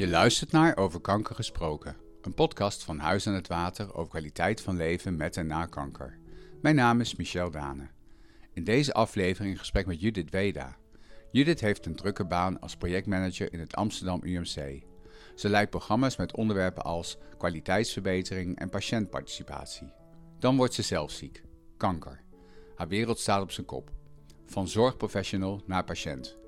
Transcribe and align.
Je 0.00 0.08
luistert 0.08 0.52
naar 0.52 0.76
Over 0.76 1.00
Kanker 1.00 1.34
Gesproken, 1.34 1.96
een 2.22 2.34
podcast 2.34 2.84
van 2.84 2.98
Huis 2.98 3.26
aan 3.26 3.34
het 3.34 3.48
Water 3.48 3.94
over 3.94 4.10
kwaliteit 4.10 4.60
van 4.60 4.76
leven 4.76 5.16
met 5.16 5.36
en 5.36 5.46
na 5.46 5.66
kanker. 5.66 6.18
Mijn 6.62 6.74
naam 6.74 7.00
is 7.00 7.16
Michel 7.16 7.50
Dane. 7.50 7.88
In 8.52 8.64
deze 8.64 8.92
aflevering 8.92 9.52
een 9.52 9.58
gesprek 9.58 9.86
met 9.86 10.00
Judith 10.00 10.30
Weda. 10.30 10.76
Judith 11.32 11.60
heeft 11.60 11.86
een 11.86 11.94
drukke 11.94 12.24
baan 12.24 12.60
als 12.60 12.76
projectmanager 12.76 13.52
in 13.52 13.60
het 13.60 13.76
Amsterdam 13.76 14.20
UMC. 14.22 14.82
Ze 15.34 15.48
leidt 15.48 15.70
programma's 15.70 16.16
met 16.16 16.36
onderwerpen 16.36 16.82
als 16.82 17.18
kwaliteitsverbetering 17.38 18.58
en 18.58 18.70
patiëntparticipatie. 18.70 19.92
Dan 20.38 20.56
wordt 20.56 20.74
ze 20.74 20.82
zelf 20.82 21.10
ziek. 21.10 21.42
Kanker. 21.76 22.20
Haar 22.74 22.88
wereld 22.88 23.18
staat 23.18 23.42
op 23.42 23.50
zijn 23.50 23.66
kop. 23.66 23.90
Van 24.46 24.68
zorgprofessional 24.68 25.62
naar 25.66 25.84
patiënt. 25.84 26.38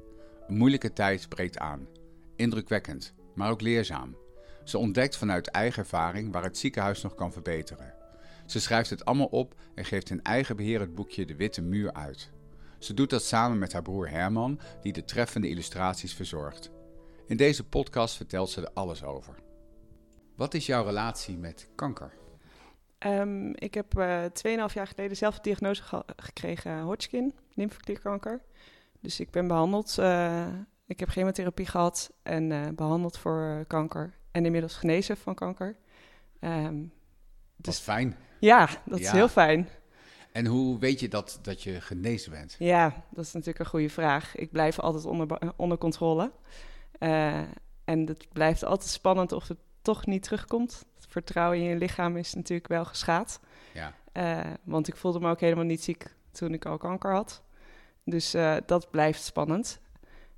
Een 0.48 0.56
moeilijke 0.56 0.92
tijd 0.92 1.28
breekt 1.28 1.59
aan. 1.59 1.87
Indrukwekkend, 2.37 3.14
maar 3.34 3.50
ook 3.50 3.60
leerzaam. 3.60 4.16
Ze 4.64 4.78
ontdekt 4.78 5.16
vanuit 5.16 5.46
eigen 5.46 5.82
ervaring 5.82 6.32
waar 6.32 6.42
het 6.42 6.59
ziekenhuis 6.59 7.02
nog 7.02 7.14
kan 7.14 7.32
verbeteren. 7.32 7.95
Ze 8.46 8.60
schrijft 8.60 8.90
het 8.90 9.04
allemaal 9.04 9.27
op 9.27 9.54
en 9.74 9.84
geeft 9.84 10.10
in 10.10 10.23
eigen 10.23 10.56
beheer 10.56 10.80
het 10.80 10.95
boekje 10.95 11.27
De 11.27 11.37
Witte 11.37 11.62
Muur 11.62 11.92
uit. 11.92 12.30
Ze 12.78 12.95
doet 12.95 13.10
dat 13.10 13.23
samen 13.23 13.59
met 13.59 13.73
haar 13.73 13.82
broer 13.82 14.10
Herman, 14.10 14.60
die 14.80 14.92
de 14.92 15.04
treffende 15.04 15.48
illustraties 15.48 16.14
verzorgt. 16.14 16.70
In 17.26 17.37
deze 17.37 17.68
podcast 17.68 18.16
vertelt 18.16 18.50
ze 18.50 18.60
er 18.60 18.70
alles 18.74 19.04
over. 19.04 19.34
Wat 20.37 20.54
is 20.54 20.66
jouw 20.66 20.84
relatie 20.84 21.37
met 21.37 21.68
kanker? 21.74 22.12
Um, 22.98 23.52
ik 23.54 23.74
heb 23.74 23.98
uh, 23.98 24.24
eh, 24.24 24.30
2,5 24.68 24.74
jaar 24.74 24.87
geleden 24.87 25.16
zelf 25.16 25.34
de 25.34 25.42
diagnose 25.42 25.82
ge 25.82 26.02
gekregen 26.16 26.80
Hodgkin, 26.80 27.34
lymfeklierkanker. 27.54 28.42
Dus 29.01 29.20
ik 29.20 29.30
ben 29.30 29.46
behandeld. 29.46 29.96
Uh, 29.98 30.46
ik 30.93 31.01
heb 31.01 31.09
chemotherapie 31.09 31.66
gehad 31.66 32.12
en 32.23 32.51
uh, 32.51 32.68
behandeld 32.74 33.18
voor 33.18 33.65
kanker. 33.66 34.15
En 34.30 34.45
inmiddels 34.45 34.76
genezen 34.76 35.16
van 35.16 35.35
kanker. 35.35 35.76
Um, 36.40 36.93
dus, 37.57 37.74
dat 37.74 37.80
fijn. 37.80 38.16
Ja, 38.40 38.68
dat 38.85 38.98
ja. 38.98 39.04
is 39.04 39.10
heel 39.10 39.29
fijn. 39.29 39.68
En 40.32 40.46
hoe 40.46 40.79
weet 40.79 41.01
je 41.01 41.09
dat, 41.09 41.38
dat 41.43 41.63
je 41.63 41.80
genezen 41.80 42.30
bent? 42.30 42.57
Ja, 42.59 43.04
dat 43.10 43.24
is 43.24 43.32
natuurlijk 43.32 43.59
een 43.59 43.70
goede 43.70 43.88
vraag. 43.88 44.37
Ik 44.37 44.51
blijf 44.51 44.79
altijd 44.79 45.04
onder, 45.04 45.52
onder 45.57 45.79
controle. 45.79 46.32
Uh, 46.98 47.38
en 47.85 48.07
het 48.07 48.26
blijft 48.32 48.65
altijd 48.65 48.90
spannend 48.90 49.32
of 49.32 49.48
het 49.48 49.59
toch 49.82 50.07
niet 50.07 50.23
terugkomt. 50.23 50.87
Het 50.95 51.07
vertrouwen 51.09 51.59
in 51.59 51.65
je 51.65 51.76
lichaam 51.76 52.16
is 52.16 52.35
natuurlijk 52.35 52.68
wel 52.68 52.85
geschaad. 52.85 53.40
Ja. 53.74 53.95
Uh, 54.13 54.52
want 54.65 54.88
ik 54.88 54.96
voelde 54.96 55.20
me 55.20 55.30
ook 55.30 55.40
helemaal 55.40 55.65
niet 55.65 55.82
ziek 55.82 56.15
toen 56.30 56.52
ik 56.52 56.65
al 56.65 56.79
kanker 56.79 57.13
had. 57.13 57.43
Dus 58.04 58.35
uh, 58.35 58.57
dat 58.66 58.90
blijft 58.90 59.23
spannend. 59.23 59.80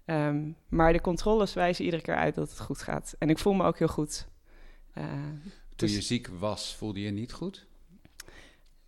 Um, 0.07 0.57
maar 0.69 0.93
de 0.93 1.01
controles 1.01 1.55
wijzen 1.55 1.85
iedere 1.85 2.03
keer 2.03 2.17
uit 2.17 2.35
dat 2.35 2.51
het 2.51 2.61
goed 2.61 2.83
gaat. 2.83 3.15
En 3.19 3.31
ik 3.31 3.39
voel 3.39 3.53
me 3.53 3.65
ook 3.65 3.79
heel 3.79 3.89
goed. 3.89 4.27
toen 4.95 5.53
dus... 5.77 5.95
je 5.95 6.01
ziek 6.01 6.29
was, 6.29 6.77
voelde 6.77 7.01
je 7.01 7.11
niet 7.11 7.33
goed? 7.33 7.67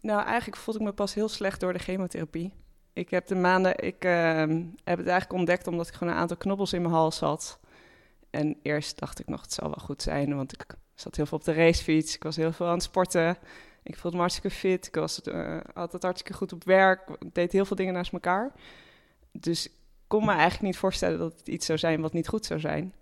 Nou, 0.01 0.25
eigenlijk 0.25 0.57
voelde 0.57 0.81
ik 0.81 0.87
me 0.87 0.93
pas 0.93 1.15
heel 1.15 1.29
slecht 1.29 1.61
door 1.61 1.73
de 1.73 1.79
chemotherapie. 1.79 2.53
Ik 2.93 3.11
heb 3.11 3.27
de 3.27 3.35
maanden, 3.35 3.79
ik 3.79 4.05
uh, 4.05 4.13
heb 4.85 4.99
het 4.99 5.07
eigenlijk 5.07 5.33
ontdekt 5.33 5.67
omdat 5.67 5.89
ik 5.89 5.95
gewoon 5.95 6.13
een 6.13 6.19
aantal 6.19 6.37
knobbels 6.37 6.73
in 6.73 6.83
mijn 6.83 6.95
hals 6.95 7.21
had. 7.21 7.61
En 8.31 8.57
eerst 8.63 8.99
dacht 8.99 9.19
ik 9.19 9.29
nog, 9.29 9.41
het 9.41 9.53
zal 9.53 9.67
wel 9.67 9.85
goed 9.85 10.03
zijn, 10.03 10.37
want 10.37 10.53
ik 10.53 10.65
zat 10.95 11.17
heel 11.17 11.27
veel 11.27 11.39
op 11.39 11.45
de 11.45 11.53
racefiets. 11.53 12.15
Ik 12.15 12.23
was 12.23 12.37
heel 12.37 12.53
veel 12.53 12.67
aan 12.67 12.73
het 12.73 12.83
sporten. 12.83 13.37
Ik 13.83 13.97
voelde 13.97 14.17
me 14.17 14.23
hartstikke 14.23 14.57
fit. 14.57 14.87
Ik 14.87 14.95
was 14.95 15.21
uh, 15.25 15.61
altijd 15.75 16.03
hartstikke 16.03 16.39
goed 16.39 16.53
op 16.53 16.65
werk. 16.65 17.11
Ik 17.19 17.35
deed 17.35 17.53
heel 17.53 17.65
veel 17.65 17.77
dingen 17.77 17.95
naast 17.95 18.13
elkaar. 18.13 18.53
Dus 19.33 19.69
kon 20.07 20.25
me 20.25 20.31
eigenlijk 20.31 20.63
niet 20.63 20.77
voorstellen 20.77 21.19
dat 21.19 21.39
het 21.39 21.49
iets 21.49 21.67
zou 21.67 21.79
zijn 21.79 22.01
wat 22.01 22.13
niet 22.13 22.29
goed 22.29 22.47
zou 22.47 22.61
zijn. 22.61 22.95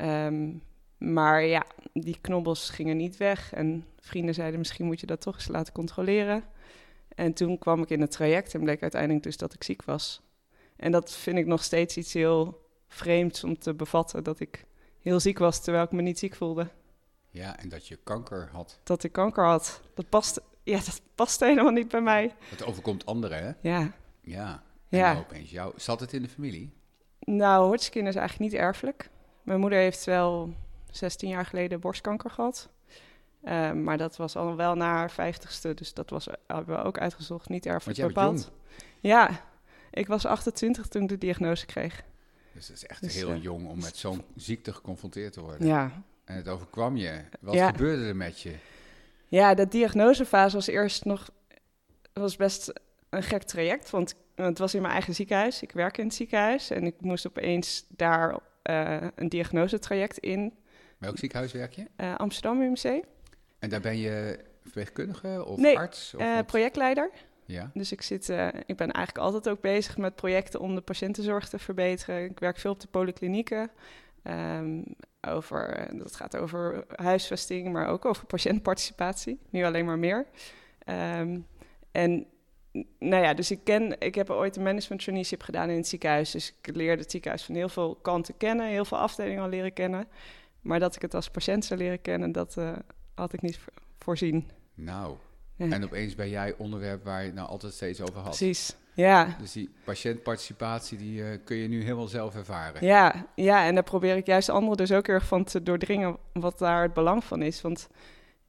Um, 0.00 0.62
maar 0.98 1.42
ja, 1.42 1.66
die 1.92 2.18
knobbels 2.20 2.70
gingen 2.70 2.96
niet 2.96 3.16
weg. 3.16 3.52
En 3.52 3.86
vrienden 4.00 4.34
zeiden, 4.34 4.58
misschien 4.58 4.86
moet 4.86 5.00
je 5.00 5.06
dat 5.06 5.20
toch 5.20 5.34
eens 5.34 5.48
laten 5.48 5.72
controleren. 5.72 6.44
En 7.14 7.32
toen 7.32 7.58
kwam 7.58 7.82
ik 7.82 7.90
in 7.90 8.00
het 8.00 8.10
traject 8.10 8.54
en 8.54 8.60
bleek 8.60 8.82
uiteindelijk 8.82 9.22
dus 9.22 9.36
dat 9.36 9.54
ik 9.54 9.64
ziek 9.64 9.84
was. 9.84 10.20
En 10.76 10.92
dat 10.92 11.14
vind 11.14 11.38
ik 11.38 11.46
nog 11.46 11.62
steeds 11.62 11.96
iets 11.96 12.12
heel 12.12 12.66
vreemds 12.88 13.44
om 13.44 13.58
te 13.58 13.74
bevatten, 13.74 14.24
dat 14.24 14.40
ik 14.40 14.64
heel 15.00 15.20
ziek 15.20 15.38
was 15.38 15.60
terwijl 15.62 15.84
ik 15.84 15.92
me 15.92 16.02
niet 16.02 16.18
ziek 16.18 16.34
voelde. 16.34 16.68
Ja, 17.30 17.58
en 17.58 17.68
dat 17.68 17.88
je 17.88 17.98
kanker 18.04 18.48
had. 18.52 18.80
Dat 18.82 19.04
ik 19.04 19.12
kanker 19.12 19.44
had. 19.44 19.80
Dat 19.94 20.08
past, 20.08 20.40
ja, 20.62 20.76
dat 20.76 21.00
past 21.14 21.40
helemaal 21.40 21.72
niet 21.72 21.88
bij 21.88 22.00
mij. 22.00 22.34
Het 22.48 22.64
overkomt 22.64 23.06
anderen, 23.06 23.42
hè? 23.42 23.68
Ja. 23.68 23.92
Ja. 24.20 24.62
En 24.88 24.98
ja. 24.98 25.16
opeens 25.18 25.50
jou. 25.50 25.72
Zat 25.76 26.00
het 26.00 26.12
in 26.12 26.22
de 26.22 26.28
familie? 26.28 26.72
Nou, 27.20 27.66
Hodgkin 27.66 28.06
is 28.06 28.14
eigenlijk 28.14 28.52
niet 28.52 28.60
erfelijk. 28.60 29.10
Mijn 29.42 29.60
moeder 29.60 29.78
heeft 29.78 30.04
wel 30.04 30.54
16 30.90 31.28
jaar 31.28 31.46
geleden 31.46 31.80
borstkanker 31.80 32.30
gehad. 32.30 32.68
Uh, 33.44 33.72
maar 33.72 33.98
dat 33.98 34.16
was 34.16 34.36
al 34.36 34.56
wel 34.56 34.74
na 34.74 34.92
haar 34.92 35.10
vijftigste, 35.10 35.74
dus 35.74 35.94
dat 35.94 36.10
was, 36.10 36.28
hebben 36.46 36.76
we 36.76 36.82
ook 36.82 36.98
uitgezocht, 36.98 37.48
niet 37.48 37.66
erfelijk 37.66 38.00
bepaald. 38.00 38.50
Ja, 39.00 39.40
ik 39.90 40.06
was 40.06 40.26
28 40.26 40.86
toen 40.86 41.02
ik 41.02 41.08
de 41.08 41.18
diagnose 41.18 41.66
kreeg. 41.66 42.04
Dus 42.52 42.68
het 42.68 42.76
is 42.76 42.86
echt 42.86 43.02
dus, 43.02 43.14
heel 43.14 43.30
uh, 43.30 43.42
jong 43.42 43.68
om 43.68 43.80
met 43.80 43.96
zo'n 43.96 44.22
ziekte 44.36 44.72
geconfronteerd 44.72 45.32
te 45.32 45.40
worden. 45.40 45.66
Ja. 45.66 46.02
En 46.24 46.36
het 46.36 46.48
overkwam 46.48 46.96
je. 46.96 47.24
Wat 47.40 47.54
ja. 47.54 47.70
gebeurde 47.70 48.04
er 48.04 48.16
met 48.16 48.40
je? 48.40 48.54
Ja, 49.28 49.54
de 49.54 49.68
diagnosefase 49.68 50.56
was 50.56 50.66
eerst 50.66 51.04
nog 51.04 51.30
was 52.12 52.36
best 52.36 52.72
een 53.10 53.22
gek 53.22 53.42
traject, 53.42 53.90
want 53.90 54.14
het 54.46 54.58
was 54.58 54.74
in 54.74 54.80
mijn 54.80 54.92
eigen 54.92 55.14
ziekenhuis. 55.14 55.62
Ik 55.62 55.72
werk 55.72 55.98
in 55.98 56.04
het 56.04 56.14
ziekenhuis 56.14 56.70
en 56.70 56.84
ik 56.84 56.94
moest 57.00 57.26
opeens 57.26 57.86
daar 57.88 58.38
uh, 58.64 58.96
een 59.14 59.28
diagnosetraject 59.28 60.18
in 60.18 60.54
Welk 60.98 61.18
ziekenhuis 61.18 61.52
werk 61.52 61.72
je? 61.72 61.86
Uh, 61.96 62.14
Amsterdam 62.16 62.60
UMC. 62.60 63.04
En 63.58 63.68
daar 63.68 63.80
ben 63.80 63.98
je 63.98 64.38
verpleegkundige 64.62 65.44
of 65.44 65.58
nee, 65.58 65.78
arts? 65.78 66.14
Of 66.14 66.22
uh, 66.22 66.38
projectleider. 66.46 67.10
Ja. 67.44 67.70
Dus 67.74 67.92
ik, 67.92 68.02
zit, 68.02 68.28
ik 68.66 68.76
ben 68.76 68.90
eigenlijk 68.90 69.18
altijd 69.18 69.48
ook 69.48 69.60
bezig 69.60 69.96
met 69.96 70.14
projecten 70.14 70.60
om 70.60 70.74
de 70.74 70.80
patiëntenzorg 70.80 71.48
te 71.48 71.58
verbeteren. 71.58 72.24
Ik 72.24 72.38
werk 72.38 72.58
veel 72.58 72.70
op 72.70 72.80
de 72.80 72.88
polyklinieken. 72.88 73.70
Um, 74.22 74.84
over, 75.28 75.88
dat 75.98 76.16
gaat 76.16 76.36
over 76.36 76.84
huisvesting, 76.88 77.72
maar 77.72 77.88
ook 77.88 78.04
over 78.04 78.26
patiëntparticipatie. 78.26 79.40
Nu 79.50 79.64
alleen 79.64 79.84
maar 79.84 79.98
meer. 79.98 80.26
Um, 81.18 81.46
en 81.92 82.26
nou 82.98 83.22
ja, 83.22 83.34
dus 83.34 83.50
ik 83.50 83.60
ken, 83.64 84.00
ik 84.00 84.14
heb 84.14 84.30
ooit 84.30 84.56
een 84.56 84.62
management 84.62 85.02
traineeship 85.02 85.42
gedaan 85.42 85.70
in 85.70 85.76
het 85.76 85.88
ziekenhuis. 85.88 86.30
Dus 86.30 86.54
ik 86.62 86.76
leerde 86.76 87.02
het 87.02 87.10
ziekenhuis 87.10 87.44
van 87.44 87.54
heel 87.54 87.68
veel 87.68 87.94
kanten 88.02 88.36
kennen, 88.36 88.66
heel 88.66 88.84
veel 88.84 88.98
afdelingen 88.98 89.42
al 89.42 89.48
leren 89.48 89.72
kennen. 89.72 90.08
Maar 90.60 90.78
dat 90.78 90.96
ik 90.96 91.02
het 91.02 91.14
als 91.14 91.30
patiënt 91.30 91.64
zou 91.64 91.80
leren 91.80 92.00
kennen, 92.00 92.32
dat 92.32 92.54
uh, 92.58 92.72
had 93.14 93.32
ik 93.32 93.42
niet 93.42 93.58
voorzien. 93.98 94.50
Nou, 94.74 95.16
ja. 95.56 95.70
en 95.70 95.84
opeens 95.84 96.14
ben 96.14 96.28
jij 96.28 96.54
onderwerp 96.58 97.04
waar 97.04 97.20
je 97.20 97.26
het 97.26 97.34
nou 97.34 97.48
altijd 97.48 97.72
steeds 97.72 98.00
over 98.00 98.14
had. 98.14 98.24
Precies, 98.24 98.76
ja. 98.94 99.36
Dus 99.40 99.52
die 99.52 99.70
patiëntparticipatie, 99.84 100.98
die 100.98 101.20
uh, 101.20 101.26
kun 101.44 101.56
je 101.56 101.68
nu 101.68 101.82
helemaal 101.82 102.06
zelf 102.06 102.34
ervaren. 102.34 102.86
Ja, 102.86 103.26
ja, 103.34 103.66
en 103.66 103.74
daar 103.74 103.84
probeer 103.84 104.16
ik 104.16 104.26
juist 104.26 104.48
anderen 104.48 104.76
dus 104.76 104.92
ook 104.92 105.08
erg 105.08 105.26
van 105.26 105.44
te 105.44 105.62
doordringen 105.62 106.16
wat 106.32 106.58
daar 106.58 106.82
het 106.82 106.92
belang 106.92 107.24
van 107.24 107.42
is. 107.42 107.60
Want 107.60 107.88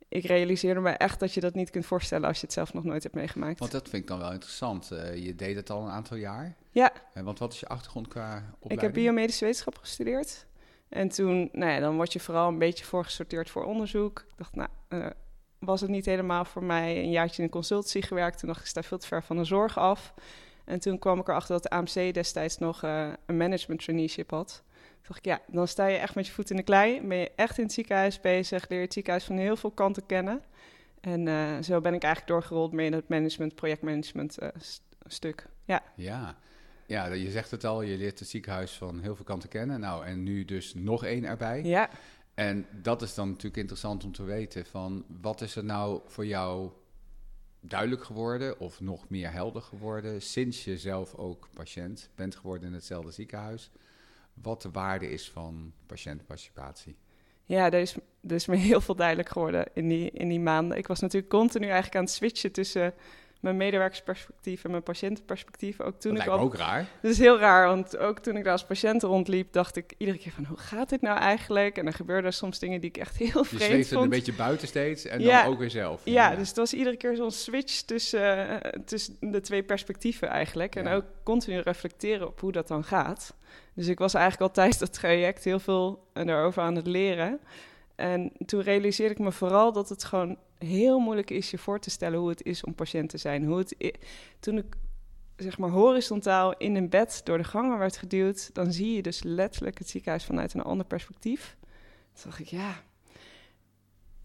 ik 0.10 0.26
realiseerde 0.26 0.80
me 0.80 0.90
echt 0.90 1.20
dat 1.20 1.34
je 1.34 1.40
dat 1.40 1.54
niet 1.54 1.70
kunt 1.70 1.86
voorstellen 1.86 2.28
als 2.28 2.40
je 2.40 2.46
het 2.46 2.54
zelf 2.54 2.74
nog 2.74 2.84
nooit 2.84 3.04
hebt 3.04 3.16
meegemaakt. 3.16 3.60
Want 3.60 3.72
dat 3.72 3.90
vind 3.90 4.02
ik 4.02 4.08
dan 4.08 4.20
wel 4.20 4.32
interessant. 4.32 4.90
Uh, 4.94 5.16
je 5.16 5.36
deed 5.36 5.56
het 5.56 5.70
al 5.70 5.82
een 5.82 5.92
aantal 5.92 6.18
jaar. 6.18 6.56
Ja. 6.70 6.92
En 7.14 7.24
want 7.24 7.40
wat 7.40 7.54
is 7.54 7.60
je 7.60 7.68
achtergrond 7.68 8.08
qua 8.08 8.26
opleiding? 8.36 8.72
Ik 8.72 8.82
heb 8.82 8.94
biomedische 8.94 9.46
wetenschap 9.46 9.78
gestudeerd. 9.78 10.46
En 10.90 11.10
toen, 11.10 11.50
nou 11.52 11.72
ja, 11.72 11.80
dan 11.80 11.96
word 11.96 12.14
je 12.14 12.20
vooral 12.20 12.48
een 12.48 12.58
beetje 12.58 12.86
voorgesorteerd 12.86 13.50
voor 13.50 13.64
onderzoek. 13.64 14.20
Ik 14.20 14.34
dacht, 14.38 14.56
nou, 14.56 14.70
uh, 14.90 15.08
was 15.60 15.82
het 15.82 15.90
niet 15.90 16.06
helemaal 16.06 16.46
voor 16.46 16.64
mij. 16.64 16.98
Een 16.98 17.12
jaartje 17.12 17.44
in 17.44 17.50
consultancy 17.50 18.02
gewerkt. 18.02 18.40
Toen 18.40 18.48
dacht 18.48 18.62
ik, 18.62 18.68
sta 18.68 18.84
veel 18.84 18.98
te 18.98 19.08
ver 19.08 19.24
van 19.24 19.38
de 19.38 19.44
zorg 19.44 19.78
af. 19.78 20.14
En 20.66 20.80
toen 20.80 21.00
kwam 21.00 21.20
ik 21.20 21.28
erachter 21.28 21.54
dat 21.54 21.64
de 21.64 21.70
AMC 21.70 22.14
destijds 22.14 22.58
nog 22.58 22.84
uh, 22.84 23.08
een 23.26 23.38
management 23.38 23.84
traineeship 23.84 24.30
had. 24.30 24.64
Toen 25.02 25.08
dacht 25.08 25.18
ik, 25.18 25.26
ja, 25.26 25.42
dan 25.48 25.68
sta 25.68 25.86
je 25.86 25.98
echt 25.98 26.16
met 26.16 26.28
je 26.28 26.34
voet 26.34 26.50
in 26.50 26.56
de 26.56 26.64
klei. 26.64 27.02
Ben 27.02 27.18
je 27.18 27.32
echt 27.36 27.58
in 27.58 27.64
het 27.64 27.74
ziekenhuis 27.74 28.20
bezig. 28.20 28.70
Leer 28.70 28.80
je 28.80 28.86
het 28.86 28.94
ziekenhuis 28.94 29.24
van 29.24 29.38
heel 29.38 29.56
veel 29.56 29.72
kanten 29.72 30.06
kennen. 30.06 30.42
En 31.02 31.26
uh, 31.26 31.62
zo 31.62 31.82
ben 31.82 31.94
ik 31.94 32.04
eigenlijk 32.04 32.34
doorgerold 32.34 32.72
mee 32.72 32.86
in 32.86 32.94
het 32.94 33.08
management, 33.08 33.56
projectmanagement 33.56 34.38
stuk. 35.06 35.46
Ja. 35.66 35.84
Ja, 35.96 36.38
ja, 36.90 37.06
je 37.06 37.32
zegt 37.32 37.52
het 37.52 37.66
al, 37.66 37.82
je 37.82 37.98
leert 37.98 38.20
het 38.20 38.28
ziekenhuis 38.28 38.72
van 38.72 39.00
heel 39.00 39.16
veel 39.16 39.26
kanten 39.26 39.50
kennen. 39.50 39.80
Nou, 39.80 40.06
en 40.06 40.24
nu 40.24 40.46
dus 40.46 40.74
nog 40.74 41.04
één 41.04 41.26
erbij. 41.26 41.64
Ja. 41.64 41.90
En 42.34 42.66
dat 42.72 43.02
is 43.02 43.14
dan 43.14 43.28
natuurlijk 43.28 43.58
interessant 43.58 44.04
om 44.04 44.12
te 44.12 44.24
weten 44.24 44.66
van 44.66 45.06
wat 45.22 45.42
is 45.42 45.56
er 45.56 45.64
nou 45.64 46.02
voor 46.06 46.26
jou 46.26 46.72
duidelijk 47.60 48.04
geworden 48.04 48.60
of 48.60 48.80
nog 48.80 49.10
meer 49.10 49.32
helder 49.32 49.62
geworden 49.62 50.22
sinds 50.22 50.64
je 50.64 50.78
zelf 50.78 51.16
ook 51.16 51.50
patiënt 51.54 52.10
bent 52.16 52.36
geworden 52.36 52.68
in 52.68 52.74
hetzelfde 52.74 53.12
ziekenhuis. 53.12 53.72
Wat 54.42 54.62
de 54.62 54.72
waarde 54.72 55.12
is 55.12 55.30
van 55.30 55.74
patiëntparticipatie. 55.86 56.98
Ja, 57.46 57.66
er 57.72 57.80
is, 57.80 57.96
er 58.28 58.36
is 58.36 58.46
me 58.46 58.56
heel 58.56 58.82
veel 58.82 58.96
duidelijk 58.96 59.30
geworden 59.30 59.66
in 59.74 59.88
die, 59.88 60.12
in 60.12 60.28
die 60.30 60.40
maanden. 60.40 60.78
Ik 60.78 60.88
was 60.88 61.00
natuurlijk 61.00 61.32
continu 61.32 61.66
eigenlijk 61.66 61.96
aan 61.96 62.04
het 62.04 62.12
switchen 62.12 62.52
tussen 62.52 62.94
mijn 63.40 63.58
medewerkersperspectief 63.58 64.64
en 64.64 64.72
mijn 64.72 64.84
patiëntenperspectief. 64.84 65.82
Ook 65.82 66.00
toen 66.00 66.14
dat 66.14 66.24
ik 66.24 66.30
al, 66.30 66.40
ook 66.40 66.56
raar. 66.56 66.86
Dat 67.02 67.12
is 67.12 67.18
heel 67.20 67.40
raar, 67.40 67.68
want 67.68 67.98
ook 67.98 68.20
toen 68.20 68.36
ik 68.38 68.44
daar 68.44 68.52
als 68.52 68.66
patiënt 68.66 69.04
rondliep, 69.04 69.54
dacht 69.54 69.76
ik 69.76 69.94
iedere 69.98 70.18
keer 70.18 70.32
van, 70.32 70.46
hoe 70.46 70.58
gaat 70.58 70.90
dit 70.90 71.02
nou 71.02 71.18
eigenlijk? 71.20 71.78
En 71.78 71.84
dan 71.84 71.94
gebeurden 71.94 72.34
soms 72.34 72.60
dingen 72.60 72.82
die 72.82 72.90
ik 72.90 72.98
echt 72.98 73.18
heel 73.18 73.28
Je 73.28 73.46
vreemd 73.46 73.64
zweeft 73.64 73.90
er 73.90 73.94
vond. 73.94 74.04
een 74.04 74.10
beetje 74.10 74.34
buiten 74.34 74.68
steeds 74.68 75.06
en 75.06 75.22
Ja. 75.22 75.44
dan 75.44 75.52
ook 75.52 75.60
weer 75.60 75.70
zelf. 75.70 76.02
Ja, 76.04 76.36
dus 76.36 76.48
het 76.48 76.58
was 76.58 76.74
iedere 76.74 76.98
keer 76.98 77.16
zo'n 77.16 77.32
switch 77.32 77.82
tussen, 77.82 78.62
eh, 78.62 78.72
tussen 78.86 79.18
de 79.20 79.42
twee 79.42 79.64
perspectieven 79.64 80.28
eigenlijk. 80.28 80.76
En 80.76 80.84
Ja. 80.84 80.96
ook 80.96 81.06
continu 81.24 81.60
reflecteren 81.60 82.28
op 82.28 82.40
hoe 82.40 82.52
dat 82.52 82.68
dan 82.68 82.84
gaat. 82.84 83.34
Dus 83.74 83.88
ik 83.88 84.00
was 84.00 84.14
eigenlijk 84.14 84.44
al 84.50 84.52
tijdens 84.56 84.78
dat 84.78 84.94
traject 84.94 85.44
heel 85.44 85.60
veel 85.60 86.08
erover 86.14 86.64
aan 86.64 86.76
het 86.76 86.88
leren. 86.88 87.40
En 87.96 88.32
toen 88.46 88.62
realiseerde 88.62 89.14
ik 89.14 89.20
me 89.20 89.32
vooral 89.32 89.72
dat 89.72 89.90
het 89.90 90.04
gewoon 90.04 90.38
heel 90.60 91.00
moeilijk 91.00 91.30
is 91.30 91.52
je 91.52 91.58
voor 91.58 91.80
te 91.80 91.90
stellen 91.90 92.20
hoe 92.20 92.30
het 92.30 92.44
is 92.44 92.64
om 92.64 92.76
patiënt 92.76 93.10
te 93.10 93.18
zijn. 93.18 93.46
Hoe 93.46 93.58
het 93.58 93.98
toen 94.40 94.58
ik 94.58 94.76
zeg 95.36 95.58
maar 95.58 95.70
horizontaal 95.70 96.58
in 96.58 96.76
een 96.76 96.90
bed 96.90 97.22
door 97.24 97.38
de 97.38 97.44
gangen 97.44 97.78
werd 97.78 97.98
geduwd, 97.98 98.54
dan 98.54 98.74
zie 98.74 98.96
je 98.96 99.02
dus 99.02 99.24
letterlijk 99.24 99.78
het 99.78 99.90
ziekenhuis 99.90 100.26
vanuit 100.26 100.54
een 100.54 100.62
ander 100.62 100.86
perspectief. 100.86 101.58
Toen 102.14 102.24
dacht 102.24 102.40
ik, 102.40 102.48
ja, 102.48 102.84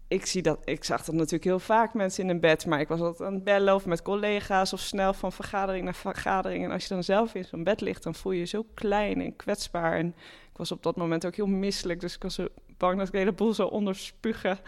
ik, 0.07 0.25
zie 0.25 0.41
dat, 0.41 0.59
ik 0.63 0.83
zag 0.83 1.03
dat 1.03 1.15
natuurlijk 1.15 1.43
heel 1.43 1.59
vaak 1.59 1.93
mensen 1.93 2.23
in 2.23 2.29
een 2.29 2.39
bed, 2.39 2.65
maar 2.65 2.79
ik 2.79 2.87
was 2.87 2.99
altijd 2.99 3.27
aan 3.27 3.33
het 3.33 3.43
bellen 3.43 3.75
of 3.75 3.85
met 3.85 4.01
collega's 4.01 4.73
of 4.73 4.79
snel 4.79 5.13
van 5.13 5.31
vergadering 5.31 5.83
naar 5.83 5.95
vergadering. 5.95 6.63
En 6.63 6.71
als 6.71 6.83
je 6.83 6.93
dan 6.93 7.03
zelf 7.03 7.35
in 7.35 7.45
zo'n 7.45 7.63
bed 7.63 7.81
ligt, 7.81 8.03
dan 8.03 8.15
voel 8.15 8.31
je 8.31 8.39
je 8.39 8.45
zo 8.45 8.65
klein 8.73 9.21
en 9.21 9.35
kwetsbaar. 9.35 9.97
En 9.97 10.07
ik 10.51 10.57
was 10.57 10.71
op 10.71 10.83
dat 10.83 10.95
moment 10.95 11.25
ook 11.25 11.35
heel 11.35 11.47
misselijk, 11.47 11.99
dus 11.99 12.15
ik 12.15 12.23
was 12.23 12.35
zo 12.35 12.47
bang 12.77 12.97
dat 12.97 13.07
ik 13.07 13.13
de 13.13 13.19
hele 13.19 13.31
boel 13.31 13.53
zou 13.53 13.71
onderspugen. 13.71 14.59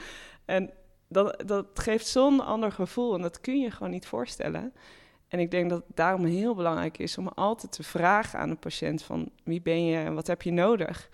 En 0.45 0.71
dat, 1.07 1.43
dat 1.45 1.65
geeft 1.73 2.07
zo'n 2.07 2.45
ander 2.45 2.71
gevoel 2.71 3.15
en 3.15 3.21
dat 3.21 3.41
kun 3.41 3.59
je 3.59 3.71
gewoon 3.71 3.91
niet 3.91 4.05
voorstellen. 4.05 4.73
En 5.27 5.39
ik 5.39 5.51
denk 5.51 5.69
dat 5.69 5.83
het 5.87 5.95
daarom 5.95 6.25
heel 6.25 6.55
belangrijk 6.55 6.97
is 6.97 7.17
om 7.17 7.27
altijd 7.27 7.71
te 7.71 7.83
vragen 7.83 8.39
aan 8.39 8.49
een 8.49 8.59
patiënt 8.59 9.03
van 9.03 9.29
wie 9.43 9.61
ben 9.61 9.85
je 9.85 9.97
en 9.97 10.13
wat 10.13 10.27
heb 10.27 10.41
je 10.41 10.51
nodig, 10.51 11.09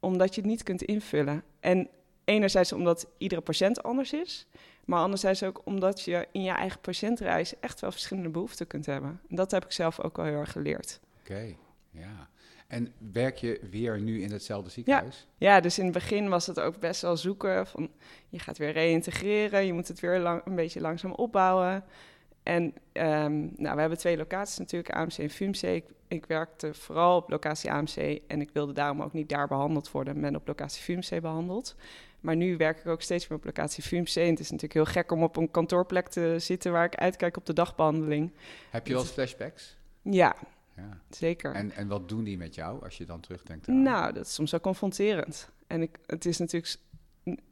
omdat 0.00 0.34
je 0.34 0.40
het 0.40 0.50
niet 0.50 0.62
kunt 0.62 0.82
invullen. 0.82 1.42
En 1.60 1.88
enerzijds 2.24 2.72
omdat 2.72 3.06
iedere 3.18 3.40
patiënt 3.40 3.82
anders 3.82 4.12
is, 4.12 4.46
maar 4.84 5.00
anderzijds 5.00 5.42
ook 5.42 5.60
omdat 5.64 6.00
je 6.02 6.28
in 6.32 6.42
je 6.42 6.50
eigen 6.50 6.80
patiëntreis 6.80 7.60
echt 7.60 7.80
wel 7.80 7.92
verschillende 7.92 8.28
behoeften 8.28 8.66
kunt 8.66 8.86
hebben. 8.86 9.20
En 9.28 9.36
dat 9.36 9.50
heb 9.50 9.64
ik 9.64 9.72
zelf 9.72 10.00
ook 10.00 10.16
wel 10.16 10.26
heel 10.26 10.38
erg 10.38 10.52
geleerd. 10.52 11.00
Oké, 11.20 11.54
ja. 11.90 12.28
En 12.66 12.92
werk 13.12 13.36
je 13.36 13.60
weer 13.70 14.00
nu 14.00 14.22
in 14.22 14.32
hetzelfde 14.32 14.70
ziekenhuis? 14.70 15.26
Ja, 15.36 15.60
dus 15.60 15.78
in 15.78 15.84
het 15.84 15.94
begin 15.94 16.28
was 16.28 16.46
het 16.46 16.60
ook 16.60 16.78
best 16.78 17.02
wel 17.02 17.16
zoeken 17.16 17.66
van 17.66 17.90
je 18.28 18.38
gaat 18.38 18.58
weer 18.58 18.72
reïntegreren, 18.72 19.66
je 19.66 19.72
moet 19.72 19.88
het 19.88 20.00
weer 20.00 20.18
lang, 20.18 20.42
een 20.44 20.54
beetje 20.54 20.80
langzaam 20.80 21.12
opbouwen. 21.12 21.84
En 22.42 22.74
ehm, 22.92 23.38
nou, 23.56 23.74
we 23.74 23.80
hebben 23.80 23.98
twee 23.98 24.16
locaties 24.16 24.58
natuurlijk, 24.58 24.94
AMC 24.94 25.18
en 25.18 25.30
FUMC. 25.30 25.62
Ik, 25.62 25.84
ik 26.08 26.26
werkte 26.26 26.74
vooral 26.74 27.16
op 27.16 27.30
locatie 27.30 27.70
AMC 27.70 28.20
en 28.26 28.40
ik 28.40 28.50
wilde 28.52 28.72
daarom 28.72 29.02
ook 29.02 29.12
niet 29.12 29.28
daar 29.28 29.48
behandeld 29.48 29.90
worden, 29.90 30.20
men 30.20 30.36
op 30.36 30.46
locatie 30.46 30.82
FUMC 30.82 31.20
behandeld. 31.20 31.74
Maar 32.20 32.36
nu 32.36 32.56
werk 32.56 32.78
ik 32.78 32.86
ook 32.86 33.02
steeds 33.02 33.28
meer 33.28 33.38
op 33.38 33.44
locatie 33.44 33.82
FUMC. 33.82 34.14
En 34.14 34.30
het 34.30 34.40
is 34.40 34.50
natuurlijk 34.50 34.72
heel 34.72 34.84
gek 35.02 35.12
om 35.12 35.22
op 35.22 35.36
een 35.36 35.50
kantoorplek 35.50 36.08
te 36.08 36.34
zitten 36.38 36.72
waar 36.72 36.84
ik 36.84 36.94
uitkijk 36.94 37.36
op 37.36 37.46
de 37.46 37.52
dagbehandeling. 37.52 38.32
Heb 38.70 38.86
je 38.86 38.92
wel 38.92 39.04
flashbacks? 39.04 39.76
Ja, 40.02 40.36
Ja. 40.76 41.00
zeker. 41.10 41.54
En, 41.54 41.70
en 41.72 41.88
wat 41.88 42.08
doen 42.08 42.24
die 42.24 42.36
met 42.36 42.54
jou 42.54 42.84
als 42.84 42.96
je 42.98 43.04
dan 43.04 43.20
terugdenkt 43.20 43.68
aan? 43.68 43.82
Nou, 43.82 44.12
dat 44.12 44.26
is 44.26 44.34
soms 44.34 44.50
wel 44.50 44.60
confronterend. 44.60 45.50
En 45.66 45.82
ik, 45.82 45.98
het 46.06 46.24
is 46.24 46.38
natuurlijk... 46.38 46.76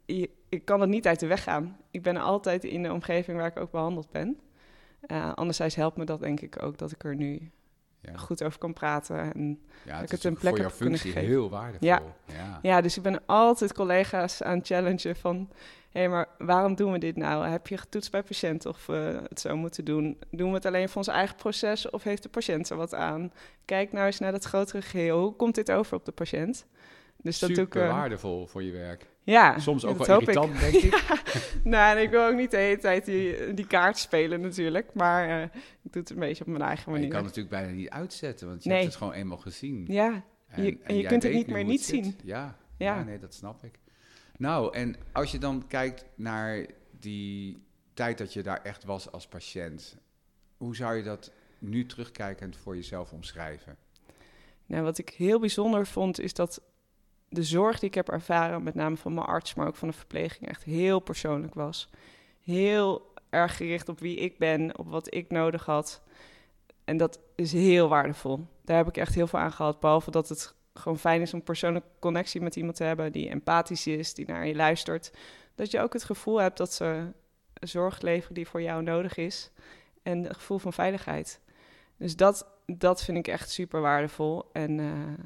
je- 0.04 0.30
ik 0.48 0.64
kan 0.64 0.80
het 0.80 0.90
niet 0.90 1.06
uit 1.06 1.20
de 1.20 1.26
weg 1.26 1.42
gaan. 1.42 1.76
Ik 1.90 2.02
ben 2.02 2.16
altijd 2.16 2.64
in 2.64 2.82
de 2.82 2.92
omgeving 2.92 3.36
waar 3.36 3.46
ik 3.46 3.56
ook 3.56 3.70
behandeld 3.70 4.10
ben. 4.10 4.38
Eh, 5.00 5.32
anderzijds 5.34 5.74
helpt 5.74 5.96
me 5.96 6.04
dat 6.04 6.20
denk 6.20 6.40
ik 6.40 6.62
ook 6.62 6.78
dat 6.78 6.90
ik 6.90 7.04
er 7.04 7.16
nu 7.16 7.50
ja. 8.12 8.16
goed 8.16 8.42
over 8.42 8.58
kan 8.58 8.72
praten. 8.72 9.34
En, 9.34 9.60
ja, 9.84 9.94
ik 9.94 10.00
het 10.00 10.10
het 10.10 10.18
is 10.18 10.24
een 10.24 10.36
plek 10.36 10.52
voor 10.52 10.60
jouw 10.60 10.70
functie 10.70 11.12
geven. 11.12 11.28
heel 11.28 11.50
waardevol. 11.50 11.88
Ja. 11.88 12.02
ja. 12.26 12.58
ja, 12.62 12.80
dus 12.80 12.96
ik 12.96 13.02
ben 13.02 13.22
altijd 13.26 13.72
collega's 13.72 14.42
aan 14.42 14.58
het 14.58 14.66
challengen 14.66 15.16
van... 15.16 15.48
hé, 15.90 16.00
hey, 16.00 16.08
maar 16.08 16.28
waarom 16.38 16.74
doen 16.74 16.92
we 16.92 16.98
dit 16.98 17.16
nou? 17.16 17.46
Heb 17.46 17.66
je 17.66 17.76
getoetst 17.76 18.10
bij 18.10 18.22
patiënt 18.22 18.66
of 18.66 18.86
we 18.86 19.22
het 19.28 19.40
zo 19.40 19.56
moeten 19.56 19.84
doen? 19.84 20.18
Doen 20.30 20.48
we 20.48 20.54
het 20.54 20.66
alleen 20.66 20.88
voor 20.88 20.96
ons 20.96 21.08
eigen 21.08 21.36
proces 21.36 21.90
of 21.90 22.02
heeft 22.02 22.22
de 22.22 22.28
patiënt 22.28 22.70
er 22.70 22.76
wat 22.76 22.94
aan? 22.94 23.32
Kijk 23.64 23.92
nou 23.92 24.06
eens 24.06 24.18
naar 24.18 24.32
dat 24.32 24.44
grotere 24.44 24.82
geheel. 24.82 25.20
Hoe 25.20 25.36
komt 25.36 25.54
dit 25.54 25.70
over 25.70 25.96
op 25.96 26.04
de 26.04 26.12
patiënt? 26.12 26.66
Dus 27.16 27.38
dat 27.38 27.48
doe 27.48 27.58
ik... 27.58 27.72
Super 27.72 27.88
eh, 27.88 27.92
waardevol 27.92 28.46
voor 28.46 28.62
je 28.62 28.72
werk. 28.72 29.06
Ja, 29.24 29.58
Soms 29.58 29.84
ook 29.84 29.98
wel 29.98 30.06
hoop 30.06 30.22
ik. 30.22 30.28
irritant, 30.28 30.60
denk 30.60 30.74
ik. 30.84 31.04
Nou, 31.64 31.96
en 31.96 32.02
ik 32.02 32.10
wil 32.10 32.26
ook 32.26 32.34
niet 32.36 32.50
de 32.50 32.56
hele 32.56 32.78
tijd 32.78 33.04
die, 33.04 33.54
die 33.54 33.66
kaart 33.66 33.98
spelen 33.98 34.40
natuurlijk. 34.40 34.94
Maar 34.94 35.28
eh, 35.28 35.42
ik 35.82 35.92
doe 35.92 36.02
het 36.02 36.10
een 36.10 36.18
beetje 36.18 36.44
op 36.44 36.50
mijn 36.50 36.62
eigen 36.62 36.84
Maar 36.90 37.00
je 37.00 37.06
manier. 37.06 37.16
kan 37.16 37.26
het 37.26 37.36
natuurlijk 37.36 37.62
bijna 37.64 37.78
niet 37.80 37.90
uitzetten, 37.90 38.48
want 38.48 38.62
je 38.62 38.68
Nee. 38.68 38.78
hebt 38.78 38.90
het 38.90 39.00
gewoon 39.02 39.14
eenmaal 39.18 39.38
gezien. 39.38 39.84
Ja, 39.88 40.24
je- 40.56 40.78
en 40.82 40.96
je 40.96 41.06
kunt 41.06 41.22
het 41.22 41.32
niet 41.32 41.46
meer 41.46 41.64
niet 41.64 41.84
zit. 41.84 42.04
zien. 42.04 42.16
Ja, 42.24 42.56
ja. 42.78 42.96
Ja. 42.96 43.02
nee, 43.02 43.18
dat 43.18 43.34
snap 43.34 43.64
ik. 43.64 43.78
Nou, 44.36 44.74
en 44.76 44.96
als 45.12 45.30
je 45.32 45.38
dan 45.38 45.64
kijkt 45.68 46.04
naar 46.14 46.66
die 47.00 47.62
tijd 47.94 48.18
dat 48.18 48.32
je 48.32 48.42
daar 48.42 48.62
echt 48.62 48.84
was 48.84 49.12
als 49.12 49.26
patiënt, 49.28 49.96
hoe 50.56 50.76
zou 50.76 50.96
je 50.96 51.02
dat 51.02 51.32
nu 51.58 51.86
terugkijkend 51.86 52.56
voor 52.56 52.74
jezelf 52.76 53.12
omschrijven? 53.12 53.76
nou, 54.66 54.82
wat 54.82 54.98
ik 54.98 55.08
heel 55.08 55.40
bijzonder 55.40 55.86
vond, 55.86 56.20
is 56.20 56.34
dat 56.34 56.62
de 57.34 57.42
zorg 57.42 57.78
die 57.78 57.88
ik 57.88 57.94
heb 57.94 58.08
ervaren, 58.08 58.62
met 58.62 58.74
name 58.74 58.96
van 58.96 59.14
mijn 59.14 59.26
arts, 59.26 59.54
maar 59.54 59.66
ook 59.66 59.76
van 59.76 59.88
de 59.88 59.94
verpleging, 59.94 60.48
echt 60.48 60.62
heel 60.62 61.00
persoonlijk 61.00 61.54
was. 61.54 61.88
Heel 62.40 63.12
erg 63.30 63.56
gericht 63.56 63.88
op 63.88 64.00
wie 64.00 64.16
ik 64.16 64.38
ben, 64.38 64.78
op 64.78 64.88
wat 64.88 65.14
ik 65.14 65.30
nodig 65.30 65.64
had. 65.64 66.02
En 66.84 66.96
dat 66.96 67.20
is 67.34 67.52
heel 67.52 67.88
waardevol. 67.88 68.46
Daar 68.64 68.76
heb 68.76 68.88
ik 68.88 68.96
echt 68.96 69.14
heel 69.14 69.26
veel 69.26 69.38
aan 69.38 69.52
gehad. 69.52 69.80
Behalve 69.80 70.10
dat 70.10 70.28
het 70.28 70.54
gewoon 70.74 70.98
fijn 70.98 71.20
is 71.20 71.34
om 71.34 71.42
persoonlijke 71.42 71.88
connectie 71.98 72.40
met 72.40 72.56
iemand 72.56 72.76
te 72.76 72.84
hebben 72.84 73.12
die 73.12 73.28
empathisch 73.28 73.86
is, 73.86 74.14
die 74.14 74.26
naar 74.26 74.46
je 74.46 74.54
luistert. 74.54 75.12
Dat 75.54 75.70
je 75.70 75.80
ook 75.80 75.92
het 75.92 76.04
gevoel 76.04 76.40
hebt 76.40 76.56
dat 76.56 76.72
ze 76.72 77.12
zorg 77.60 78.00
leveren 78.00 78.34
die 78.34 78.48
voor 78.48 78.62
jou 78.62 78.82
nodig 78.82 79.16
is. 79.16 79.50
En 80.02 80.24
een 80.24 80.34
gevoel 80.34 80.58
van 80.58 80.72
veiligheid. 80.72 81.40
Dus 81.96 82.16
dat, 82.16 82.46
dat 82.66 83.04
vind 83.04 83.18
ik 83.18 83.28
echt 83.28 83.50
super 83.50 83.80
waardevol. 83.80 84.50
En 84.52 84.80
eh, 84.80 85.24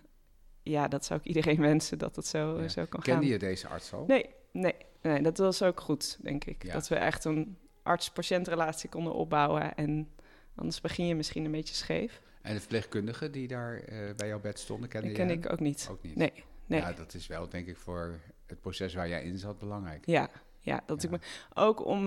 ja, 0.68 0.88
dat 0.88 1.04
zou 1.04 1.20
ik 1.20 1.26
iedereen 1.26 1.60
wensen 1.70 1.98
dat 1.98 2.16
het 2.16 2.26
zo, 2.26 2.60
Ja. 2.60 2.68
zo 2.68 2.84
kan 2.88 3.00
Kende 3.00 3.20
gaan. 3.22 3.30
je 3.32 3.38
deze 3.38 3.68
arts 3.68 3.92
al? 3.92 4.04
Nee, 4.06 4.26
nee, 4.52 4.74
nee, 5.02 5.22
dat 5.22 5.38
was 5.38 5.62
ook 5.62 5.80
goed, 5.80 6.18
denk 6.22 6.44
ik. 6.44 6.64
Ja. 6.64 6.72
Dat 6.72 6.88
we 6.88 6.94
echt 6.96 7.24
een 7.24 7.56
arts-patiëntrelatie 7.82 8.88
konden 8.88 9.12
opbouwen. 9.14 9.74
En 9.74 10.08
anders 10.54 10.80
begin 10.80 11.06
je 11.06 11.14
misschien 11.14 11.44
een 11.44 11.50
beetje 11.50 11.74
scheef. 11.74 12.20
En 12.42 12.54
de 12.54 12.60
verpleegkundigen 12.60 13.32
die 13.32 13.48
daar 13.48 13.76
eh, 13.78 13.98
bij 14.16 14.28
jouw 14.28 14.40
bed 14.40 14.58
stonden, 14.58 14.88
kende 14.88 15.08
Dat 15.08 15.16
je 15.16 15.22
ken 15.22 15.32
ik 15.38 15.52
ook 15.52 15.60
niet. 15.60 15.88
Ook 15.90 16.02
niet? 16.02 16.16
Nee, 16.16 16.32
nee. 16.66 16.80
Ja, 16.80 16.92
dat 16.92 17.14
is 17.14 17.26
wel 17.26 17.48
denk 17.48 17.66
ik 17.66 17.76
voor 17.76 18.18
het 18.46 18.60
proces 18.60 18.94
waar 18.94 19.08
jij 19.08 19.22
in 19.22 19.38
zat 19.38 19.58
belangrijk. 19.58 20.06
Ja, 20.06 20.28
ja 20.60 20.80
dat 20.86 21.02
Ja. 21.02 21.08
ik 21.08 21.14
me 21.14 21.26
ook 21.54 21.84
om 21.86 22.02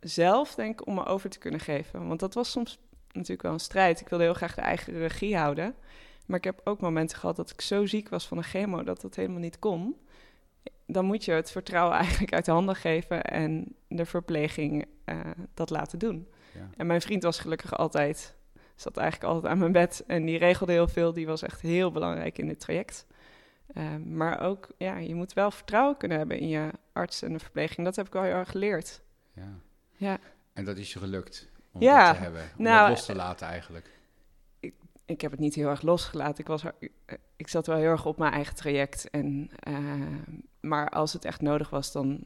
mezelf 0.00 0.54
denk 0.54 0.80
ik, 0.80 0.86
om 0.86 0.94
me 0.94 1.04
over 1.04 1.30
te 1.30 1.38
kunnen 1.38 1.60
geven. 1.60 2.08
Want 2.08 2.20
dat 2.20 2.34
was 2.34 2.50
soms 2.50 2.78
natuurlijk 3.12 3.42
wel 3.42 3.52
een 3.52 3.60
strijd. 3.60 4.00
Ik 4.00 4.08
wilde 4.08 4.24
heel 4.24 4.34
graag 4.34 4.54
de 4.54 4.60
eigen 4.60 4.92
regie 4.98 5.36
houden. 5.36 5.74
Maar 6.26 6.38
ik 6.38 6.44
heb 6.44 6.60
ook 6.64 6.80
momenten 6.80 7.18
gehad 7.18 7.36
dat 7.36 7.50
ik 7.50 7.60
zo 7.60 7.86
ziek 7.86 8.08
was 8.08 8.26
van 8.26 8.36
een 8.36 8.44
chemo 8.44 8.82
dat 8.82 9.00
dat 9.00 9.14
helemaal 9.14 9.40
niet 9.40 9.58
kon. 9.58 9.96
Dan 10.86 11.04
moet 11.04 11.24
je 11.24 11.32
het 11.32 11.50
vertrouwen 11.50 11.96
eigenlijk 12.02 12.32
uit 12.32 12.44
de 12.44 12.50
handen 12.50 12.76
geven 12.76 13.24
en 13.24 13.74
de 13.88 14.04
verpleging 14.04 14.86
eh, 15.04 15.20
dat 15.54 15.70
laten 15.70 15.98
doen. 15.98 16.28
Ja. 16.54 16.68
En 16.76 16.86
mijn 16.86 17.00
vriend 17.00 17.22
was 17.22 17.38
gelukkig 17.38 17.76
altijd, 17.76 18.34
zat 18.74 18.96
eigenlijk 18.96 19.32
altijd 19.32 19.52
aan 19.52 19.58
mijn 19.58 19.72
bed 19.72 20.04
en 20.06 20.24
die 20.24 20.38
regelde 20.38 20.72
heel 20.72 20.88
veel. 20.88 21.12
Die 21.12 21.26
was 21.26 21.42
echt 21.42 21.60
heel 21.60 21.90
belangrijk 21.90 22.38
in 22.38 22.46
dit 22.46 22.60
traject. 22.60 23.06
Eh, 23.66 23.96
maar 23.96 24.40
ook, 24.40 24.68
ja, 24.76 24.96
je 24.96 25.14
moet 25.14 25.32
wel 25.32 25.50
vertrouwen 25.50 25.96
kunnen 25.96 26.18
hebben 26.18 26.38
in 26.38 26.48
je 26.48 26.70
arts 26.92 27.22
en 27.22 27.32
de 27.32 27.38
verpleging. 27.38 27.86
Dat 27.86 27.96
heb 27.96 28.06
ik 28.06 28.12
wel 28.12 28.22
heel 28.22 28.32
erg 28.32 28.50
geleerd. 28.50 29.00
Ja. 29.32 29.58
Ja. 29.96 30.18
En 30.52 30.64
dat 30.64 30.76
is 30.76 30.92
je 30.92 30.98
gelukt 30.98 31.48
om 31.72 31.82
Ja, 31.82 32.06
dat 32.06 32.16
te 32.16 32.22
hebben, 32.22 32.42
om 32.56 32.64
nou, 32.64 32.88
dat 32.88 32.96
los 32.96 33.06
te 33.06 33.14
laten 33.14 33.46
eigenlijk. 33.46 33.90
Ik 35.06 35.20
heb 35.20 35.30
het 35.30 35.40
niet 35.40 35.54
heel 35.54 35.68
erg 35.68 35.82
losgelaten. 35.82 36.38
Ik, 36.38 36.46
was 36.46 36.64
er, 36.64 36.74
ik 37.36 37.48
zat 37.48 37.66
wel 37.66 37.76
heel 37.76 37.90
erg 37.90 38.06
op 38.06 38.18
mijn 38.18 38.32
eigen 38.32 38.54
traject. 38.54 39.10
En, 39.10 39.50
eh, 39.58 39.74
maar 40.60 40.88
als 40.88 41.12
het 41.12 41.24
echt 41.24 41.40
nodig 41.40 41.70
was, 41.70 41.92
dan 41.92 42.24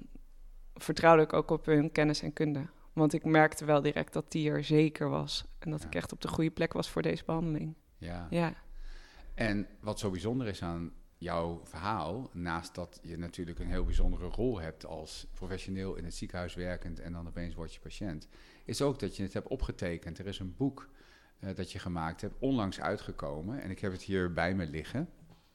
vertrouwde 0.75 1.23
ik 1.23 1.33
ook 1.33 1.51
op 1.51 1.67
hun 1.67 1.93
kennis 1.93 2.23
en 2.23 2.33
kunde. 2.33 2.67
Want 2.93 3.13
ik 3.13 3.25
merkte 3.25 3.65
wel 3.65 3.83
direct 3.83 4.13
dat 4.13 4.33
die 4.33 4.51
er 4.51 4.65
zeker 4.65 5.09
was. 5.09 5.45
En 5.59 5.71
dat 5.71 5.81
Ja. 5.81 5.87
ik 5.87 5.95
echt 5.95 6.13
op 6.13 6.21
de 6.21 6.29
goede 6.29 6.51
plek 6.51 6.73
was 6.73 6.91
voor 6.91 7.03
deze 7.03 7.25
behandeling. 7.25 7.75
Ja. 7.99 8.27
Ja, 8.31 8.55
En 9.35 9.67
wat 9.81 9.99
zo 9.99 10.11
bijzonder 10.11 10.47
is 10.47 10.63
aan 10.63 10.93
jouw 11.19 11.61
verhaal, 11.65 12.31
naast 12.33 12.75
dat 12.75 13.01
je 13.03 13.17
natuurlijk 13.19 13.59
een 13.59 13.67
heel 13.67 13.85
bijzondere 13.85 14.27
rol 14.27 14.61
hebt 14.61 14.87
als 14.87 15.27
professioneel 15.35 15.95
in 15.95 16.05
het 16.05 16.15
ziekenhuis 16.15 16.55
werkend 16.55 17.01
en 17.01 17.13
dan 17.13 17.27
opeens 17.27 17.55
word 17.55 17.75
je 17.75 17.81
patiënt, 17.81 18.29
is 18.65 18.83
ook 18.83 18.99
dat 18.99 19.17
je 19.17 19.23
het 19.23 19.33
hebt 19.33 19.49
opgetekend. 19.49 20.19
Er 20.19 20.27
is 20.27 20.39
een 20.39 20.55
boek 20.57 20.89
eh, 21.41 21.55
dat 21.55 21.73
je 21.73 21.79
gemaakt 21.79 22.21
hebt, 22.21 22.35
onlangs 22.39 22.81
uitgekomen, 22.81 23.61
en 23.63 23.71
ik 23.71 23.79
heb 23.81 23.93
het 23.93 24.03
hier 24.03 24.33
bij 24.33 24.55
me 24.55 24.67
liggen. 24.67 25.09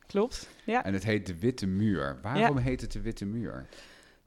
klopt. 0.08 0.50
Ja. 0.66 0.84
En 0.84 0.94
het 0.94 1.04
heet 1.04 1.26
De 1.26 1.40
Witte 1.40 1.66
Muur. 1.68 2.20
Waarom 2.22 2.58
heet 2.58 2.82
het 2.82 2.92
De 2.92 3.02
Witte 3.02 3.26
Muur? 3.26 3.68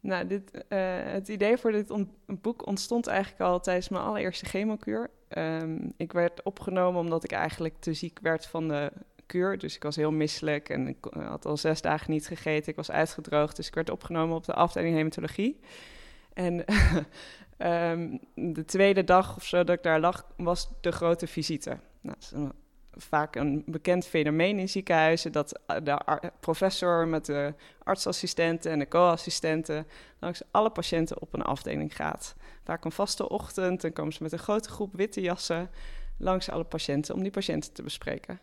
Nou, 0.00 0.26
dit, 0.26 0.64
eh, 0.68 0.78
het 1.04 1.28
idee 1.28 1.56
voor 1.56 1.72
dit 1.72 1.90
on- 1.90 2.10
boek 2.26 2.66
ontstond 2.66 3.06
eigenlijk 3.06 3.40
al 3.40 3.60
tijdens 3.60 3.88
mijn 3.88 4.02
allereerste 4.04 4.44
chemokuur. 4.46 5.10
ehm, 5.28 5.78
ik 5.96 6.12
werd 6.12 6.42
opgenomen 6.42 7.00
omdat 7.00 7.24
ik 7.24 7.32
eigenlijk 7.32 7.74
te 7.78 7.92
ziek 7.94 8.18
werd 8.22 8.46
van 8.46 8.68
de 8.68 8.92
kuur. 9.26 9.58
Dus 9.58 9.76
ik 9.76 9.82
was 9.82 9.96
heel 9.96 10.12
misselijk 10.12 10.68
en 10.68 10.88
ik 10.88 10.96
had 11.10 11.46
al 11.46 11.56
zes 11.56 11.80
dagen 11.80 12.10
niet 12.10 12.26
gegeten. 12.26 12.70
Ik 12.70 12.76
was 12.76 12.90
uitgedroogd, 12.90 13.56
dus 13.56 13.66
ik 13.66 13.74
werd 13.74 13.90
opgenomen 13.90 14.36
op 14.36 14.44
de 14.44 14.54
afdeling 14.54 14.96
hematologie. 14.96 15.60
En 16.38 16.64
ehm, 17.56 18.16
de 18.34 18.64
tweede 18.64 19.04
dag 19.04 19.36
of 19.36 19.44
zo 19.44 19.64
dat 19.64 19.76
ik 19.76 19.82
daar 19.82 20.00
lag, 20.00 20.26
was 20.36 20.68
de 20.80 20.92
grote 20.92 21.26
visite. 21.26 21.68
Nou, 22.00 22.14
dat 22.14 22.22
is 22.22 22.30
een, 22.30 22.52
vaak 22.90 23.36
een 23.36 23.62
bekend 23.66 24.06
fenomeen 24.06 24.58
in 24.58 24.68
ziekenhuizen... 24.68 25.32
dat 25.32 25.60
de 25.82 26.00
professor 26.40 27.08
met 27.08 27.26
de 27.26 27.54
artsassistenten 27.82 28.72
en 28.72 28.78
de 28.78 28.88
co-assistenten... 28.88 29.86
langs 30.18 30.42
alle 30.50 30.70
patiënten 30.70 31.20
op 31.20 31.34
een 31.34 31.42
afdeling 31.42 31.96
gaat. 31.96 32.34
Vaak 32.64 32.84
een 32.84 32.92
vaste 32.92 33.28
ochtend, 33.28 33.80
dan 33.80 33.92
komen 33.92 34.12
ze 34.12 34.22
met 34.22 34.32
een 34.32 34.38
grote 34.38 34.68
groep 34.68 34.94
witte 34.94 35.20
jassen... 35.20 35.70
langs 36.18 36.50
alle 36.50 36.64
patiënten 36.64 37.14
om 37.14 37.22
die 37.22 37.30
patiënten 37.30 37.72
te 37.72 37.82
bespreken. 37.82 38.40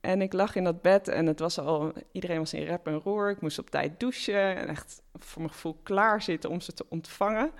En 0.00 0.22
ik 0.22 0.32
lag 0.32 0.54
in 0.54 0.64
dat 0.64 0.82
bed 0.82 1.08
en 1.08 1.26
het 1.26 1.38
was 1.38 1.58
al, 1.58 1.92
iedereen 2.12 2.38
was 2.38 2.52
in 2.52 2.64
rep 2.64 2.86
en 2.86 3.00
roer. 3.00 3.30
Ik 3.30 3.40
moest 3.40 3.58
op 3.58 3.70
tijd 3.70 4.00
douchen 4.00 4.56
en 4.56 4.68
echt 4.68 5.02
voor 5.18 5.42
mijn 5.42 5.52
gevoel 5.52 5.76
klaar 5.82 6.22
zitten 6.22 6.50
om 6.50 6.60
ze 6.60 6.72
te 6.72 6.86
ontvangen. 6.88 7.52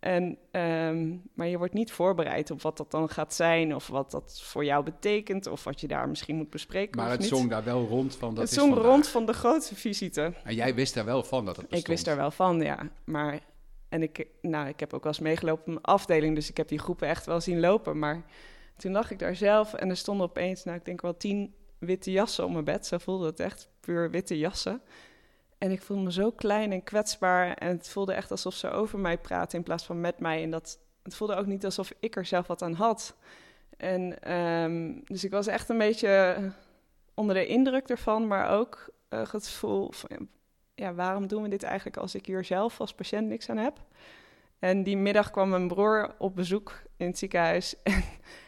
En, 0.00 0.38
um, 0.50 1.22
maar 1.34 1.46
je 1.46 1.58
wordt 1.58 1.74
niet 1.74 1.92
voorbereid 1.92 2.50
op 2.50 2.62
wat 2.62 2.76
dat 2.76 2.90
dan 2.90 3.08
gaat 3.08 3.34
zijn, 3.34 3.74
of 3.74 3.86
wat 3.86 4.10
dat 4.10 4.40
voor 4.42 4.64
jou 4.64 4.84
betekent, 4.84 5.46
of 5.46 5.64
wat 5.64 5.80
je 5.80 5.86
daar 5.86 6.08
misschien 6.08 6.36
moet 6.36 6.50
bespreken. 6.50 7.00
Maar 7.00 7.10
het 7.10 7.24
zong 7.24 7.50
daar 7.50 7.64
wel 7.64 7.86
rond 7.86 8.16
van. 8.16 8.34
Dat 8.34 8.44
het 8.44 8.52
zong 8.52 8.74
rond 8.74 9.08
van 9.08 9.26
de 9.26 9.32
grootste 9.32 9.74
visite. 9.74 10.32
En 10.44 10.54
jij 10.54 10.74
wist 10.74 10.94
daar 10.94 11.04
wel 11.04 11.22
van 11.22 11.44
dat 11.44 11.56
het 11.56 11.64
bestond? 11.64 11.82
Ik 11.82 11.88
wist 11.88 12.04
daar 12.04 12.16
wel 12.16 12.30
van, 12.30 12.60
ja. 12.60 12.90
Maar, 13.04 13.40
en 13.88 14.02
ik, 14.02 14.26
nou, 14.40 14.68
ik 14.68 14.80
heb 14.80 14.94
ook 14.94 15.02
wel 15.02 15.12
eens 15.12 15.22
meegelopen 15.22 15.62
op 15.62 15.68
een 15.68 15.82
afdeling, 15.82 16.34
dus 16.34 16.50
ik 16.50 16.56
heb 16.56 16.68
die 16.68 16.78
groepen 16.78 17.08
echt 17.08 17.26
wel 17.26 17.40
zien 17.40 17.60
lopen. 17.60 17.98
Maar 17.98 18.22
toen 18.76 18.92
lag 18.92 19.10
ik 19.10 19.18
daar 19.18 19.36
zelf 19.36 19.74
en 19.74 19.90
er 19.90 19.96
stonden 19.96 20.26
opeens, 20.26 20.64
nou, 20.64 20.76
ik 20.76 20.84
denk 20.84 21.00
wel 21.00 21.16
tien 21.16 21.54
witte 21.84 22.10
jassen 22.10 22.44
op 22.44 22.50
mijn 22.50 22.64
bed. 22.64 22.86
Zo 22.86 22.98
voelde 22.98 23.26
het 23.26 23.40
echt, 23.40 23.68
puur 23.80 24.10
witte 24.10 24.38
jassen. 24.38 24.82
En 25.58 25.70
ik 25.70 25.82
voelde 25.82 26.02
me 26.02 26.12
zo 26.12 26.30
klein 26.30 26.72
en 26.72 26.82
kwetsbaar. 26.82 27.54
En 27.54 27.68
het 27.68 27.88
voelde 27.88 28.12
echt 28.12 28.30
alsof 28.30 28.54
ze 28.54 28.70
over 28.70 28.98
mij 28.98 29.18
praten 29.18 29.58
in 29.58 29.64
plaats 29.64 29.84
van 29.84 30.00
met 30.00 30.18
mij. 30.18 30.42
En 30.42 30.50
dat, 30.50 30.78
het 31.02 31.14
voelde 31.14 31.34
ook 31.34 31.46
niet 31.46 31.64
alsof 31.64 31.92
ik 32.00 32.16
er 32.16 32.24
zelf 32.24 32.46
wat 32.46 32.62
aan 32.62 32.74
had. 32.74 33.16
En 33.76 34.22
ehm, 34.22 34.92
dus 35.04 35.24
ik 35.24 35.30
was 35.30 35.46
echt 35.46 35.68
een 35.68 35.78
beetje 35.78 36.36
onder 37.14 37.34
de 37.34 37.46
indruk 37.46 37.88
ervan, 37.88 38.26
maar 38.26 38.50
ook 38.50 38.90
uh, 39.10 39.18
het 39.18 39.46
gevoel 39.46 39.92
van, 39.92 40.28
ja, 40.74 40.94
waarom 40.94 41.26
doen 41.26 41.42
we 41.42 41.48
dit 41.48 41.62
eigenlijk 41.62 41.96
als 41.96 42.14
ik 42.14 42.26
hier 42.26 42.44
zelf 42.44 42.80
als 42.80 42.94
patiënt 42.94 43.28
niks 43.28 43.50
aan 43.50 43.56
heb? 43.56 43.80
En 44.58 44.82
die 44.82 44.96
middag 44.96 45.30
kwam 45.30 45.48
mijn 45.48 45.68
broer 45.68 46.14
op 46.18 46.36
bezoek 46.36 46.82
in 46.96 47.06
het 47.06 47.18
ziekenhuis. 47.18 47.74
En 47.82 48.02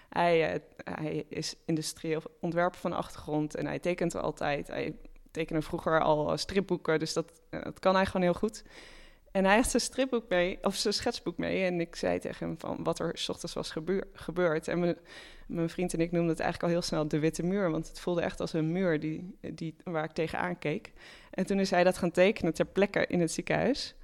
hij, 0.09 0.55
uh, 0.55 0.61
hij 0.85 1.25
is 1.29 1.55
industrieel 1.65 2.23
ontwerper 2.41 2.81
van 2.81 2.93
achtergrond 2.93 3.55
en 3.55 3.67
hij 3.67 3.79
tekent 3.79 4.17
altijd. 4.17 4.69
Hij 4.69 4.95
tekende 5.31 5.63
vroeger 5.63 6.01
al 6.01 6.37
stripboeken, 6.37 6.99
dus 6.99 7.13
dat, 7.13 7.41
uh, 7.51 7.63
dat 7.63 7.79
kan 7.79 7.95
hij 7.95 8.07
gewoon 8.07 8.23
heel 8.23 8.35
goed. 8.35 8.63
En 9.37 9.45
hij 9.45 9.57
had 9.57 9.71
zijn 9.71 9.83
stripboek 9.83 10.29
mee, 10.29 10.59
of 10.63 10.75
zijn 10.75 10.95
schetsboek 10.95 11.37
mee. 11.37 11.65
En 11.65 11.81
ik 11.81 11.97
zei 11.97 12.19
tegen 12.19 12.47
hem 12.47 12.59
van 12.59 12.83
wat 12.83 12.99
er 12.99 13.19
s 13.19 13.29
ochtends 13.29 13.55
was 13.55 13.71
gebeur, 13.71 14.07
gebeurd. 14.13 14.69
En 14.69 14.79
mijn, 14.79 14.97
mijn, 15.47 15.69
vriend 15.69 15.93
en 15.95 16.01
ik 16.01 16.13
noemden 16.13 16.31
het 16.31 16.41
eigenlijk 16.41 16.73
al 16.73 16.79
heel 16.79 16.89
snel 16.89 17.09
de 17.09 17.19
witte 17.19 17.43
muur. 17.43 17.71
Want 17.71 17.89
het 17.89 18.01
voelde 18.01 18.21
echt 18.21 18.41
als 18.41 18.53
een 18.53 18.73
muur 18.73 19.01
die, 19.01 19.39
die, 19.41 19.77
waar 19.85 20.05
ik 20.05 20.13
tegenaan 20.13 20.59
keek. 20.59 20.93
En 21.31 21.47
toen 21.47 21.61
is 21.61 21.71
hij 21.71 21.85
dat 21.85 21.99
gaan 21.99 22.11
tekenen 22.11 22.55
ter 22.55 22.67
plekke 22.67 23.07
in 23.07 23.21
het 23.21 23.33
ziekenhuis. 23.33 23.95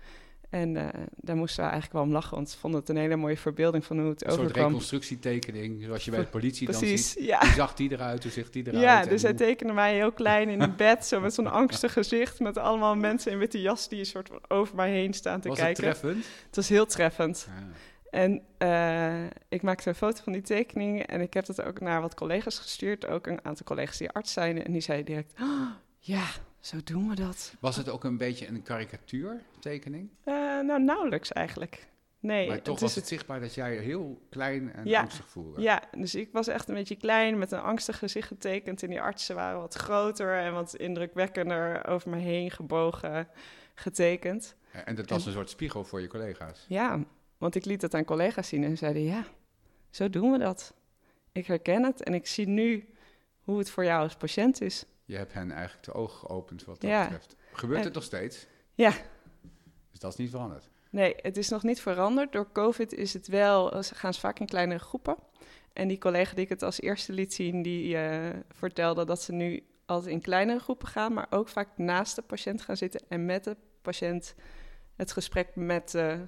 En 0.52 0.75
uh, 0.75 0.88
daar 1.16 1.37
moesten 1.37 1.64
we 1.64 1.71
eigenlijk 1.71 1.92
wel 1.92 2.02
om 2.02 2.12
lachen, 2.12 2.37
want 2.37 2.52
we 2.52 2.59
vonden 2.59 2.80
het 2.80 2.88
een 2.88 2.97
hele 2.97 3.16
mooie 3.16 3.37
verbeelding 3.37 3.85
van 3.85 3.99
hoe 3.99 4.09
het 4.09 4.25
overkwam. 4.25 4.47
Een 4.47 4.54
soort 4.54 4.66
reconstructietekening, 4.66 5.82
zoals 5.85 6.04
je 6.04 6.11
bij 6.11 6.21
de 6.21 6.26
politie 6.26 6.66
Precies, 6.66 7.14
dan 7.14 7.23
ziet. 7.23 7.28
Ja. 7.28 7.38
Hoe 7.38 7.54
zag 7.54 7.75
die 7.75 7.92
eruit, 7.92 8.23
hoe 8.23 8.32
ziet 8.32 8.52
die 8.52 8.66
eruit? 8.66 8.82
Ja, 8.82 9.04
dus 9.04 9.23
hij 9.23 9.35
tekende 9.35 9.73
mij 9.73 9.94
heel 9.94 10.12
klein 10.12 10.49
in 10.49 10.61
een 10.61 10.76
bed, 10.76 11.06
zo 11.06 11.21
met 11.21 11.35
zo'n 11.35 11.50
angstig 11.61 11.92
gezicht, 11.92 12.40
met 12.40 12.59
allemaal 12.59 12.97
mensen 12.97 13.32
in 13.32 13.38
witte 13.38 13.61
jas 13.61 13.88
die 13.88 13.99
een 13.99 14.06
soort 14.06 14.28
van 14.28 14.40
over 14.49 14.76
mij 14.76 14.90
heen 14.90 15.12
staan 15.12 15.40
te 15.40 15.49
was 15.49 15.59
kijken. 15.59 15.85
Was 15.85 15.92
het 15.92 16.00
treffend? 16.00 16.26
Het 16.47 16.56
was 16.56 16.68
heel 16.68 16.87
treffend. 16.87 17.49
Ja. 17.49 17.68
En 18.11 18.42
uh, 18.59 19.25
ik 19.49 19.62
maakte 19.62 19.88
een 19.88 19.94
foto 19.94 20.23
van 20.23 20.32
die 20.32 20.42
tekening 20.42 21.02
en 21.02 21.21
ik 21.21 21.35
heb 21.35 21.47
dat 21.47 21.62
ook 21.62 21.80
naar 21.80 22.00
wat 22.00 22.14
collega's 22.14 22.59
gestuurd, 22.59 23.06
ook 23.06 23.26
een 23.26 23.44
aantal 23.44 23.66
collega's 23.66 23.99
die 23.99 24.11
arts 24.11 24.32
zijn. 24.32 24.64
En 24.64 24.73
die 24.73 24.80
zeiden 24.80 25.06
direct, 25.06 25.32
oh, 25.40 25.71
ja, 25.99 26.25
zo 26.62 26.76
doen 26.85 27.09
we 27.09 27.14
dat. 27.14 27.54
Was 27.61 27.76
het 27.76 27.88
ook 27.88 28.04
een 28.04 28.16
beetje 28.16 28.47
een 28.49 28.62
karikatuurtekening? 28.62 30.09
Uh, 30.25 30.35
nou, 30.61 30.83
nauwelijks 30.83 31.33
eigenlijk. 31.33 31.88
Nee, 32.21 32.49
maar 32.49 32.62
toch 32.62 32.73
het 32.75 32.81
was 32.83 32.90
is 32.90 32.97
het 32.97 33.09
zichtbaar 33.09 33.40
dat 33.40 33.54
jij 33.54 33.76
heel 33.76 34.21
klein 34.31 34.73
en 34.73 34.87
Ja. 34.87 35.00
angstig 35.00 35.28
voelde. 35.28 35.61
Ja, 35.61 35.83
dus 35.97 36.14
ik 36.14 36.28
was 36.33 36.47
echt 36.49 36.69
een 36.69 36.75
beetje 36.75 36.97
klein 36.97 37.38
met 37.38 37.52
een 37.52 37.61
angstig 37.61 37.99
gezicht 37.99 38.28
getekend. 38.28 38.83
En 38.83 38.88
die 38.88 39.00
artsen 39.00 39.35
waren 39.35 39.61
wat 39.61 39.75
groter 39.75 40.38
en 40.38 40.52
wat 40.52 40.75
indrukwekkender 40.75 41.87
over 41.87 42.11
me 42.11 42.16
heen 42.16 42.50
gebogen 42.50 43.28
getekend. 43.75 44.54
En 44.85 44.95
dat 44.95 45.09
was 45.11 45.26
een 45.26 45.33
soort 45.33 45.50
spiegel 45.50 45.85
voor 45.85 46.00
je 46.00 46.07
collega's. 46.07 46.64
Ja, 46.69 47.04
want 47.38 47.54
ik 47.54 47.64
liet 47.64 47.83
het 47.83 47.95
aan 47.95 48.04
collega's 48.04 48.49
zien 48.49 48.64
en 48.64 48.78
zeiden: 48.78 49.02
Ja, 49.02 49.25
zo 49.90 50.11
doen 50.11 50.33
we 50.33 50.38
dat. 50.38 50.75
Ik 51.33 51.47
herken 51.47 51.85
het 51.85 52.02
en 52.02 52.14
ik 52.14 52.26
zie 52.26 52.49
nu 52.49 52.88
hoe 53.40 53.59
het 53.59 53.71
voor 53.71 53.85
jou 53.85 54.02
als 54.02 54.14
patiënt 54.16 54.61
is. 54.61 54.85
Je 55.12 55.19
hebt 55.19 55.33
hen 55.33 55.50
eigenlijk 55.50 55.85
de 55.85 55.92
ogen 55.92 56.19
geopend 56.19 56.64
wat 56.64 56.81
dat 56.81 56.90
Ja. 56.90 57.02
betreft. 57.02 57.37
Gebeurt 57.52 57.78
En- 57.78 57.85
het 57.85 57.95
nog 57.95 58.02
steeds? 58.04 58.47
Ja. 58.75 58.90
Dus 59.90 60.00
dat 60.00 60.12
is 60.12 60.19
niet 60.19 60.31
veranderd. 60.31 60.69
Nee, 60.90 61.14
het 61.16 61.37
is 61.37 61.49
nog 61.49 61.62
niet 61.62 61.81
veranderd. 61.81 62.33
Door 62.33 62.52
COVID 62.52 62.92
is 62.95 63.12
het 63.12 63.26
wel, 63.26 63.83
ze 63.83 63.95
gaan 63.95 64.14
ze 64.14 64.21
vaak 64.21 64.38
in 64.38 64.47
kleinere 64.47 64.81
groepen. 64.81 65.16
En 65.73 65.88
die 65.88 65.99
collega 65.99 66.35
die 66.35 66.45
ik 66.45 66.49
het 66.49 66.62
als 66.62 66.81
eerste 66.81 67.12
liet 67.12 67.35
zien, 67.35 67.62
die 67.62 67.97
eh, 67.97 68.37
vertelde 68.49 69.04
dat 69.04 69.23
ze 69.23 69.33
nu 69.33 69.62
altijd 69.87 70.12
in 70.12 70.21
kleinere 70.21 70.59
groepen 70.59 70.88
gaan, 70.88 71.12
maar 71.12 71.26
ook 71.31 71.49
vaak 71.49 71.69
naast 71.76 72.14
de 72.16 72.23
patiënt 72.23 72.62
gaan 72.62 72.76
zitten 72.76 73.00
en 73.09 73.25
met 73.25 73.45
de 73.45 73.57
patiënt 73.83 74.35
het 74.97 75.12
gesprek 75.12 75.49
met 75.57 75.90
de 75.90 76.26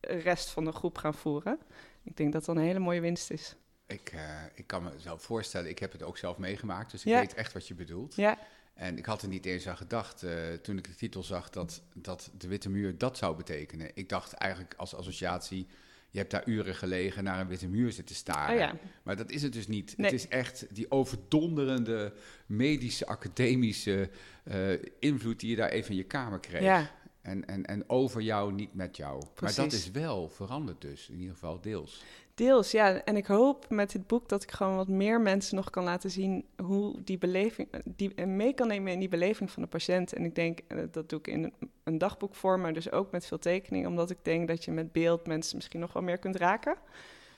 rest 0.00 0.50
van 0.50 0.64
de 0.64 0.72
groep 0.72 0.98
gaan 0.98 1.14
voeren. 1.14 1.58
Ik 2.02 2.16
denk 2.16 2.32
dat 2.32 2.44
dat 2.44 2.56
een 2.56 2.62
hele 2.62 2.78
mooie 2.78 3.00
winst 3.00 3.30
is. 3.30 3.56
Ik, 3.86 4.10
eh, 4.14 4.20
ik 4.54 4.66
kan 4.66 4.82
me 4.82 4.90
zelf 4.96 5.22
voorstellen, 5.22 5.70
ik 5.70 5.78
heb 5.78 5.92
het 5.92 6.02
ook 6.02 6.18
zelf 6.18 6.38
meegemaakt, 6.38 6.90
dus 6.90 7.00
ik 7.04 7.08
Ja. 7.08 7.20
weet 7.20 7.34
echt 7.34 7.52
wat 7.52 7.68
je 7.68 7.74
bedoelt. 7.74 8.14
Ja, 8.16 8.38
En 8.74 8.98
ik 8.98 9.04
had 9.06 9.22
er 9.22 9.28
niet 9.28 9.46
eens 9.46 9.68
aan 9.68 9.76
gedacht 9.76 10.22
eh, 10.22 10.52
toen 10.62 10.78
ik 10.78 10.84
de 10.84 10.94
titel 10.94 11.22
zag 11.22 11.50
dat, 11.50 11.82
dat 11.94 12.30
de 12.38 12.48
Witte 12.48 12.68
Muur 12.70 12.98
dat 12.98 13.16
zou 13.18 13.36
betekenen. 13.36 13.90
Ik 13.94 14.08
dacht 14.08 14.32
eigenlijk 14.32 14.74
als 14.76 14.94
associatie, 14.94 15.66
je 16.10 16.18
hebt 16.18 16.30
daar 16.30 16.48
uren 16.48 16.74
gelegen 16.74 17.24
naar 17.24 17.40
een 17.40 17.48
witte 17.48 17.68
muur 17.68 17.92
zitten 17.92 18.14
staren. 18.16 18.54
oh 18.54 18.60
ja. 18.60 18.76
Maar 19.02 19.16
dat 19.16 19.30
is 19.30 19.42
het 19.42 19.52
dus 19.52 19.66
niet. 19.66 19.96
Nee. 19.96 20.10
Het 20.10 20.20
is 20.20 20.28
echt 20.28 20.66
die 20.74 20.90
overdonderende 20.90 22.12
medische, 22.46 23.06
academische 23.06 24.10
eh, 24.44 24.70
invloed 24.98 25.40
die 25.40 25.50
je 25.50 25.56
daar 25.56 25.68
even 25.70 25.90
in 25.90 25.96
je 25.96 26.04
kamer 26.04 26.40
kreeg. 26.40 26.62
ja. 26.62 26.90
En, 27.22 27.46
en, 27.46 27.64
en 27.66 27.88
over 27.90 28.20
jou, 28.20 28.52
niet 28.52 28.74
met 28.74 28.96
jou. 28.96 29.14
Maar 29.18 29.54
dat 29.54 29.54
Precies. 29.54 29.84
is 29.86 29.90
wel 29.90 30.28
veranderd 30.28 30.80
dus, 30.80 31.08
in 31.08 31.18
ieder 31.18 31.32
geval 31.34 31.60
deels. 31.60 32.02
Deels, 32.36 32.70
ja. 32.70 33.02
En 33.04 33.16
ik 33.16 33.26
hoop 33.26 33.70
met 33.70 33.90
dit 33.90 34.06
boek 34.06 34.28
dat 34.28 34.42
ik 34.42 34.50
gewoon 34.50 34.76
wat 34.76 34.88
meer 34.88 35.20
mensen 35.20 35.56
nog 35.56 35.70
kan 35.70 35.84
laten 35.84 36.10
zien 36.10 36.44
hoe 36.62 37.02
die 37.02 37.18
beleving, 37.18 37.68
die 37.84 38.14
en 38.14 38.36
mee 38.36 38.52
kan 38.54 38.68
nemen 38.68 38.92
in 38.92 38.98
die 38.98 39.08
beleving 39.08 39.50
van 39.50 39.62
de 39.62 39.68
patiënt. 39.68 40.12
En 40.12 40.24
ik 40.24 40.34
denk, 40.34 40.58
eh, 40.68 40.78
dat 40.90 41.08
doe 41.08 41.18
ik 41.18 41.26
in 41.26 41.52
een 41.84 41.98
dagboekvorm, 41.98 42.60
maar 42.60 42.72
dus 42.72 42.90
ook 42.90 43.10
met 43.10 43.26
veel 43.26 43.38
tekeningen, 43.38 43.88
omdat 43.88 44.10
ik 44.10 44.18
denk 44.22 44.48
dat 44.48 44.64
je 44.64 44.70
met 44.70 44.92
beeld 44.92 45.26
mensen 45.26 45.56
misschien 45.56 45.80
nog 45.80 45.92
wel 45.92 46.02
meer 46.02 46.18
kunt 46.18 46.36
raken. 46.36 46.76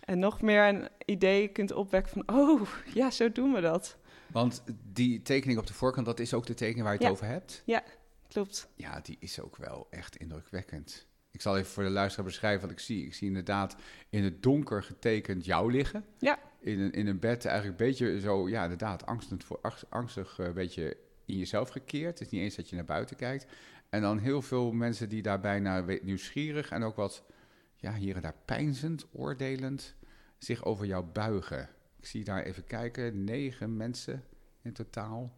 En 0.00 0.19
nog 0.19 0.40
meer 0.43 0.69
een 0.69 0.88
idee 1.05 1.49
kunt 1.49 1.73
opwekken 1.73 2.12
van, 2.12 2.37
oh, 2.38 2.61
ja, 2.95 3.11
zo 3.11 3.33
doen 3.33 3.52
we 3.52 3.61
dat. 3.61 3.97
Want 4.33 4.62
die 4.93 5.23
tekening 5.23 5.59
op 5.59 5.67
de 5.67 5.75
voorkant, 5.75 6.07
dat 6.07 6.21
is 6.21 6.35
ook 6.35 6.47
de 6.47 6.55
tekening 6.55 6.85
waar 6.85 6.93
je 6.93 6.99
het 6.99 7.07
Ja. 7.07 7.12
over 7.12 7.26
hebt. 7.26 7.62
Klopt. 8.28 8.69
Ja, 8.75 9.00
die 9.00 9.17
is 9.21 9.40
ook 9.40 9.57
wel 9.57 9.87
echt 9.90 10.17
indrukwekkend. 10.17 11.07
Ik 11.38 11.45
zal 11.45 11.57
even 11.57 11.71
voor 11.71 11.83
de 11.83 11.90
luisteraar 11.90 12.26
beschrijven 12.26 12.61
wat 12.61 12.71
ik 12.71 12.78
zie. 12.78 13.07
Ik 13.07 13.14
zie 13.14 13.28
inderdaad 13.28 13.76
in 14.09 14.25
het 14.25 14.42
donker 14.42 14.83
getekend 14.83 15.45
jou 15.45 15.73
liggen. 15.73 16.04
Ja. 16.18 16.38
In 16.61 16.80
een, 16.80 16.92
in 16.92 17.07
een 17.07 17.18
bed 17.18 17.45
eigenlijk 17.45 17.80
een 17.80 17.87
beetje 17.87 18.21
zo, 18.21 18.49
ja 18.49 18.62
inderdaad, 18.62 19.07
angstend 19.07 19.45
voor, 19.45 19.59
angst- 19.62 19.87
angstig 19.88 20.38
eh, 20.38 20.47
een 20.47 20.52
beetje 20.52 20.97
in 21.25 21.38
jezelf 21.38 21.68
gekeerd. 21.68 22.18
Het 22.18 22.21
is 22.21 22.33
niet 22.33 22.42
eens 22.42 22.54
dat 22.57 22.68
je 22.68 22.76
naar 22.76 22.85
buiten 22.85 23.16
kijkt. 23.16 23.47
En 23.88 24.02
dan 24.02 24.18
heel 24.18 24.42
veel 24.42 24.73
mensen 24.73 25.09
die 25.09 25.23
daar 25.23 25.40
bijna 25.40 25.85
nieuwsgierig 26.02 26.71
en 26.71 26.83
ook 26.83 26.97
wat, 26.97 27.25
ja, 27.76 27.95
hier 27.95 28.16
en 28.16 28.23
daar 28.23 28.38
pijnzend, 28.45 29.07
oordelend 29.12 29.95
zich 30.38 30.64
over 30.64 30.87
jou 30.87 31.04
buigen. 31.04 31.68
Ik 31.99 32.07
zie 32.07 32.25
daar 32.25 32.42
even 32.42 32.64
kijken, 32.64 33.25
negen 33.25 33.76
mensen 33.76 34.25
in 34.62 34.73
totaal. 34.73 35.37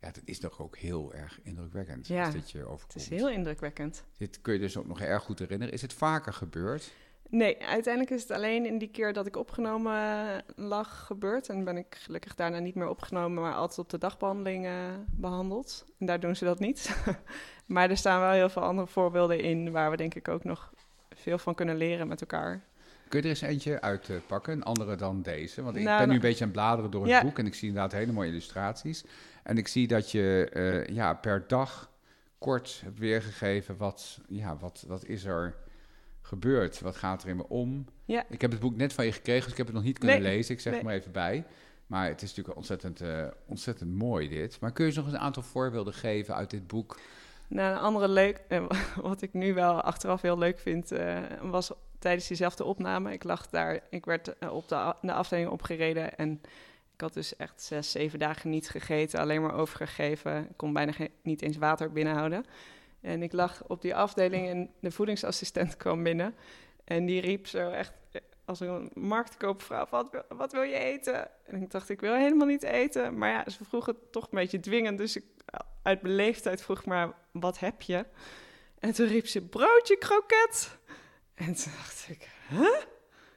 Ja, 0.00 0.10
dat 0.10 0.22
is 0.24 0.38
toch 0.40 0.60
ook 0.60 0.76
heel 0.76 1.14
erg 1.14 1.40
indrukwekkend 1.42 2.06
Ja, 2.06 2.24
als 2.24 2.34
dit 2.34 2.50
je 2.50 2.58
Het 2.58 2.66
overkomt. 2.66 2.96
is 3.02 3.08
heel 3.08 3.30
indrukwekkend. 3.30 4.04
Dit 4.18 4.40
kun 4.40 4.52
je 4.52 4.58
dus 4.60 4.76
ook 4.76 4.86
nog 4.86 5.00
erg 5.00 5.22
goed 5.22 5.38
herinneren. 5.38 5.74
Is 5.74 5.82
het 5.82 5.92
vaker 5.92 6.32
gebeurd? 6.32 6.92
Nee, 7.30 7.62
uiteindelijk 7.64 8.14
is 8.14 8.22
het 8.22 8.30
alleen 8.30 8.66
in 8.66 8.78
die 8.78 8.88
keer 8.90 9.12
dat 9.12 9.26
ik 9.26 9.36
opgenomen 9.36 9.92
eh, 9.92 10.38
lag 10.56 11.06
gebeurd. 11.06 11.48
En 11.48 11.64
ben 11.64 11.76
ik 11.76 11.96
gelukkig 12.00 12.34
daarna 12.34 12.58
niet 12.58 12.74
meer 12.74 12.88
opgenomen, 12.88 13.42
maar 13.42 13.54
altijd 13.54 13.78
op 13.78 13.90
de 13.90 13.98
dagbehandeling 13.98 14.66
eh, 14.66 14.72
behandeld. 15.10 15.84
En 15.98 16.06
daar 16.06 16.20
doen 16.20 16.36
ze 16.36 16.44
dat 16.44 16.58
niet. 16.58 16.96
maar 17.66 17.90
er 17.90 17.96
staan 17.96 18.20
wel 18.20 18.30
heel 18.30 18.48
veel 18.48 18.62
andere 18.62 18.86
voorbeelden 18.88 19.40
in 19.40 19.70
waar 19.70 19.90
we 19.90 19.96
denk 19.96 20.14
ik 20.14 20.28
ook 20.28 20.44
nog 20.44 20.72
veel 21.10 21.38
van 21.38 21.54
kunnen 21.54 21.76
leren 21.76 22.08
met 22.08 22.20
elkaar. 22.20 22.62
Kun 23.08 23.18
je 23.18 23.24
er 23.24 23.30
eens 23.30 23.40
eentje 23.40 23.80
uitpakken, 23.80 24.52
een 24.52 24.62
andere 24.62 24.96
dan 24.96 25.22
deze? 25.22 25.62
Want 25.62 25.76
ik 25.76 25.82
Nou, 25.82 25.98
ben 25.98 26.06
nu 26.08 26.14
dan- 26.14 26.22
een 26.24 26.28
beetje 26.30 26.44
aan 26.44 26.50
het 26.50 26.58
bladeren 26.58 26.90
door 26.90 27.02
het 27.02 27.10
Ja. 27.10 27.22
boek 27.22 27.38
en 27.38 27.46
ik 27.46 27.54
zie 27.54 27.68
inderdaad 27.68 27.92
hele 27.92 28.12
mooie 28.12 28.28
illustraties. 28.30 29.04
En 29.48 29.58
ik 29.58 29.68
zie 29.68 29.86
dat 29.86 30.10
je 30.10 30.48
eh, 30.52 30.94
ja, 30.94 31.14
per 31.14 31.44
dag 31.46 31.90
kort 32.38 32.80
hebt 32.84 32.98
weergegeven 32.98 33.76
wat, 33.76 34.20
ja, 34.28 34.56
wat, 34.56 34.84
wat 34.88 35.04
is 35.04 35.24
er 35.24 35.56
gebeurd? 36.22 36.80
Wat 36.80 36.96
gaat 36.96 37.22
er 37.22 37.28
in 37.28 37.36
me 37.36 37.48
om? 37.48 37.84
Ja. 38.04 38.24
Ik 38.28 38.40
heb 38.40 38.50
het 38.50 38.60
boek 38.60 38.76
net 38.76 38.92
van 38.92 39.04
je 39.04 39.12
gekregen, 39.12 39.42
dus 39.42 39.50
ik 39.50 39.56
heb 39.56 39.66
het 39.66 39.74
nog 39.74 39.84
niet 39.84 39.98
kunnen 39.98 40.22
Nee, 40.22 40.32
lezen. 40.32 40.54
Ik 40.54 40.60
zeg 40.60 40.72
nee. 40.72 40.80
het 40.80 40.90
maar 40.90 40.98
even 40.98 41.12
bij. 41.12 41.46
Maar 41.86 42.08
het 42.08 42.22
is 42.22 42.28
natuurlijk 42.28 42.56
ontzettend, 42.56 43.00
eh, 43.00 43.26
ontzettend 43.46 43.94
mooi 43.94 44.28
dit. 44.28 44.60
Maar 44.60 44.72
kun 44.72 44.84
je 44.84 44.90
eens 44.90 44.98
nog 44.98 45.06
eens 45.08 45.14
een 45.14 45.24
aantal 45.26 45.42
voorbeelden 45.42 45.94
geven 45.94 46.34
uit 46.34 46.50
dit 46.50 46.66
boek? 46.66 46.98
Nou, 47.46 47.72
een 47.72 47.82
andere 47.82 48.08
leuk, 48.08 48.40
eh, 48.48 48.66
wat 48.96 49.22
ik 49.22 49.32
nu 49.32 49.54
wel 49.54 49.80
achteraf 49.80 50.22
heel 50.22 50.38
leuk 50.38 50.58
vind, 50.58 50.92
was 51.42 51.72
tijdens 51.98 52.28
diezelfde 52.28 52.64
opname. 52.64 53.12
Ik 53.12 53.24
lag 53.24 53.46
daar, 53.46 53.80
ik 53.90 54.04
werd 54.04 54.48
op 54.50 54.68
de, 54.68 54.94
de 55.00 55.12
afdeling 55.12 55.48
opgereden 55.48 56.16
en 56.16 56.40
ik 56.98 57.04
had 57.04 57.14
dus 57.14 57.36
echt 57.36 57.62
zes, 57.62 57.90
zeven 57.90 58.18
dagen 58.18 58.50
niet 58.50 58.68
gegeten, 58.68 59.20
alleen 59.20 59.42
maar 59.42 59.54
overgegeven. 59.54 60.38
Ik 60.50 60.56
kon 60.56 60.72
bijna 60.72 60.92
niet 61.22 61.42
eens 61.42 61.56
water 61.56 61.92
binnenhouden. 61.92 62.44
En 63.00 63.22
ik 63.22 63.32
lag 63.32 63.62
op 63.66 63.82
die 63.82 63.94
afdeling 63.94 64.48
en 64.48 64.70
de 64.80 64.90
voedingsassistent 64.90 65.76
kwam 65.76 66.02
binnen 66.02 66.34
en 66.84 67.06
die 67.06 67.20
riep 67.20 67.46
zo 67.46 67.70
echt 67.70 67.92
eh, 68.12 68.20
als 68.44 68.60
een 68.60 68.90
marktkoopvrouw, 68.94 69.86
wat, 69.90 70.10
wil- 70.10 70.24
wat 70.36 70.52
wil 70.52 70.62
je 70.62 70.78
eten? 70.78 71.28
En 71.46 71.62
ik 71.62 71.70
dacht, 71.70 71.88
ik 71.88 72.00
wil 72.00 72.14
helemaal 72.14 72.46
niet 72.46 72.62
eten. 72.62 73.18
Maar 73.18 73.30
ja, 73.30 73.50
ze 73.50 73.64
vroegen 73.64 73.94
het 73.94 74.12
toch 74.12 74.24
een 74.24 74.38
beetje 74.38 74.60
dwingend, 74.60 74.98
dus 74.98 75.16
ik 75.16 75.24
uit 75.82 76.00
beleefdheid 76.00 76.62
vroeg 76.62 76.84
maar, 76.84 77.12
wat 77.30 77.58
heb 77.58 77.82
je? 77.82 78.06
En 78.78 78.92
toen 78.92 79.06
riep 79.06 79.26
ze, 79.26 79.42
broodje 79.42 79.96
kroket. 79.98 80.78
En 81.34 81.54
toen 81.54 81.72
dacht 81.76 82.06
ik, 82.08 82.28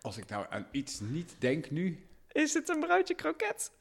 Als 0.02 0.18
ik 0.18 0.30
nou 0.30 0.46
aan 0.50 0.68
iets 0.72 1.00
niet 1.00 1.36
denk 1.40 1.70
nu, 1.72 2.06
is 2.32 2.54
het 2.54 2.70
een 2.70 2.80
broodje 2.80 3.14
kroket? 3.14 3.72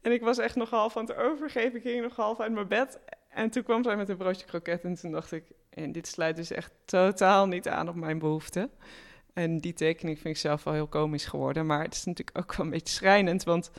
En 0.00 0.12
ik 0.12 0.20
was 0.20 0.38
echt 0.38 0.56
nog 0.56 0.70
half 0.70 0.96
aan 0.96 1.04
het 1.04 1.16
overgeven. 1.16 1.76
Ik 1.76 1.82
ging 1.82 2.02
nog 2.02 2.16
half 2.16 2.40
uit 2.40 2.52
mijn 2.52 2.68
bed. 2.68 2.98
En 3.28 3.50
toen 3.50 3.62
kwam 3.62 3.82
zij 3.82 3.96
met 3.96 4.08
een 4.08 4.16
broodje 4.16 4.46
kroket. 4.46 4.84
En 4.84 4.94
toen 4.94 5.12
dacht 5.12 5.32
ik, 5.32 5.44
en 5.70 5.92
dit 5.92 6.06
sluit 6.06 6.36
dus 6.36 6.50
echt 6.50 6.72
totaal 6.84 7.46
niet 7.46 7.68
aan 7.68 7.88
op 7.88 7.94
mijn 7.94 8.18
behoeften. 8.18 8.70
En 9.32 9.58
die 9.58 9.72
tekening 9.72 10.18
vind 10.18 10.34
ik 10.34 10.40
zelf 10.40 10.64
wel 10.64 10.74
heel 10.74 10.86
komisch 10.86 11.24
geworden. 11.24 11.66
Maar 11.66 11.82
het 11.82 11.94
is 11.94 12.04
natuurlijk 12.04 12.38
ook 12.38 12.54
wel 12.54 12.66
een 12.66 12.72
beetje 12.72 12.94
schrijnend. 12.94 13.44
Want 13.44 13.70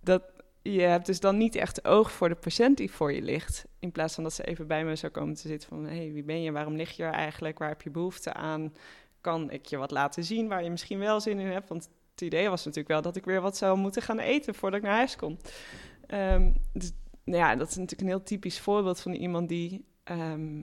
dat, 0.00 0.22
je 0.62 0.80
hebt 0.80 1.06
dus 1.06 1.20
dan 1.20 1.36
niet 1.36 1.54
echt 1.54 1.84
oog 1.84 2.12
voor 2.12 2.28
de 2.28 2.34
patiënt 2.34 2.76
die 2.76 2.90
voor 2.90 3.12
je 3.12 3.22
ligt. 3.22 3.66
In 3.78 3.92
plaats 3.92 4.14
van 4.14 4.22
dat 4.22 4.32
ze 4.32 4.44
even 4.44 4.66
bij 4.66 4.84
me 4.84 4.96
zou 4.96 5.12
komen 5.12 5.34
te 5.34 5.48
zitten 5.48 5.68
van... 5.68 5.84
hé, 5.84 5.96
hey, 5.96 6.12
wie 6.12 6.24
ben 6.24 6.42
je? 6.42 6.52
Waarom 6.52 6.76
lig 6.76 6.96
je 6.96 7.02
er 7.02 7.12
eigenlijk? 7.12 7.58
Waar 7.58 7.68
heb 7.68 7.82
je 7.82 7.90
behoefte 7.90 8.32
aan? 8.32 8.74
Kan 9.20 9.50
ik 9.50 9.66
je 9.66 9.76
wat 9.76 9.90
laten 9.90 10.24
zien 10.24 10.48
waar 10.48 10.64
je 10.64 10.70
misschien 10.70 10.98
wel 10.98 11.20
zin 11.20 11.38
in 11.38 11.46
hebt? 11.46 11.68
Want 11.68 11.88
het 12.20 12.32
idee 12.32 12.48
was 12.48 12.60
natuurlijk 12.64 12.88
wel 12.88 13.02
dat 13.02 13.16
ik 13.16 13.24
weer 13.24 13.40
wat 13.40 13.56
zou 13.56 13.78
moeten 13.78 14.02
gaan 14.02 14.18
eten 14.18 14.54
voordat 14.54 14.78
ik 14.80 14.86
naar 14.86 14.96
huis 14.96 15.16
kom. 15.16 15.36
Ehm, 16.06 16.52
dus, 16.72 16.92
nou 17.24 17.38
ja, 17.38 17.56
dat 17.56 17.68
is 17.68 17.74
natuurlijk 17.74 18.00
een 18.02 18.06
heel 18.16 18.22
typisch 18.22 18.60
voorbeeld 18.60 19.00
van 19.00 19.12
iemand 19.12 19.48
die 19.48 19.84
ehm, 20.04 20.62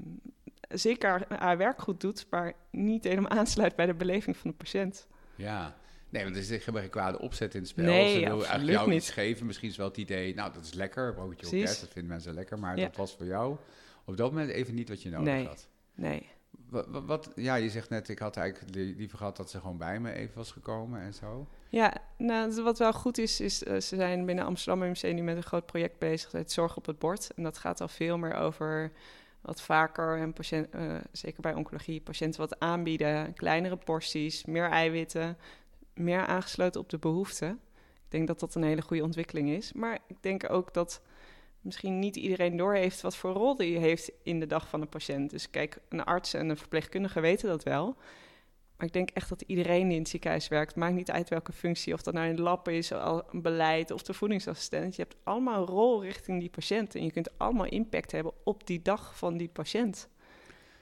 zeker 0.70 1.26
haar 1.30 1.58
werk 1.58 1.82
goed 1.82 2.02
doet, 2.02 2.26
maar 2.30 2.54
niet 2.72 3.04
helemaal 3.04 3.32
aansluit 3.32 3.76
bij 3.76 3.86
de 3.86 3.94
beleving 3.94 4.38
van 4.38 4.50
de 4.50 4.56
patiënt. 4.58 5.08
Ja, 5.36 5.76
nee, 6.10 6.24
want 6.24 6.36
er 6.36 6.42
is 6.52 6.64
geen 6.64 6.90
kwade 6.90 7.20
opzet 7.20 7.54
in 7.54 7.60
het 7.60 7.70
spel. 7.70 7.86
Nee, 7.86 8.14
Ze 8.14 8.20
wil 8.20 8.40
eigenlijk 8.46 8.78
jou 8.78 8.90
niet. 8.90 8.98
iets 9.02 9.10
geven. 9.12 9.46
Misschien 9.46 9.70
is 9.70 9.78
wel 9.78 9.88
het 9.88 9.98
idee, 9.98 10.36
nou, 10.36 10.54
dat 10.54 10.64
is 10.64 10.74
lekker, 10.74 11.14
broodje 11.14 11.36
kroket, 11.36 11.80
dat 11.80 11.90
vinden 11.90 12.12
mensen 12.12 12.34
lekker. 12.34 12.60
Maar 12.60 12.78
Ja. 12.78 12.86
dat 12.86 12.96
was 12.96 13.16
voor 13.16 13.26
jou 13.26 13.56
op 14.06 14.18
dat 14.18 14.32
moment 14.32 14.50
even 14.50 14.76
niet 14.76 14.90
wat 14.90 15.02
je 15.02 15.10
nodig 15.10 15.34
Nee. 15.34 15.46
had. 15.46 15.68
Nee. 15.96 16.28
Wat, 17.06 17.32
ja, 17.36 17.56
je 17.56 17.70
zegt 17.70 17.90
net, 17.90 18.10
ik 18.10 18.20
had 18.20 18.38
eigenlijk 18.38 18.76
li- 18.76 18.96
liever 18.98 19.18
gehad 19.18 19.38
dat 19.38 19.50
ze 19.50 19.60
gewoon 19.60 19.78
bij 19.78 20.00
me 20.00 20.12
even 20.12 20.36
was 20.36 20.52
gekomen 20.52 21.02
en 21.02 21.14
zo. 21.14 21.48
Ja, 21.70 21.94
nou, 22.18 22.64
wat 22.64 22.78
wel 22.78 22.94
goed 22.94 23.18
is, 23.18 23.40
is 23.40 23.64
uh, 23.64 23.80
ze 23.80 23.96
zijn 23.96 24.26
binnen 24.26 24.46
Amsterdam 24.46 24.90
MC 24.90 25.02
nu 25.02 25.22
met 25.22 25.38
een 25.38 25.44
groot 25.44 25.66
project 25.66 26.00
bezig, 26.00 26.32
het 26.32 26.52
Zorg 26.52 26.78
op 26.78 26.86
het 26.86 27.00
Bord. 27.00 27.34
En 27.36 27.44
dat 27.44 27.58
gaat 27.58 27.82
al 27.82 27.88
veel 27.88 28.18
meer 28.18 28.34
over 28.34 28.92
wat 29.42 29.62
vaker, 29.62 30.18
en 30.18 30.34
patiënt, 30.34 30.76
uh, 30.76 30.96
zeker 31.12 31.42
bij 31.42 31.54
oncologie, 31.54 32.02
patiënten 32.02 32.40
wat 32.40 32.60
aanbieden, 32.60 33.34
kleinere 33.34 33.78
porties, 33.78 34.46
meer 34.46 34.70
eiwitten, 34.70 35.38
meer 35.94 36.26
aangesloten 36.26 36.82
op 36.82 36.90
de 36.90 36.98
behoeften. 36.98 37.60
Ik 38.08 38.14
denk 38.14 38.28
dat 38.28 38.40
dat 38.40 38.56
een 38.56 38.64
hele 38.64 38.82
goede 38.82 39.04
ontwikkeling 39.04 39.50
is. 39.50 39.74
Maar 39.74 40.00
ik 40.08 40.16
denk 40.20 40.52
ook 40.52 40.74
dat 40.74 41.02
misschien 41.68 42.00
niet 42.00 42.16
iedereen 42.16 42.58
doorheeft 42.58 43.02
wat 43.02 43.16
voor 43.16 43.32
rol 43.32 43.56
die 43.56 43.78
heeft 43.78 44.12
in 44.24 44.40
de 44.40 44.48
dag 44.48 44.68
van 44.68 44.82
een 44.82 44.90
patiënt. 44.90 45.30
Dus 45.30 45.50
kijk, 45.50 45.80
een 45.90 46.04
arts 46.04 46.34
en 46.34 46.50
een 46.50 46.58
verpleegkundige 46.58 47.20
weten 47.20 47.50
dat 47.50 47.64
wel. 47.64 47.96
Maar 48.78 48.88
ik 48.88 48.94
denk 48.94 49.10
echt 49.10 49.30
dat 49.30 49.42
iedereen 49.42 49.84
die 49.84 49.96
in 49.96 50.02
het 50.02 50.10
ziekenhuis 50.10 50.48
werkt, 50.48 50.76
maakt 50.76 50.96
niet 50.96 51.12
uit 51.12 51.30
welke 51.30 51.52
functie, 51.52 51.94
of 51.94 52.02
dat 52.02 52.14
nou 52.14 52.28
in 52.28 52.36
de 52.36 52.42
lab 52.42 52.68
is, 52.68 52.90
een 52.90 53.42
beleid 53.42 53.92
of 53.92 54.04
de 54.04 54.14
voedingsassistent. 54.14 54.96
Je 54.96 55.02
hebt 55.02 55.16
allemaal 55.24 55.62
een 55.62 55.68
rol 55.68 56.04
richting 56.04 56.40
die 56.40 56.50
patiënt 56.50 56.96
en 56.96 57.04
je 57.04 57.12
kunt 57.12 57.38
allemaal 57.38 57.66
impact 57.66 58.12
hebben 58.12 58.34
op 58.44 58.68
die 58.68 58.82
dag 58.82 59.18
van 59.18 59.38
die 59.38 59.50
patiënt. 59.50 60.10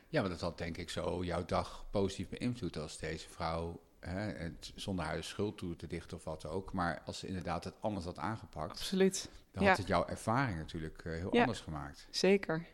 Ja, 0.10 0.22
maar 0.22 0.30
dat 0.30 0.42
had 0.42 0.58
denk 0.58 0.78
ik 0.78 0.90
zo 0.90 1.24
jouw 1.24 1.46
dag 1.46 1.86
positief 1.92 2.30
beïnvloed 2.30 2.78
als 2.78 3.00
deze 3.00 3.30
vrouw, 3.30 3.80
hè, 4.10 4.20
het, 4.44 4.72
zonder 4.76 5.06
haar 5.06 5.24
schuld 5.24 5.58
toe 5.58 5.76
te 5.76 5.88
dichten 5.88 6.18
of 6.18 6.24
wat 6.24 6.46
ook, 6.46 6.74
maar 6.74 7.02
als 7.06 7.20
ze 7.20 7.28
inderdaad 7.28 7.64
het 7.64 7.74
anders 7.80 8.06
had 8.06 8.18
aangepakt, 8.18 8.72
Absoluut. 8.72 9.30
dan 9.52 9.64
Ja. 9.64 9.70
had 9.70 9.78
het 9.78 9.88
jouw 9.88 10.06
ervaring 10.08 10.58
natuurlijk 10.58 11.04
uh, 11.04 11.14
heel 11.14 11.34
Ja. 11.34 11.40
anders 11.40 11.60
gemaakt. 11.60 12.08
Zeker. 12.10 12.66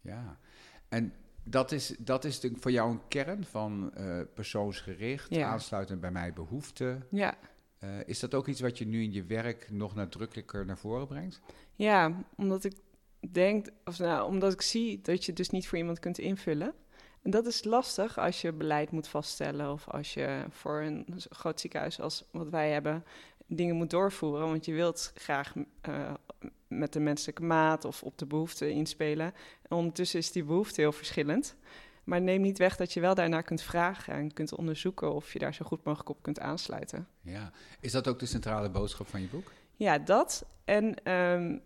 Ja, 0.00 0.38
en 0.88 1.12
dat 1.42 1.72
is, 1.72 1.94
dat 1.98 2.24
is 2.24 2.40
voor 2.54 2.70
jou 2.70 2.90
een 2.90 3.08
kern 3.08 3.44
van 3.44 3.92
uh, 3.98 4.20
persoonsgericht, 4.34 5.34
Ja. 5.34 5.48
aansluitend 5.48 6.00
bij 6.00 6.10
mijn 6.10 6.34
behoeften. 6.34 7.06
Ja. 7.10 7.34
Uh, 7.80 7.90
is 8.06 8.20
dat 8.20 8.34
ook 8.34 8.48
iets 8.48 8.60
wat 8.60 8.78
je 8.78 8.86
nu 8.86 9.02
in 9.02 9.12
je 9.12 9.24
werk 9.24 9.70
nog 9.70 9.94
nadrukkelijker 9.94 10.66
naar 10.66 10.78
voren 10.78 11.06
brengt? 11.06 11.40
Ja, 11.74 12.24
omdat 12.36 12.64
ik 12.64 12.74
denk, 13.30 13.66
of 13.84 13.98
nou, 13.98 14.26
omdat 14.28 14.52
ik 14.52 14.62
zie 14.62 15.00
dat 15.00 15.24
je 15.24 15.32
dus 15.32 15.50
niet 15.50 15.68
voor 15.68 15.78
iemand 15.78 15.98
kunt 15.98 16.18
invullen. 16.18 16.74
En 17.24 17.30
dat 17.30 17.46
is 17.46 17.64
lastig 17.64 18.18
als 18.18 18.40
je 18.40 18.52
beleid 18.52 18.90
moet 18.90 19.08
vaststellen 19.08 19.72
of 19.72 19.88
als 19.88 20.14
je 20.14 20.44
voor 20.50 20.80
een 20.80 21.06
groot 21.30 21.60
ziekenhuis 21.60 22.00
als 22.00 22.24
wat 22.30 22.48
wij 22.48 22.70
hebben 22.70 23.04
dingen 23.46 23.76
moet 23.76 23.90
doorvoeren. 23.90 24.46
Want 24.46 24.64
je 24.64 24.72
wilt 24.72 25.12
graag 25.14 25.54
uh, 25.56 26.12
met 26.68 26.92
de 26.92 27.00
menselijke 27.00 27.42
maat 27.42 27.84
of 27.84 28.02
op 28.02 28.18
de 28.18 28.26
behoeften 28.26 28.70
inspelen. 28.70 29.34
En 29.62 29.76
ondertussen 29.76 30.18
is 30.18 30.32
die 30.32 30.44
behoefte 30.44 30.80
heel 30.80 30.92
verschillend. 30.92 31.56
Maar 32.04 32.20
neem 32.20 32.40
niet 32.40 32.58
weg 32.58 32.76
dat 32.76 32.92
je 32.92 33.00
wel 33.00 33.14
daarnaar 33.14 33.42
kunt 33.42 33.62
vragen 33.62 34.14
en 34.14 34.32
kunt 34.32 34.54
onderzoeken 34.54 35.14
of 35.14 35.32
je 35.32 35.38
daar 35.38 35.54
zo 35.54 35.64
goed 35.64 35.84
mogelijk 35.84 36.08
op 36.08 36.22
kunt 36.22 36.40
aansluiten. 36.40 37.08
Ja, 37.20 37.52
is 37.80 37.92
dat 37.92 38.08
ook 38.08 38.18
de 38.18 38.26
centrale 38.26 38.70
boodschap 38.70 39.08
van 39.08 39.20
je 39.20 39.26
boek? 39.26 39.52
Ja, 39.76 39.98
dat. 39.98 40.46
En 40.64 41.12
um, 41.12 41.62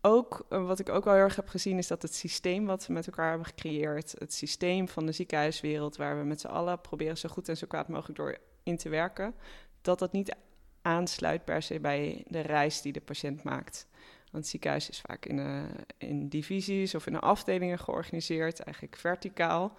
ook, 0.00 0.46
uh, 0.50 0.66
wat 0.66 0.78
ik 0.78 0.88
ook 0.88 1.06
al 1.06 1.12
heel 1.12 1.22
erg 1.22 1.36
heb 1.36 1.48
gezien, 1.48 1.78
is 1.78 1.86
dat 1.86 2.02
het 2.02 2.14
systeem 2.14 2.66
wat 2.66 2.86
we 2.86 2.92
met 2.92 3.06
elkaar 3.06 3.28
hebben 3.28 3.46
gecreëerd, 3.46 4.14
het 4.18 4.34
systeem 4.34 4.88
van 4.88 5.06
de 5.06 5.12
ziekenhuiswereld, 5.12 5.96
waar 5.96 6.18
we 6.18 6.24
met 6.24 6.40
z'n 6.40 6.46
allen 6.46 6.80
proberen 6.80 7.18
zo 7.18 7.28
goed 7.28 7.48
en 7.48 7.56
zo 7.56 7.66
kwaad 7.66 7.88
mogelijk 7.88 8.18
door 8.18 8.38
in 8.62 8.76
te 8.76 8.88
werken, 8.88 9.34
dat 9.82 9.98
dat 9.98 10.12
niet 10.12 10.36
aansluit 10.82 11.44
per 11.44 11.62
se 11.62 11.80
bij 11.80 12.24
de 12.26 12.40
reis 12.40 12.82
die 12.82 12.92
de 12.92 13.00
patiënt 13.00 13.42
maakt. 13.42 13.88
Want 14.30 14.44
het 14.44 14.46
ziekenhuis 14.46 14.90
is 14.90 15.00
vaak 15.00 15.26
in, 15.26 15.38
uh, 15.38 15.62
in 15.98 16.28
divisies 16.28 16.94
of 16.94 17.06
in 17.06 17.20
afdelingen 17.20 17.78
georganiseerd, 17.78 18.60
eigenlijk 18.60 18.96
verticaal. 18.96 19.76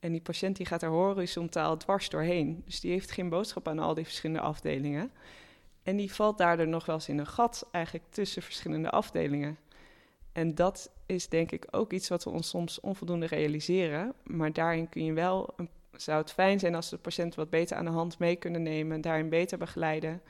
En 0.00 0.12
die 0.12 0.20
patiënt 0.20 0.56
die 0.56 0.66
gaat 0.66 0.82
er 0.82 0.88
horizontaal 0.88 1.76
dwars 1.76 2.08
doorheen. 2.08 2.62
Dus 2.64 2.80
die 2.80 2.90
heeft 2.90 3.10
geen 3.10 3.28
boodschap 3.28 3.68
aan 3.68 3.78
al 3.78 3.94
die 3.94 4.04
verschillende 4.04 4.42
afdelingen. 4.42 5.12
En 5.82 5.96
die 5.96 6.12
valt 6.12 6.38
daardoor 6.38 6.68
nog 6.68 6.86
wel 6.86 6.94
eens 6.94 7.08
in 7.08 7.18
een 7.18 7.26
gat 7.26 7.68
eigenlijk 7.70 8.04
tussen 8.10 8.42
verschillende 8.42 8.90
afdelingen. 8.90 9.58
En 10.32 10.54
dat 10.54 10.90
is 11.06 11.28
denk 11.28 11.50
ik 11.50 11.66
ook 11.70 11.92
iets 11.92 12.08
wat 12.08 12.24
we 12.24 12.30
ons 12.30 12.48
soms 12.48 12.80
onvoldoende 12.80 13.26
realiseren. 13.26 14.12
Maar 14.22 14.52
daarin 14.52 14.88
kun 14.88 15.04
je 15.04 15.12
wel, 15.12 15.54
zou 15.92 16.20
het 16.20 16.32
fijn 16.32 16.58
zijn 16.58 16.74
als 16.74 16.90
de 16.90 16.98
patiënt 16.98 17.34
wat 17.34 17.50
beter 17.50 17.76
aan 17.76 17.84
de 17.84 17.90
hand 17.90 18.18
mee 18.18 18.36
kunnen 18.36 18.62
nemen, 18.62 19.00
daarin 19.00 19.28
beter 19.28 19.58
begeleiden. 19.58 20.22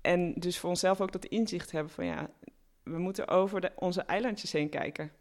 En 0.00 0.34
dus 0.34 0.58
voor 0.58 0.70
onszelf 0.70 1.00
ook 1.00 1.12
dat 1.12 1.24
inzicht 1.24 1.70
hebben 1.70 1.92
van 1.92 2.04
ja, 2.04 2.30
we 2.82 2.98
moeten 2.98 3.28
over 3.28 3.60
de, 3.60 3.72
onze 3.74 4.00
eilandjes 4.00 4.52
heen 4.52 4.68
kijken. 4.68 5.12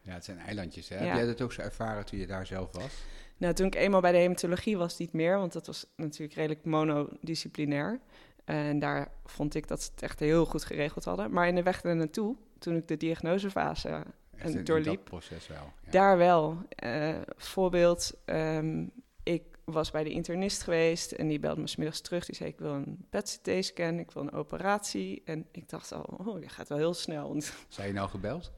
Ja, 0.00 0.12
het 0.12 0.24
zijn 0.24 0.38
eilandjes. 0.38 0.88
Hè? 0.88 0.96
Ja. 0.96 1.04
Heb 1.04 1.16
jij 1.16 1.26
dat 1.26 1.40
ook 1.40 1.52
zo 1.52 1.60
ervaren 1.60 2.04
toen 2.04 2.18
je 2.18 2.26
daar 2.26 2.46
zelf 2.46 2.72
was? 2.72 2.92
Nou, 3.36 3.54
toen 3.54 3.66
ik 3.66 3.74
eenmaal 3.74 4.00
bij 4.00 4.12
de 4.12 4.18
hematologie 4.18 4.76
was, 4.76 4.98
niet 4.98 5.12
meer, 5.12 5.38
want 5.38 5.52
dat 5.52 5.66
was 5.66 5.86
natuurlijk 5.96 6.34
redelijk 6.34 6.64
monodisciplinair. 6.64 8.00
En 8.44 8.78
daar 8.78 9.08
vond 9.24 9.54
ik 9.54 9.68
dat 9.68 9.82
ze 9.82 9.90
het 9.94 10.02
echt 10.02 10.20
heel 10.20 10.44
goed 10.46 10.64
geregeld 10.64 11.04
hadden. 11.04 11.32
Maar 11.32 11.48
in 11.48 11.54
de 11.54 11.62
weg 11.62 11.82
er 11.82 11.96
naartoe, 11.96 12.36
toen 12.58 12.76
ik 12.76 12.88
de 12.88 12.96
diagnosefase 12.96 14.02
in- 14.36 14.56
in 14.58 14.64
doorliep, 14.64 14.86
dat 14.94 15.04
proces 15.04 15.46
wel. 15.46 15.72
Ja. 15.84 15.90
daar 15.90 16.16
wel. 16.16 16.58
Eh, 16.68 17.14
voorbeeld, 17.36 18.12
ehm, 18.24 18.86
ik 19.22 19.42
was 19.64 19.90
bij 19.90 20.04
de 20.04 20.10
internist 20.10 20.62
geweest 20.62 21.12
en 21.12 21.28
die 21.28 21.38
belde 21.38 21.60
me 21.60 21.66
's 21.66 21.76
middags 21.76 22.00
terug. 22.00 22.24
Die 22.26 22.34
zei, 22.34 22.48
ik 22.50 22.58
wil 22.58 22.72
een 22.72 23.06
PET-CT-scan, 23.10 23.98
ik 23.98 24.10
wil 24.10 24.22
een 24.22 24.32
operatie. 24.32 25.22
En 25.24 25.46
ik 25.52 25.68
dacht 25.68 25.92
al, 25.92 26.02
oh, 26.02 26.40
je 26.40 26.48
gaat 26.48 26.68
wel 26.68 26.78
heel 26.78 26.94
snel. 26.94 27.28
Want 27.28 27.52
Zijn 27.68 27.86
je 27.88 27.94
nou 27.94 28.08
gebeld? 28.08 28.52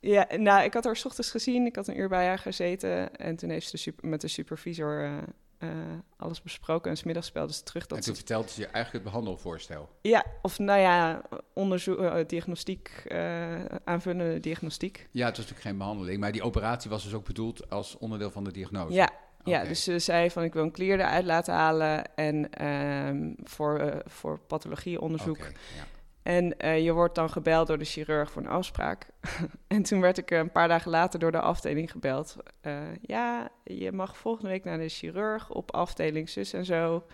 ja, 0.00 0.26
nou, 0.36 0.64
ik 0.64 0.74
had 0.74 0.84
haar 0.84 0.96
's 0.96 1.04
ochtends 1.04 1.30
gezien. 1.30 1.66
Ik 1.66 1.76
had 1.76 1.86
een 1.88 1.98
uur 1.98 2.08
bij 2.08 2.26
haar 2.26 2.38
gezeten. 2.38 3.16
En 3.16 3.36
toen 3.36 3.50
heeft 3.50 3.64
ze 3.66 3.70
de 3.70 3.76
super, 3.78 4.08
met 4.08 4.20
de 4.20 4.28
supervisor 4.28 5.04
eh, 5.04 5.16
eh, 5.58 5.68
alles 6.16 6.42
besproken. 6.42 6.90
En 6.90 6.96
smiddags 6.96 7.26
spelden 7.26 7.54
ze 7.54 7.62
terug 7.62 7.86
dat 7.86 7.98
en 7.98 8.04
toen 8.04 8.14
ze... 8.14 8.20
vertelde 8.20 8.48
ze 8.48 8.60
je 8.60 8.66
eigenlijk 8.66 9.04
het 9.04 9.12
behandelvoorstel. 9.12 9.88
Ja, 10.02 10.24
of 10.42 10.58
nou 10.58 10.80
ja, 10.80 11.22
onderzoek, 11.52 11.98
eh, 11.98 12.14
diagnostiek, 12.26 13.02
eh, 13.06 13.64
aanvullende 13.84 14.40
diagnostiek. 14.40 15.08
Ja, 15.10 15.26
het 15.26 15.36
was 15.36 15.46
natuurlijk 15.46 15.66
geen 15.66 15.78
behandeling, 15.78 16.20
maar 16.20 16.32
die 16.32 16.42
operatie 16.42 16.90
was 16.90 17.02
dus 17.02 17.14
ook 17.14 17.24
bedoeld 17.24 17.70
als 17.70 17.98
onderdeel 17.98 18.30
van 18.30 18.44
de 18.44 18.52
diagnose. 18.52 18.94
Ja, 18.94 19.10
ja, 19.44 19.64
dus 19.64 19.84
ze 19.84 19.98
zei 19.98 20.30
van 20.30 20.42
ik 20.42 20.52
wil 20.52 20.62
een 20.62 20.70
klier 20.70 21.00
eruit 21.00 21.24
laten 21.24 21.54
halen 21.54 22.16
en 22.16 22.50
ehm, 22.50 23.32
voor, 23.42 24.02
voor 24.04 24.38
pathologieonderzoek. 24.38 25.38
Ja. 25.38 25.97
En 26.28 26.58
eh, 26.58 26.84
je 26.84 26.92
wordt 26.92 27.14
dan 27.14 27.30
gebeld 27.30 27.66
door 27.66 27.78
de 27.78 27.84
chirurg 27.84 28.30
voor 28.30 28.42
een 28.42 28.48
afspraak. 28.48 29.06
en 29.66 29.82
toen 29.82 30.00
werd 30.00 30.18
ik 30.18 30.30
eh, 30.30 30.38
een 30.38 30.52
paar 30.52 30.68
dagen 30.68 30.90
later 30.90 31.18
door 31.18 31.32
de 31.32 31.40
afdeling 31.40 31.90
gebeld. 31.90 32.36
Eh, 32.60 32.94
ja, 33.02 33.50
je 33.64 33.92
mag 33.92 34.16
volgende 34.16 34.48
week 34.48 34.64
naar 34.64 34.78
de 34.78 34.88
chirurg 34.88 35.50
op 35.50 35.74
afdeling 35.74 36.28
zus 36.28 36.52
en 36.52 36.64
zo. 36.64 37.06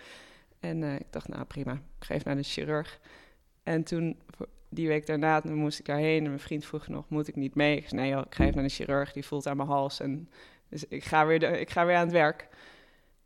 En 0.59 0.83
ik 0.83 1.05
dacht, 1.09 1.27
nou 1.27 1.43
prima, 1.43 1.73
ik 1.73 2.05
ga 2.05 2.13
even 2.13 2.27
naar 2.27 2.35
de 2.35 2.43
chirurg. 2.43 2.99
En 3.63 3.83
toen, 3.83 4.19
die 4.69 4.87
week 4.87 5.05
daarna, 5.05 5.41
toen 5.41 5.53
moest 5.53 5.79
ik 5.79 5.85
daarheen. 5.85 6.23
En 6.23 6.29
mijn 6.29 6.39
vriend 6.39 6.65
vroeg 6.65 6.87
nog, 6.87 7.09
moet 7.09 7.27
ik 7.27 7.35
niet 7.35 7.55
mee? 7.55 7.77
Ik 7.77 7.87
zei, 7.87 8.01
nee 8.01 8.09
joh, 8.09 8.25
ik 8.25 8.39
even 8.39 8.53
naar 8.55 8.63
de 8.63 8.69
chirurg, 8.69 9.13
die 9.13 9.25
voelt 9.25 9.47
aan 9.47 9.57
mijn 9.57 9.69
hals. 9.69 9.99
En 9.99 10.29
dus 10.69 10.87
ik 10.87 11.03
ga 11.03 11.25
weer, 11.25 11.43
ik 11.43 11.69
ga 11.69 11.85
weer 11.85 11.95
aan 11.95 12.03
het 12.03 12.11
werk. 12.11 12.47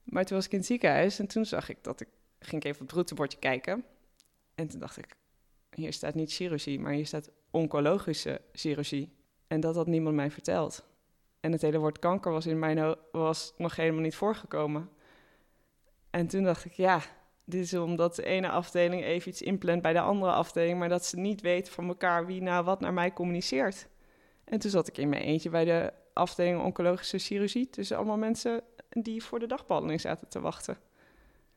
Maar 0.04 0.26
toen 0.26 0.38
was 0.38 0.46
ik 0.46 0.52
in 0.52 0.58
het 0.58 0.68
ziekenhuis 0.68 1.20
en 1.20 1.28
toen 1.28 1.46
zag 1.46 1.70
ik 1.70 1.78
dat 1.82 2.02
ik, 2.02 2.08
ging 2.40 2.62
ik 2.62 2.68
even 2.68 2.82
op 2.82 2.88
het 2.88 2.96
routebordje 2.96 3.40
kijken. 3.40 3.84
En 4.56 4.68
toen 4.68 4.80
dacht 4.80 4.98
ik, 4.98 5.18
hier 5.76 5.94
staat 5.94 6.16
niet 6.16 6.34
chirurgie, 6.34 6.80
maar 6.80 6.94
hier 6.94 7.06
staat 7.06 7.30
oncologische 7.52 8.42
chirurgie. 8.52 9.14
En 9.48 9.60
dat 9.60 9.76
had 9.76 9.88
niemand 9.88 10.16
mij 10.16 10.32
verteld. 10.32 10.84
En 11.40 11.52
het 11.52 11.62
hele 11.62 11.78
woord 11.78 12.00
kanker 12.00 12.32
was 12.32 12.46
in 12.46 12.60
mijn 12.60 12.96
was 13.12 13.54
nog 13.58 13.76
helemaal 13.76 14.02
niet 14.02 14.16
voorgekomen. 14.16 14.90
En 16.10 16.28
toen 16.28 16.44
dacht 16.44 16.66
ik, 16.66 16.74
ja, 16.74 17.02
dit 17.44 17.64
is 17.64 17.74
omdat 17.74 18.16
de 18.16 18.24
ene 18.24 18.50
afdeling 18.50 19.04
even 19.04 19.30
iets 19.30 19.42
inplant 19.42 19.82
bij 19.82 19.94
de 19.94 20.00
andere 20.00 20.32
afdeling, 20.32 20.80
maar 20.80 20.90
dat 20.90 21.06
ze 21.06 21.18
niet 21.18 21.42
weten 21.42 21.74
van 21.74 21.88
elkaar 21.88 22.26
wie 22.26 22.42
nou 22.42 22.64
wat 22.64 22.80
naar 22.80 22.94
mij 22.94 23.14
communiceert. 23.14 23.88
En 24.44 24.60
toen 24.60 24.72
zat 24.72 24.88
ik 24.88 24.98
in 24.98 25.10
mijn 25.10 25.22
eentje 25.22 25.50
bij 25.50 25.66
de 25.66 25.94
afdeling 26.14 26.62
oncologische 26.62 27.18
chirurgie, 27.18 27.70
tussen 27.70 27.98
allemaal 27.98 28.18
mensen 28.18 28.64
die 28.90 29.24
voor 29.24 29.40
de 29.40 29.48
dagbehandeling 29.48 30.02
zaten 30.02 30.28
te 30.28 30.40
wachten. 30.40 30.78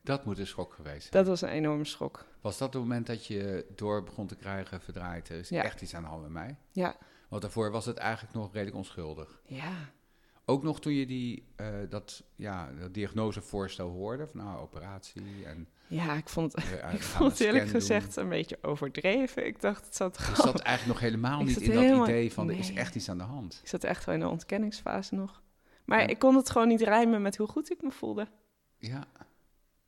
Dat 0.02 0.24
moet 0.24 0.38
een 0.38 0.46
schok 0.46 0.72
geweest 0.74 1.00
zijn. 1.00 1.10
Dat 1.12 1.26
was 1.26 1.40
een 1.42 1.48
enorme 1.48 1.84
schok. 1.84 2.24
Was 2.40 2.58
dat 2.58 2.72
het 2.72 2.82
moment 2.82 3.06
dat 3.06 3.26
je 3.26 3.66
door 3.74 4.02
begon 4.02 4.26
te 4.26 4.36
krijgen, 4.36 4.80
verdraaid, 4.80 5.28
er 5.28 5.38
is 5.38 5.48
Ja. 5.48 5.62
echt 5.62 5.82
iets 5.82 5.94
aan 5.94 6.02
de 6.02 6.08
hand 6.08 6.22
met 6.22 6.30
mij? 6.30 6.56
Ja, 6.72 6.96
Want 7.28 7.42
daarvoor 7.42 7.70
was 7.70 7.86
het 7.86 7.96
eigenlijk 7.96 8.34
nog 8.34 8.52
redelijk 8.52 8.76
onschuldig. 8.76 9.40
ja, 9.44 9.72
Ook 10.44 10.62
nog 10.62 10.80
toen 10.80 10.92
je 10.92 11.06
die, 11.06 11.46
eh, 11.56 11.66
dat, 11.88 12.22
ja, 12.36 12.70
dat 12.80 12.94
diagnosevoorstel 12.94 13.88
hoorde, 13.90 14.26
van 14.26 14.44
nou, 14.44 14.58
operatie 14.60 15.44
en... 15.46 15.68
ja, 15.86 16.14
ik 16.14 16.28
vond 16.28 16.52
het 16.52 16.64
Ik 16.94 17.02
vond 17.02 17.30
het 17.30 17.40
eerlijk 17.40 17.64
doen. 17.64 17.72
gezegd 17.72 18.16
een 18.16 18.28
beetje 18.28 18.58
overdreven. 18.62 19.46
Ik 19.46 19.60
dacht, 19.60 19.84
het 19.84 19.96
zat 19.96 20.16
Dus 20.16 20.24
gewoon... 20.26 20.52
dat 20.52 20.60
eigenlijk 20.62 20.98
nog 20.98 21.10
helemaal 21.10 21.40
Ik 21.40 21.46
niet 21.46 21.54
zat 21.54 21.62
in 21.62 21.72
dat 21.98 22.08
idee 22.08 22.32
van 22.32 22.50
er 22.50 22.58
is 22.58 22.72
echt 22.72 22.94
iets 22.94 23.08
aan 23.08 23.18
de 23.18 23.24
hand. 23.24 23.58
Ik 23.62 23.68
zat 23.68 23.84
echt 23.84 24.04
wel 24.04 24.14
in 24.14 24.20
de 24.20 24.28
ontkenningsfase 24.28 25.14
nog. 25.14 25.42
Maar 25.84 26.00
Ja. 26.00 26.06
ik 26.06 26.18
kon 26.18 26.34
het 26.36 26.50
gewoon 26.50 26.68
niet 26.68 26.80
rijmen 26.82 27.22
met 27.22 27.36
hoe 27.36 27.46
goed 27.48 27.70
ik 27.70 27.82
me 27.82 27.90
voelde. 27.90 28.28
Ja, 28.78 29.04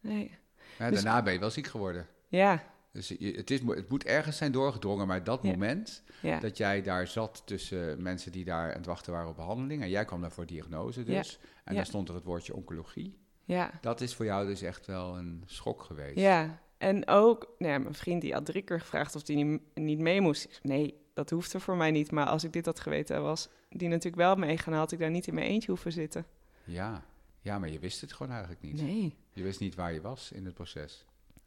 Nee. 0.04 0.30
ja 0.78 0.90
Dus- 0.90 1.02
daarna 1.02 1.22
ben 1.22 1.32
je 1.32 1.38
wel 1.38 1.50
ziek 1.50 1.66
geworden. 1.66 2.06
Ja, 2.28 2.62
Dus 2.92 3.08
je, 3.08 3.30
het, 3.36 3.50
is, 3.50 3.60
het 3.66 3.88
moet 3.88 4.04
ergens 4.04 4.36
zijn 4.36 4.52
doorgedrongen, 4.52 5.06
maar 5.06 5.24
dat 5.24 5.42
Ja. 5.42 5.50
moment 5.50 6.02
ja, 6.22 6.38
dat 6.40 6.56
jij 6.56 6.82
daar 6.82 7.06
zat 7.06 7.42
tussen 7.46 8.02
mensen 8.02 8.32
die 8.32 8.44
daar 8.44 8.70
aan 8.70 8.76
het 8.76 8.86
wachten 8.86 9.12
waren 9.12 9.28
op 9.28 9.36
behandeling 9.36 9.82
en 9.82 9.88
jij 9.90 10.04
kwam 10.04 10.20
daar 10.20 10.32
voor 10.32 10.46
diagnose 10.46 11.02
dus, 11.02 11.38
en 11.64 11.74
daar 11.74 11.86
stond 11.86 12.08
er 12.08 12.14
het 12.14 12.24
woordje 12.24 12.54
oncologie. 12.54 13.18
ja, 13.44 13.70
Dat 13.80 14.00
is 14.00 14.14
voor 14.14 14.24
jou 14.24 14.46
dus 14.46 14.62
echt 14.62 14.86
wel 14.86 15.16
een 15.18 15.42
schok 15.46 15.82
geweest. 15.82 16.18
ja. 16.18 16.62
En 16.78 17.08
ook, 17.08 17.54
nou 17.58 17.72
ja, 17.72 17.78
mijn 17.78 17.94
vriend 17.94 18.20
die 18.22 18.32
had 18.32 18.46
drie 18.46 18.62
keer 18.62 18.80
gevraagd 18.80 19.14
of 19.16 19.26
hij 19.26 19.36
niet, 19.36 19.60
niet 19.74 19.98
mee 19.98 20.20
moest. 20.20 20.44
Ik 20.44 20.50
zei, 20.62 20.78
nee, 20.78 20.94
dat 21.14 21.30
hoefde 21.30 21.60
voor 21.60 21.76
mij 21.76 21.90
niet. 21.90 22.10
Maar 22.10 22.26
als 22.26 22.44
ik 22.44 22.52
dit 22.52 22.66
had 22.66 22.80
geweten, 22.80 23.22
was 23.22 23.48
die 23.70 23.88
natuurlijk 23.88 24.16
wel 24.22 24.34
meegaan. 24.36 24.74
Had 24.74 24.92
ik 24.92 24.98
daar 24.98 25.10
niet 25.10 25.26
in 25.26 25.34
mijn 25.34 25.46
eentje 25.46 25.70
hoeven 25.70 25.92
zitten. 25.92 26.26
Ja. 26.64 27.04
Ja, 27.44 27.58
maar 27.58 27.68
je 27.70 27.78
wist 27.78 28.00
het 28.00 28.12
gewoon 28.12 28.32
eigenlijk 28.32 28.62
niet. 28.62 28.82
Nee, 28.82 29.16
Je 29.32 29.42
wist 29.42 29.60
niet 29.60 29.74
waar 29.74 29.92
je 29.92 30.00
was 30.00 30.32
in 30.32 30.44
het 30.44 30.54
proces. 30.54 31.04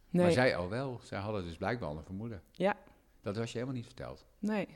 nee, 0.09 0.23
Maar 0.23 0.31
zij 0.31 0.55
al 0.55 0.69
wel. 0.69 0.99
Zij 1.03 1.19
hadden 1.19 1.43
dus 1.43 1.57
blijkbaar 1.57 1.89
al 1.89 1.97
een 1.97 2.03
vermoeden. 2.03 2.41
Ja. 2.51 2.77
Dat 3.21 3.37
was 3.37 3.47
je 3.51 3.53
helemaal 3.57 3.75
niet 3.77 3.85
verteld. 3.85 4.25
nee. 4.39 4.67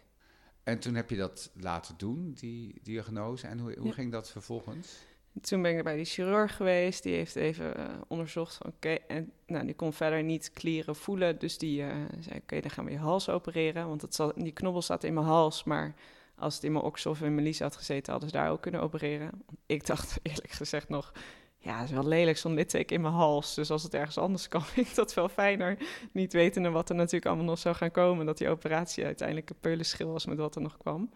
En 0.63 0.79
toen 0.79 0.95
heb 0.95 1.09
je 1.09 1.15
dat 1.17 1.51
laten 1.53 1.97
doen, 1.97 2.33
die 2.33 2.79
diagnose. 2.83 3.47
En 3.47 3.59
hoe, 3.59 3.75
hoe 3.77 3.87
Ja. 3.87 3.93
ging 3.93 4.11
dat 4.11 4.31
vervolgens? 4.31 4.97
Toen 5.41 5.61
ben 5.61 5.77
ik 5.77 5.83
bij 5.83 5.95
die 5.95 6.05
chirurg 6.05 6.55
geweest. 6.55 7.03
Die 7.03 7.13
heeft 7.15 7.35
even 7.35 7.75
eh, 7.77 7.95
onderzocht. 8.07 8.65
Oké, 8.65 8.89
en 8.89 9.31
nou, 9.45 9.65
die 9.65 9.75
kon 9.75 9.93
verder 9.93 10.23
niet 10.23 10.51
klieren 10.51 10.95
voelen. 10.95 11.39
Dus 11.39 11.57
die 11.57 11.83
eh, 11.83 11.95
zei: 12.19 12.39
Oké, 12.39 12.59
dan 12.59 12.71
gaan 12.71 12.85
we 12.85 12.91
je 12.91 12.97
hals 12.97 13.29
opereren. 13.29 13.87
Want 13.87 14.01
het 14.01 14.19
die 14.35 14.51
knobbel 14.51 14.81
zat 14.81 15.03
in 15.03 15.13
mijn 15.13 15.25
hals. 15.25 15.63
Maar 15.63 15.95
als 16.41 16.55
het 16.55 16.63
in 16.63 16.71
mijn 16.71 16.83
oksel 16.83 17.11
of 17.11 17.21
in 17.21 17.33
mijn 17.33 17.45
lies 17.45 17.59
had 17.59 17.75
gezeten, 17.75 18.11
hadden 18.11 18.29
ze 18.29 18.37
daar 18.37 18.51
ook 18.51 18.61
kunnen 18.61 18.81
opereren. 18.81 19.31
Ik 19.65 19.85
dacht 19.85 20.19
eerlijk 20.23 20.51
gezegd 20.51 20.89
nog. 20.89 21.11
Ja, 21.57 21.79
het 21.79 21.89
is 21.89 21.95
wel 21.95 22.07
lelijk 22.07 22.37
zo'n 22.37 22.53
litteken 22.53 22.95
in 22.95 23.01
mijn 23.01 23.13
hals. 23.13 23.55
Dus 23.55 23.71
als 23.71 23.83
het 23.83 23.93
ergens 23.93 24.17
anders 24.17 24.47
kan, 24.47 24.61
vind 24.71 24.87
ik 24.87 24.95
dat 24.95 25.13
wel 25.13 25.29
fijner. 25.29 25.77
Niet 26.11 26.33
wetende 26.33 26.69
wat 26.69 26.89
er 26.89 26.95
natuurlijk 26.95 27.25
allemaal 27.25 27.45
nog 27.45 27.57
zou 27.57 27.75
gaan 27.75 27.91
komen. 27.91 28.25
Dat 28.25 28.37
die 28.37 28.49
operatie 28.49 29.05
uiteindelijk 29.05 29.49
een 29.49 29.59
peulenschil 29.59 30.11
was 30.11 30.25
met 30.25 30.37
wat 30.37 30.55
er 30.55 30.61
nog 30.61 30.77
kwam. 30.77 31.09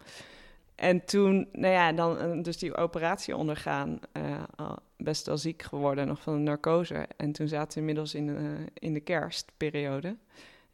En 0.74 1.04
toen, 1.04 1.48
nou 1.52 1.72
ja, 1.72 1.92
dan 1.92 2.18
eh, 2.18 2.42
dus 2.42 2.58
die 2.58 2.76
operatie 2.76 3.36
ondergaan, 3.36 3.98
eh, 4.12 4.72
best 4.96 5.26
wel 5.26 5.38
ziek 5.38 5.62
geworden, 5.62 6.06
nog 6.06 6.20
van 6.20 6.34
de 6.34 6.40
narcose. 6.40 7.08
En 7.16 7.32
toen 7.32 7.48
zaten 7.48 7.72
we 7.72 7.78
inmiddels 7.78 8.14
in, 8.14 8.26
de 8.26 8.64
in 8.74 8.94
de 8.94 9.00
kerstperiode. 9.00 10.16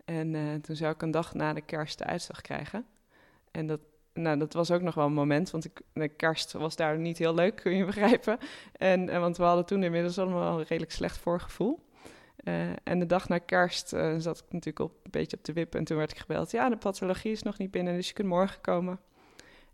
En 0.05 0.35
eh, 0.35 0.55
toen 0.55 0.77
zou 0.77 0.93
ik 0.95 1.03
een 1.03 1.11
dag 1.11 1.35
na 1.35 1.53
de 1.53 1.61
kerst 1.61 1.99
de 1.99 2.05
uitslag 2.05 2.41
krijgen. 2.41 2.87
En 3.51 3.67
dat, 3.67 3.81
nou, 4.15 4.39
dat 4.39 4.53
was 4.53 4.71
ook 4.71 4.83
nog 4.83 4.95
wel 4.95 5.07
een 5.07 5.13
moment, 5.13 5.51
want 5.51 5.65
ik, 5.65 5.81
de 5.93 6.09
kerst 6.09 6.53
was 6.53 6.77
daar 6.77 6.99
niet 6.99 7.19
heel 7.19 7.35
leuk, 7.35 7.57
kun 7.57 7.77
je 7.77 7.85
begrijpen. 7.93 8.39
En, 8.73 9.09
eh, 9.09 9.19
want 9.19 9.37
we 9.37 9.43
hadden 9.43 9.67
toen 9.67 9.83
inmiddels 9.83 10.19
allemaal 10.19 10.59
een 10.59 10.67
redelijk 10.67 10.93
slecht 10.93 11.19
voorgevoel. 11.19 11.81
Eh, 12.37 12.71
en 12.85 12.99
de 12.99 13.07
dag 13.07 13.29
na 13.29 13.39
kerst 13.39 13.93
eh, 13.93 14.15
zat 14.19 14.39
ik 14.39 14.45
natuurlijk 14.53 14.79
op, 14.79 15.01
een 15.03 15.11
beetje 15.11 15.37
op 15.37 15.45
de 15.45 15.53
wip 15.53 15.75
en 15.75 15.85
toen 15.85 15.97
werd 15.97 16.11
ik 16.11 16.19
gebeld. 16.19 16.51
Ja, 16.51 16.69
de 16.69 16.77
pathologie 16.77 17.33
is 17.33 17.43
nog 17.43 17.59
niet 17.59 17.71
binnen, 17.71 17.95
dus 17.95 18.09
je 18.09 18.15
kunt 18.15 18.29
morgen 18.29 18.61
komen. 18.61 19.01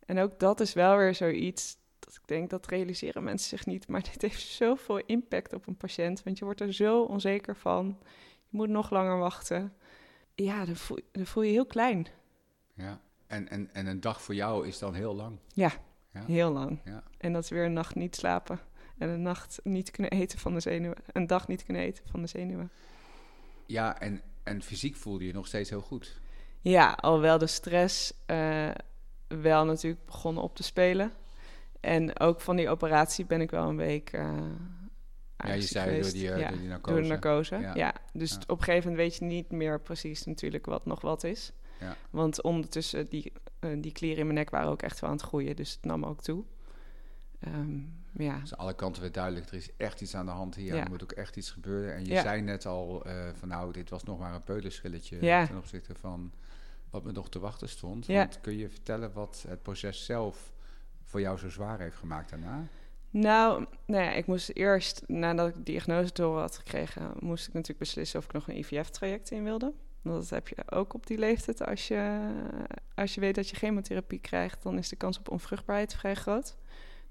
En 0.06 0.18
ook 0.18 0.38
dat 0.38 0.60
is 0.60 0.72
wel 0.72 0.96
weer 0.96 1.14
zoiets 1.14 1.76
dat 1.98 2.14
ik 2.14 2.26
denk, 2.26 2.50
dat 2.50 2.66
realiseren 2.66 3.24
mensen 3.24 3.48
zich 3.48 3.66
niet. 3.66 3.88
Maar 3.88 4.02
dit 4.12 4.22
heeft 4.22 4.40
zoveel 4.40 4.98
impact 4.98 5.52
op 5.52 5.66
een 5.66 5.76
patiënt, 5.76 6.22
want 6.22 6.38
je 6.38 6.44
wordt 6.44 6.60
er 6.60 6.72
zo 6.72 7.02
onzeker 7.02 7.56
van. 7.56 7.98
Je 8.48 8.56
moet 8.56 8.68
nog 8.68 8.90
langer 8.90 9.18
wachten. 9.18 9.72
Ja, 10.34 10.64
dan 10.64 10.76
voel, 10.76 10.98
dan 11.12 11.26
voel 11.26 11.42
je 11.42 11.52
heel 11.52 11.66
klein. 11.66 12.06
Ja. 12.74 13.00
En, 13.28 13.48
en, 13.48 13.68
en 13.72 13.86
een 13.86 14.00
dag 14.00 14.22
voor 14.22 14.34
jou 14.34 14.66
is 14.66 14.78
dan 14.78 14.94
heel 14.94 15.14
lang. 15.14 15.38
Ja, 15.52 15.70
Ja. 16.12 16.24
heel 16.26 16.52
lang. 16.52 16.80
Ja. 16.84 17.02
En 17.18 17.32
dat 17.32 17.42
is 17.42 17.50
weer 17.50 17.64
een 17.64 17.72
nacht 17.72 17.94
niet 17.94 18.16
slapen. 18.16 18.58
En 18.98 19.08
een 19.08 19.22
nacht 19.22 19.60
niet 19.62 19.90
kunnen 19.90 20.10
eten 20.12 20.38
van 20.38 20.54
de 20.54 20.60
zenuwen. 20.60 20.96
Een 21.12 21.26
dag 21.26 21.48
niet 21.48 21.64
kunnen 21.64 21.82
eten 21.82 22.04
van 22.10 22.20
de 22.22 22.26
zenuwen. 22.28 22.70
Ja, 23.66 24.00
en, 24.00 24.20
en 24.42 24.62
fysiek 24.62 24.96
voelde 24.96 25.26
je 25.26 25.32
nog 25.32 25.46
steeds 25.46 25.70
heel 25.70 25.80
goed. 25.80 26.20
Ja, 26.60 26.92
alhoewel 26.92 27.38
de 27.38 27.46
stress 27.46 28.12
eh, 28.26 28.68
wel 29.28 29.64
natuurlijk 29.64 30.04
begonnen 30.04 30.42
op 30.42 30.56
te 30.56 30.62
spelen. 30.62 31.12
En 31.80 32.20
ook 32.20 32.40
van 32.40 32.56
die 32.56 32.68
operatie 32.68 33.24
ben 33.26 33.40
ik 33.40 33.50
wel 33.50 33.68
een 33.68 33.76
week. 33.76 34.12
eh 34.12 34.36
Ja, 35.36 35.52
je 35.52 35.62
zei 35.62 36.00
door 36.00 36.10
die, 36.10 36.22
ja, 36.22 36.48
door 36.48 36.58
die 36.58 36.68
narcose. 36.68 36.92
door 36.94 37.02
de 37.02 37.08
narcose. 37.08 37.56
Ja. 37.56 37.74
Ja. 37.74 37.94
Dus 38.12 38.30
Ja. 38.30 38.38
op 38.46 38.58
een 38.58 38.64
gegeven 38.64 38.90
moment 38.90 39.08
weet 39.08 39.18
je 39.18 39.24
niet 39.24 39.50
meer 39.50 39.80
precies 39.80 40.24
natuurlijk 40.24 40.66
wat 40.66 40.86
nog 40.86 41.00
wat 41.00 41.24
is. 41.24 41.52
Ja. 41.80 41.96
Want 42.10 42.42
ondertussen, 42.42 43.06
die, 43.08 43.32
eh, 43.58 43.70
die 43.80 43.92
klieren 43.92 44.18
in 44.18 44.24
mijn 44.26 44.38
nek 44.38 44.50
waren 44.50 44.70
ook 44.70 44.82
echt 44.82 45.00
wel 45.00 45.10
aan 45.10 45.16
het 45.16 45.24
groeien. 45.24 45.56
Dus 45.56 45.72
het 45.72 45.84
nam 45.84 46.04
ook 46.04 46.22
toe. 46.22 46.44
Ehm, 47.40 47.78
ja, 48.12 48.38
Dus 48.38 48.52
aan 48.52 48.58
alle 48.58 48.74
kanten 48.74 49.02
werd 49.02 49.14
duidelijk, 49.14 49.46
er 49.48 49.54
is 49.54 49.68
echt 49.76 50.00
iets 50.00 50.14
aan 50.14 50.26
de 50.26 50.32
hand 50.32 50.54
hier. 50.54 50.74
Ja. 50.74 50.82
Er 50.84 50.88
moet 50.90 51.02
ook 51.02 51.12
echt 51.12 51.36
iets 51.36 51.50
gebeuren. 51.50 51.94
En 51.94 52.04
je 52.04 52.10
Ja. 52.12 52.22
zei 52.22 52.40
net 52.42 52.66
al 52.66 53.04
eh, 53.04 53.28
van 53.34 53.48
nou, 53.48 53.72
dit 53.72 53.90
was 53.90 54.02
nog 54.04 54.18
maar 54.18 54.34
een 54.34 54.42
peulenschilletje 54.44 55.18
Ja. 55.24 55.46
ten 55.46 55.56
opzichte 55.56 55.94
van 55.94 56.32
wat 56.90 57.04
me 57.04 57.12
nog 57.12 57.28
te 57.28 57.38
wachten 57.38 57.68
stond. 57.68 58.06
Ja. 58.06 58.18
Want 58.18 58.40
kun 58.40 58.56
je 58.56 58.68
vertellen 58.68 59.12
wat 59.12 59.44
het 59.48 59.62
proces 59.62 60.04
zelf 60.04 60.52
voor 61.02 61.20
jou 61.20 61.38
zo 61.38 61.48
zwaar 61.50 61.80
heeft 61.80 61.96
gemaakt 61.96 62.30
daarna? 62.30 62.66
Nou, 63.10 63.64
nou 63.86 64.02
ja, 64.04 64.12
ik 64.12 64.26
moest 64.26 64.50
eerst, 64.54 65.02
nadat 65.06 65.48
ik 65.48 65.54
de 65.54 65.62
diagnose 65.62 66.12
door 66.12 66.38
had 66.38 66.56
gekregen, 66.56 67.12
moest 67.20 67.46
ik 67.46 67.52
natuurlijk 67.52 67.78
beslissen 67.80 68.18
of 68.18 68.24
ik 68.24 68.32
nog 68.32 68.48
een 68.48 68.56
IVF-traject 68.58 69.30
in 69.30 69.44
wilde. 69.44 69.72
Dat 70.08 70.30
heb 70.30 70.48
je 70.48 70.56
ook 70.70 70.94
op 70.94 71.06
die 71.06 71.18
leeftijd. 71.18 71.66
Als 71.66 71.88
je, 71.88 72.30
als 72.94 73.14
je 73.14 73.20
weet 73.20 73.34
dat 73.34 73.48
je 73.48 73.56
chemotherapie 73.56 74.20
krijgt, 74.20 74.62
dan 74.62 74.78
is 74.78 74.88
de 74.88 74.96
kans 74.96 75.18
op 75.18 75.30
onvruchtbaarheid 75.30 75.94
vrij 75.94 76.14
groot. 76.14 76.56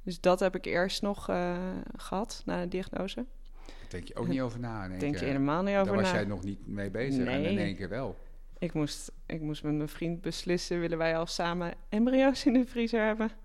Dus 0.03 0.19
dat 0.21 0.39
heb 0.39 0.55
ik 0.55 0.65
eerst 0.65 1.01
nog 1.01 1.29
eh, 1.29 1.57
gehad 1.97 2.41
na 2.45 2.61
de 2.61 2.67
diagnose. 2.67 3.25
Daar 3.65 3.75
denk 3.89 4.07
je 4.07 4.15
ook 4.15 4.27
niet 4.27 4.41
over 4.41 4.59
na. 4.59 4.87
Denk 4.87 5.17
je 5.17 5.25
helemaal 5.25 5.63
niet 5.63 5.73
Daar 5.73 5.81
over 5.81 5.95
was 5.95 6.03
na. 6.11 6.13
jij 6.13 6.25
nog 6.25 6.43
niet 6.43 6.67
mee 6.67 6.91
bezig 6.91 7.27
en 7.27 7.45
in 7.45 7.57
één 7.57 7.75
keer 7.75 7.89
wel. 7.89 8.17
Ik, 8.59 8.73
moest, 8.73 9.11
ik 9.25 9.41
moest 9.41 9.63
met 9.63 9.73
mijn 9.73 9.89
vriend 9.89 10.21
beslissen, 10.21 10.79
willen 10.79 10.97
wij 10.97 11.17
al 11.17 11.25
samen 11.25 11.73
embryo's 11.89 12.45
in 12.45 12.53
de 12.53 12.65
vriezer 12.65 13.05
hebben? 13.05 13.27
Dat 13.27 13.35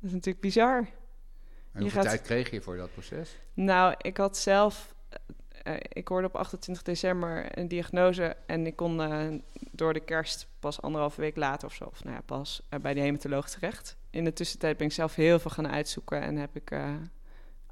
is 0.00 0.12
natuurlijk 0.12 0.40
bizar. 0.40 0.76
En 1.72 1.80
hoeveel 1.80 2.00
gaat- 2.02 2.10
tijd 2.10 2.22
kreeg 2.22 2.50
je 2.50 2.60
voor 2.60 2.76
dat 2.76 2.92
proces? 2.92 3.38
Nou, 3.54 3.94
ik 3.98 4.16
had 4.16 4.36
zelf... 4.36 4.93
eh, 5.64 5.74
ik 5.88 6.08
hoorde 6.08 6.26
op 6.26 6.36
28 6.36 6.84
december 6.84 7.58
een 7.58 7.68
diagnose... 7.68 8.36
en 8.46 8.66
ik 8.66 8.76
kon 8.76 9.02
eh, 9.02 9.26
door 9.70 9.92
de 9.92 10.00
kerst 10.00 10.48
pas 10.58 10.82
anderhalve 10.82 11.20
week 11.20 11.36
later 11.36 11.68
of 11.68 11.74
zo... 11.74 11.84
of 11.84 12.04
nou 12.04 12.16
ja, 12.16 12.22
pas 12.22 12.62
eh, 12.68 12.80
bij 12.80 12.94
de 12.94 13.00
hematoloog 13.00 13.50
terecht. 13.50 13.96
In 14.10 14.24
de 14.24 14.32
tussentijd 14.32 14.76
ben 14.76 14.86
ik 14.86 14.92
zelf 14.92 15.14
heel 15.14 15.38
veel 15.38 15.50
gaan 15.50 15.68
uitzoeken... 15.68 16.20
en 16.20 16.36
heb 16.36 16.56
ik 16.56 16.78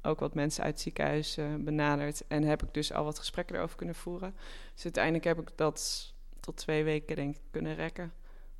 ook 0.01 0.19
wat 0.19 0.33
mensen 0.33 0.63
uit 0.63 0.73
het 0.73 0.81
ziekenhuis 0.81 1.37
benaderd... 1.59 2.23
en 2.27 2.43
heb 2.43 2.63
ik 2.63 2.73
dus 2.73 2.93
al 2.93 3.03
wat 3.03 3.19
gesprekken 3.19 3.55
erover 3.55 3.77
kunnen 3.77 3.95
voeren. 3.95 4.35
Dus 4.73 4.83
uiteindelijk 4.83 5.23
heb 5.23 5.39
ik 5.39 5.49
dat 5.55 6.13
tot 6.39 6.57
twee 6.57 6.83
weken 6.83 7.15
denk 7.15 7.37
kunnen 7.51 7.75
rekken... 7.75 8.13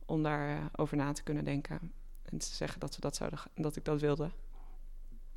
om 0.06 0.24
daarover 0.24 0.70
over 0.76 0.98
na 0.98 1.12
te 1.12 1.24
kunnen 1.24 1.46
denken... 1.46 1.92
en 2.24 2.38
te 2.38 2.46
zeggen 2.46 2.80
dat, 2.80 2.96
we 2.96 3.02
dat, 3.02 3.16
zouden, 3.16 3.40
dat 3.56 3.76
ik 3.76 3.86
dat 3.86 4.02
wilde. 4.02 4.30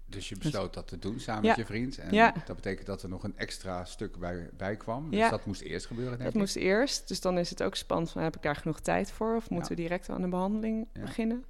Dus 0.09 0.29
je 0.29 0.37
besloot 0.39 0.75
dat 0.75 0.89
te 0.89 0.99
doen 0.99 1.21
samen 1.21 1.43
Ja. 1.43 1.49
met 1.49 1.57
je 1.59 1.65
vriend. 1.67 1.99
En 1.99 2.13
Ja. 2.15 2.35
dat 2.47 2.57
betekent 2.57 2.87
dat 2.87 3.03
er 3.03 3.09
nog 3.09 3.25
een 3.25 3.37
extra 3.37 3.85
stuk 3.85 4.19
bij, 4.19 4.51
bij 4.57 4.77
kwam. 4.77 5.11
Dus 5.11 5.19
Ja. 5.19 5.31
dat 5.31 5.47
moest 5.47 5.61
eerst 5.61 5.87
gebeuren, 5.87 6.13
denk 6.13 6.25
Dat 6.25 6.33
ik. 6.35 6.41
moest 6.41 6.57
eerst, 6.57 7.09
dus 7.09 7.21
dan 7.21 7.39
is 7.39 7.51
het 7.51 7.63
ook 7.63 7.75
spannend 7.75 8.11
van 8.11 8.23
heb 8.23 8.37
ik 8.37 8.43
daar 8.43 8.57
genoeg 8.57 8.81
tijd 8.81 9.11
voor 9.11 9.37
of 9.37 9.51
moeten 9.51 9.71
we 9.71 9.77
direct 9.83 10.09
aan 10.09 10.21
de 10.23 10.29
behandeling 10.29 10.89
beginnen. 10.93 11.45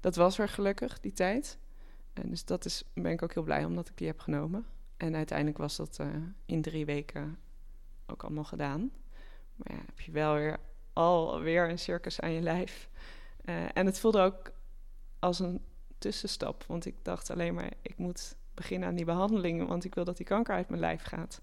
Dat 0.00 0.16
was 0.16 0.38
er 0.38 0.48
gelukkig, 0.48 1.00
die 1.00 1.12
tijd. 1.12 1.58
En 2.12 2.30
dus 2.30 2.44
dat 2.44 2.64
is, 2.64 2.84
ben 2.94 3.12
ik 3.12 3.22
ook 3.22 3.34
heel 3.34 3.42
blij 3.42 3.64
omdat 3.64 3.88
ik 3.88 3.96
die 3.96 4.06
heb 4.06 4.18
genomen. 4.20 4.66
En 4.96 5.14
uiteindelijk 5.16 5.58
was 5.58 5.76
dat 5.76 5.96
eh, 5.98 6.06
in 6.46 6.62
drie 6.62 6.84
weken 6.84 7.38
ook 8.06 8.22
allemaal 8.22 8.44
gedaan. 8.44 8.90
Maar 9.56 9.76
ja, 9.76 9.82
heb 9.86 10.00
je 10.00 10.12
wel 10.12 10.34
weer 10.34 10.56
alweer 10.92 11.70
een 11.70 11.78
circus 11.78 12.20
aan 12.20 12.32
je 12.32 12.40
lijf. 12.40 12.88
Eh, 13.44 13.54
en 13.76 13.86
het 13.86 13.98
voelde 14.00 14.20
ook 14.20 14.52
als 15.18 15.38
een 15.38 15.60
tussenstap, 16.00 16.64
want 16.66 16.86
ik 16.86 16.94
dacht 17.02 17.30
alleen 17.30 17.54
maar 17.54 17.70
ik 17.82 17.96
moet 17.98 18.36
beginnen 18.54 18.88
aan 18.88 18.94
die 18.94 19.04
behandeling, 19.04 19.66
want 19.68 19.84
ik 19.84 19.94
wil 19.94 20.04
dat 20.04 20.16
die 20.16 20.26
kanker 20.26 20.54
uit 20.54 20.68
mijn 20.68 20.80
lijf 20.80 21.02
gaat 21.02 21.40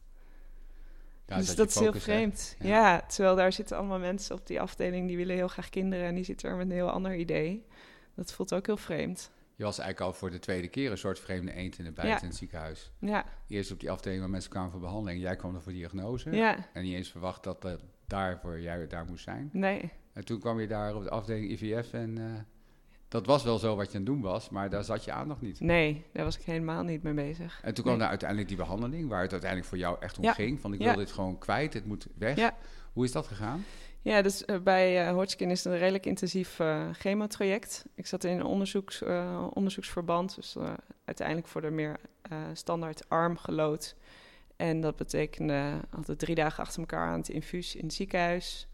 Ja, 1.25 1.37
dus 1.37 1.55
dat 1.55 1.69
is 1.69 1.79
heel 1.79 1.93
vreemd. 1.93 2.55
Ja. 2.59 2.67
Ja. 2.67 3.01
terwijl 3.07 3.35
daar 3.35 3.51
zitten 3.53 3.77
allemaal 3.77 3.99
mensen 3.99 4.35
op 4.35 4.47
die 4.47 4.61
afdeling 4.61 5.07
die 5.07 5.17
willen 5.17 5.35
heel 5.35 5.47
graag 5.47 5.69
kinderen 5.69 6.05
en 6.05 6.15
die 6.15 6.23
zitten 6.23 6.49
er 6.49 6.55
met 6.55 6.65
een 6.65 6.71
heel 6.73 6.89
ander 6.91 7.15
idee. 7.15 7.65
Dat 8.15 8.33
voelt 8.33 8.53
ook 8.53 8.65
heel 8.65 8.77
vreemd. 8.77 9.31
Je 9.55 9.63
was 9.63 9.79
eigenlijk 9.79 10.11
al 10.11 10.17
voor 10.19 10.31
de 10.31 10.39
tweede 10.39 10.67
keer 10.67 10.91
een 10.91 10.97
soort 10.97 11.19
vreemde 11.19 11.53
eend 11.53 11.77
in 11.77 11.83
de 11.85 11.91
bijt 11.91 12.07
Ja. 12.07 12.21
in 12.21 12.27
het 12.27 12.35
ziekenhuis. 12.35 12.91
Ja, 12.99 13.25
Eerst 13.47 13.71
op 13.71 13.79
die 13.79 13.91
afdeling 13.91 14.21
waar 14.21 14.29
mensen 14.29 14.49
kwamen 14.51 14.71
voor 14.71 14.79
behandeling. 14.79 15.21
Jij 15.21 15.35
kwam 15.35 15.55
er 15.55 15.61
voor 15.61 15.71
diagnose. 15.71 16.31
ja, 16.31 16.57
En 16.73 16.83
niet 16.83 16.93
eens 16.95 17.11
verwacht 17.11 17.43
dat 17.43 17.61
dat 17.61 17.81
daarvoor 18.07 18.59
jij 18.59 18.87
daar 18.87 19.05
moest 19.05 19.23
zijn. 19.23 19.49
nee. 19.53 19.91
En 20.13 20.25
toen 20.25 20.39
kwam 20.39 20.59
je 20.59 20.67
daar 20.67 20.95
op 20.95 21.03
de 21.03 21.09
afdeling 21.09 21.49
IVF 21.51 21.93
en... 21.93 22.17
eh, 22.17 22.23
dat 23.07 23.25
was 23.25 23.43
wel 23.43 23.57
zo 23.57 23.75
wat 23.75 23.85
je 23.91 23.97
aan 23.97 24.03
het 24.03 24.05
doen 24.05 24.21
was, 24.21 24.49
maar 24.49 24.69
daar 24.69 24.83
zat 24.83 25.03
je 25.05 25.11
aan 25.11 25.27
nog 25.27 25.41
niet. 25.41 25.59
Nee, 25.59 26.05
daar 26.13 26.23
was 26.23 26.37
ik 26.37 26.43
helemaal 26.45 26.83
niet 26.83 27.03
mee 27.03 27.13
bezig. 27.13 27.59
En 27.63 27.73
toen 27.73 27.83
kwam 27.83 27.87
Nee. 27.89 27.97
daar 27.99 28.09
uiteindelijk 28.09 28.47
die 28.49 28.57
behandeling, 28.57 29.09
waar 29.09 29.21
het 29.21 29.31
uiteindelijk 29.31 29.69
voor 29.69 29.79
jou 29.79 29.97
echt 29.99 30.17
om 30.17 30.23
Ja. 30.23 30.33
ging. 30.33 30.59
Van 30.61 30.73
ik 30.73 30.79
Ja. 30.81 30.85
wil 30.85 30.95
dit 30.95 31.11
gewoon 31.11 31.37
kwijt, 31.37 31.73
het 31.73 31.85
moet 31.85 32.07
weg. 32.17 32.35
Ja. 32.37 32.55
Hoe 32.93 33.05
is 33.05 33.11
dat 33.11 33.27
gegaan? 33.27 33.65
Ja, 34.01 34.21
dus 34.21 34.45
eh, 34.45 34.59
bij 34.59 35.07
eh, 35.07 35.13
Hodgkin 35.13 35.51
is 35.51 35.63
het 35.63 35.73
een 35.73 35.79
redelijk 35.79 36.05
intensief 36.05 36.59
eh 36.59 36.89
chemotraject. 36.93 37.85
Ik 37.95 38.05
zat 38.07 38.23
in 38.23 38.31
een 38.39 38.45
onderzoeks, 38.45 39.01
onderzoeksverband, 39.53 40.35
dus 40.35 40.55
uiteindelijk 41.05 41.47
voor 41.47 41.61
de 41.61 41.69
meer 41.69 41.99
standaard 42.53 43.09
arm 43.09 43.37
gelood. 43.37 43.95
En 44.55 44.81
dat 44.81 44.95
betekende 44.95 45.79
altijd 45.95 46.19
drie 46.19 46.35
dagen 46.35 46.63
achter 46.63 46.79
elkaar 46.79 47.07
aan 47.07 47.17
het 47.19 47.29
infuus 47.29 47.75
in 47.75 47.83
het 47.85 47.93
ziekenhuis. 47.93 48.67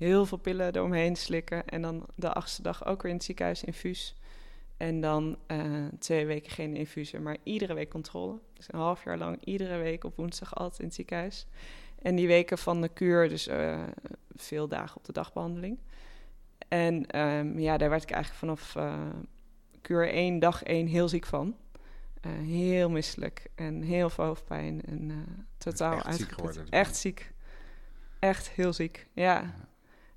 Heel 0.00 0.26
veel 0.26 0.38
pillen 0.38 0.76
eromheen 0.76 1.16
slikken. 1.16 1.66
En 1.66 1.82
dan 1.82 2.06
de 2.14 2.32
achtste 2.32 2.62
dag 2.62 2.86
ook 2.86 3.02
weer 3.02 3.10
in 3.10 3.16
het 3.16 3.26
ziekenhuis 3.26 3.64
infuus. 3.64 4.14
En 4.76 5.00
dan 5.00 5.36
eh, 5.46 5.84
twee 5.98 6.26
weken 6.26 6.52
geen 6.52 6.76
infusen, 6.76 7.22
maar 7.22 7.36
iedere 7.42 7.74
week 7.74 7.90
controle. 7.90 8.38
Dus 8.52 8.72
een 8.72 8.78
half 8.78 9.04
jaar 9.04 9.18
lang, 9.18 9.44
iedere 9.44 9.78
week 9.78 10.04
op 10.04 10.16
woensdag 10.16 10.54
altijd 10.54 10.78
in 10.78 10.84
het 10.84 10.94
ziekenhuis. 10.94 11.46
En 12.02 12.14
die 12.14 12.26
weken 12.26 12.58
van 12.58 12.80
de 12.80 12.88
kuur, 12.88 13.28
dus 13.28 13.46
eh, 13.46 13.82
veel 14.34 14.68
dagen 14.68 14.96
op 14.96 15.04
de 15.04 15.12
dagbehandeling. 15.12 15.78
En 16.68 17.06
ehm, 17.06 17.58
ja, 17.58 17.76
daar 17.76 17.90
werd 17.90 18.02
ik 18.02 18.10
eigenlijk 18.10 18.40
vanaf 18.40 18.76
eh, 18.76 19.00
kuur 19.80 20.08
1, 20.12 20.38
dag 20.38 20.62
1 20.62 20.86
heel 20.86 21.08
ziek 21.08 21.26
van. 21.26 21.56
Heel 22.42 22.90
misselijk 22.90 23.46
en 23.54 23.82
heel 23.82 24.10
veel 24.10 24.24
hoofdpijn 24.24 24.82
en 24.84 25.26
totaal 25.58 25.92
echt 25.92 26.02
ziek 26.02 26.10
uitgeput. 26.10 26.34
geworden 26.34 26.60
dus. 26.60 26.70
Echt 26.70 26.96
ziek. 26.96 27.32
Echt 28.18 28.50
heel 28.50 28.72
ziek, 28.72 29.06
ja. 29.12 29.54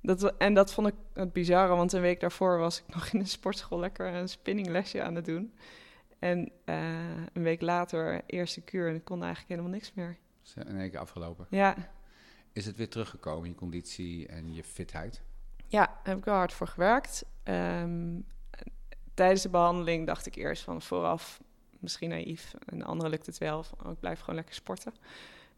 Dat, 0.04 0.36
en 0.36 0.54
dat 0.54 0.72
vond 0.72 0.86
ik 0.86 0.94
het 1.12 1.32
bizarre, 1.32 1.74
want 1.74 1.92
een 1.92 2.00
week 2.00 2.20
daarvoor 2.20 2.58
was 2.58 2.78
ik 2.78 2.84
nog 2.94 3.08
in 3.08 3.18
de 3.18 3.24
sportschool 3.24 3.78
lekker 3.78 4.06
een 4.14 4.28
spinninglesje 4.28 5.02
aan 5.02 5.14
het 5.14 5.24
doen. 5.24 5.54
En 6.18 6.50
eh, 6.64 7.16
een 7.32 7.42
week 7.42 7.60
later, 7.60 8.22
eerste 8.26 8.60
kuur, 8.60 8.88
en 8.88 8.94
ik 8.94 9.04
kon 9.04 9.22
eigenlijk 9.22 9.48
helemaal 9.48 9.70
niks 9.70 9.92
meer. 9.94 10.18
Is 10.44 10.54
in 10.54 10.78
één 10.78 10.90
keer 10.90 10.98
afgelopen. 10.98 11.46
Ja, 11.50 11.76
Is 12.52 12.66
het 12.66 12.76
weer 12.76 12.88
teruggekomen, 12.88 13.48
je 13.48 13.54
conditie 13.54 14.26
en 14.26 14.54
je 14.54 14.64
fitheid? 14.64 15.22
Ja, 15.66 15.86
daar 15.86 16.00
heb 16.02 16.18
ik 16.18 16.24
wel 16.24 16.34
hard 16.34 16.52
voor 16.52 16.68
gewerkt. 16.68 17.24
Ehm, 17.42 18.20
tijdens 19.14 19.42
de 19.42 19.48
behandeling 19.48 20.06
dacht 20.06 20.26
ik 20.26 20.34
eerst 20.34 20.62
van 20.62 20.82
vooraf, 20.82 21.40
misschien 21.78 22.08
naïef, 22.08 22.54
en 22.66 22.82
anderen 22.82 23.10
lukt 23.10 23.26
het 23.26 23.38
wel, 23.38 23.62
van, 23.62 23.78
oh, 23.84 23.92
ik 23.92 24.00
blijf 24.00 24.20
gewoon 24.20 24.34
lekker 24.34 24.54
sporten. 24.54 24.94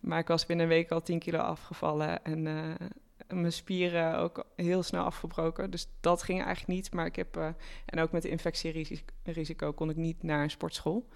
Maar 0.00 0.18
ik 0.18 0.28
was 0.28 0.46
binnen 0.46 0.66
een 0.66 0.72
week 0.72 0.90
al 0.90 1.02
10 1.02 1.18
kilo 1.18 1.38
afgevallen 1.38 2.24
en 2.24 2.46
eh, 2.46 2.86
mijn 3.28 3.52
spieren 3.52 4.18
ook 4.18 4.46
heel 4.56 4.82
snel 4.82 5.04
afgebroken. 5.04 5.70
Dus 5.70 5.88
dat 6.00 6.22
ging 6.22 6.42
eigenlijk 6.44 6.78
niet. 6.78 6.92
Maar 6.92 7.06
ik 7.06 7.16
heb, 7.16 7.36
eh, 7.36 7.48
en 7.86 8.00
ook 8.00 8.12
met 8.12 8.24
infectierisico 8.24 9.72
kon 9.72 9.90
ik 9.90 9.96
niet 9.96 10.22
naar 10.22 10.42
een 10.42 10.50
sportschool. 10.50 11.08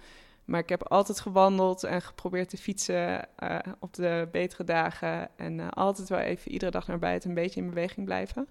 Maar 0.45 0.59
ik 0.59 0.69
heb 0.69 0.83
altijd 0.83 1.19
gewandeld 1.19 1.83
en 1.83 2.01
geprobeerd 2.01 2.49
te 2.49 2.57
fietsen 2.57 3.35
eh, 3.35 3.59
op 3.79 3.93
de 3.93 4.27
betere 4.31 4.63
dagen. 4.63 5.37
En 5.37 5.59
eh, 5.59 5.67
altijd 5.69 6.09
wel 6.09 6.19
even 6.19 6.51
iedere 6.51 6.71
dag 6.71 6.87
naar 6.87 6.99
buiten 6.99 7.29
een 7.29 7.35
beetje 7.35 7.61
in 7.61 7.69
beweging 7.69 8.05
blijven. 8.05 8.47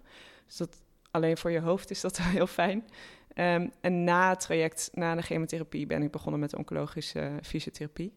Dus 0.46 0.56
dat 0.56 0.82
alleen 1.10 1.36
voor 1.36 1.50
je 1.50 1.60
hoofd 1.60 1.90
is 1.90 2.00
dat 2.00 2.18
wel 2.18 2.26
heel 2.26 2.46
fijn. 2.46 2.84
Ehm, 3.34 3.68
en 3.80 4.04
na 4.04 4.28
het 4.28 4.40
traject, 4.40 4.90
na 4.92 5.14
de 5.14 5.22
chemotherapie, 5.22 5.86
ben 5.86 6.02
ik 6.02 6.10
begonnen 6.10 6.40
met 6.40 6.56
oncologische 6.56 7.38
fysiotherapie. 7.42 8.12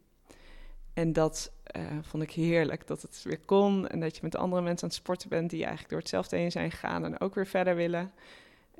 En 0.94 1.14
dat 1.14 1.52
eh, 1.64 1.82
vond 2.02 2.24
ik 2.24 2.32
heerlijk, 2.32 2.88
dat 2.88 3.02
het 3.02 3.22
weer 3.24 3.40
kon. 3.40 3.88
En 3.88 4.00
dat 4.00 4.16
je 4.16 4.22
met 4.24 4.36
andere 4.36 4.62
mensen 4.62 4.84
aan 4.84 4.90
het 4.90 4.98
sporten 4.98 5.30
bent 5.30 5.50
die 5.50 5.60
eigenlijk 5.60 5.90
door 5.90 6.00
hetzelfde 6.00 6.38
heen 6.38 6.52
zijn 6.52 6.72
gegaan 6.72 7.06
en 7.06 7.20
ook 7.20 7.36
weer 7.36 7.48
verder 7.48 7.76
willen. 7.76 8.12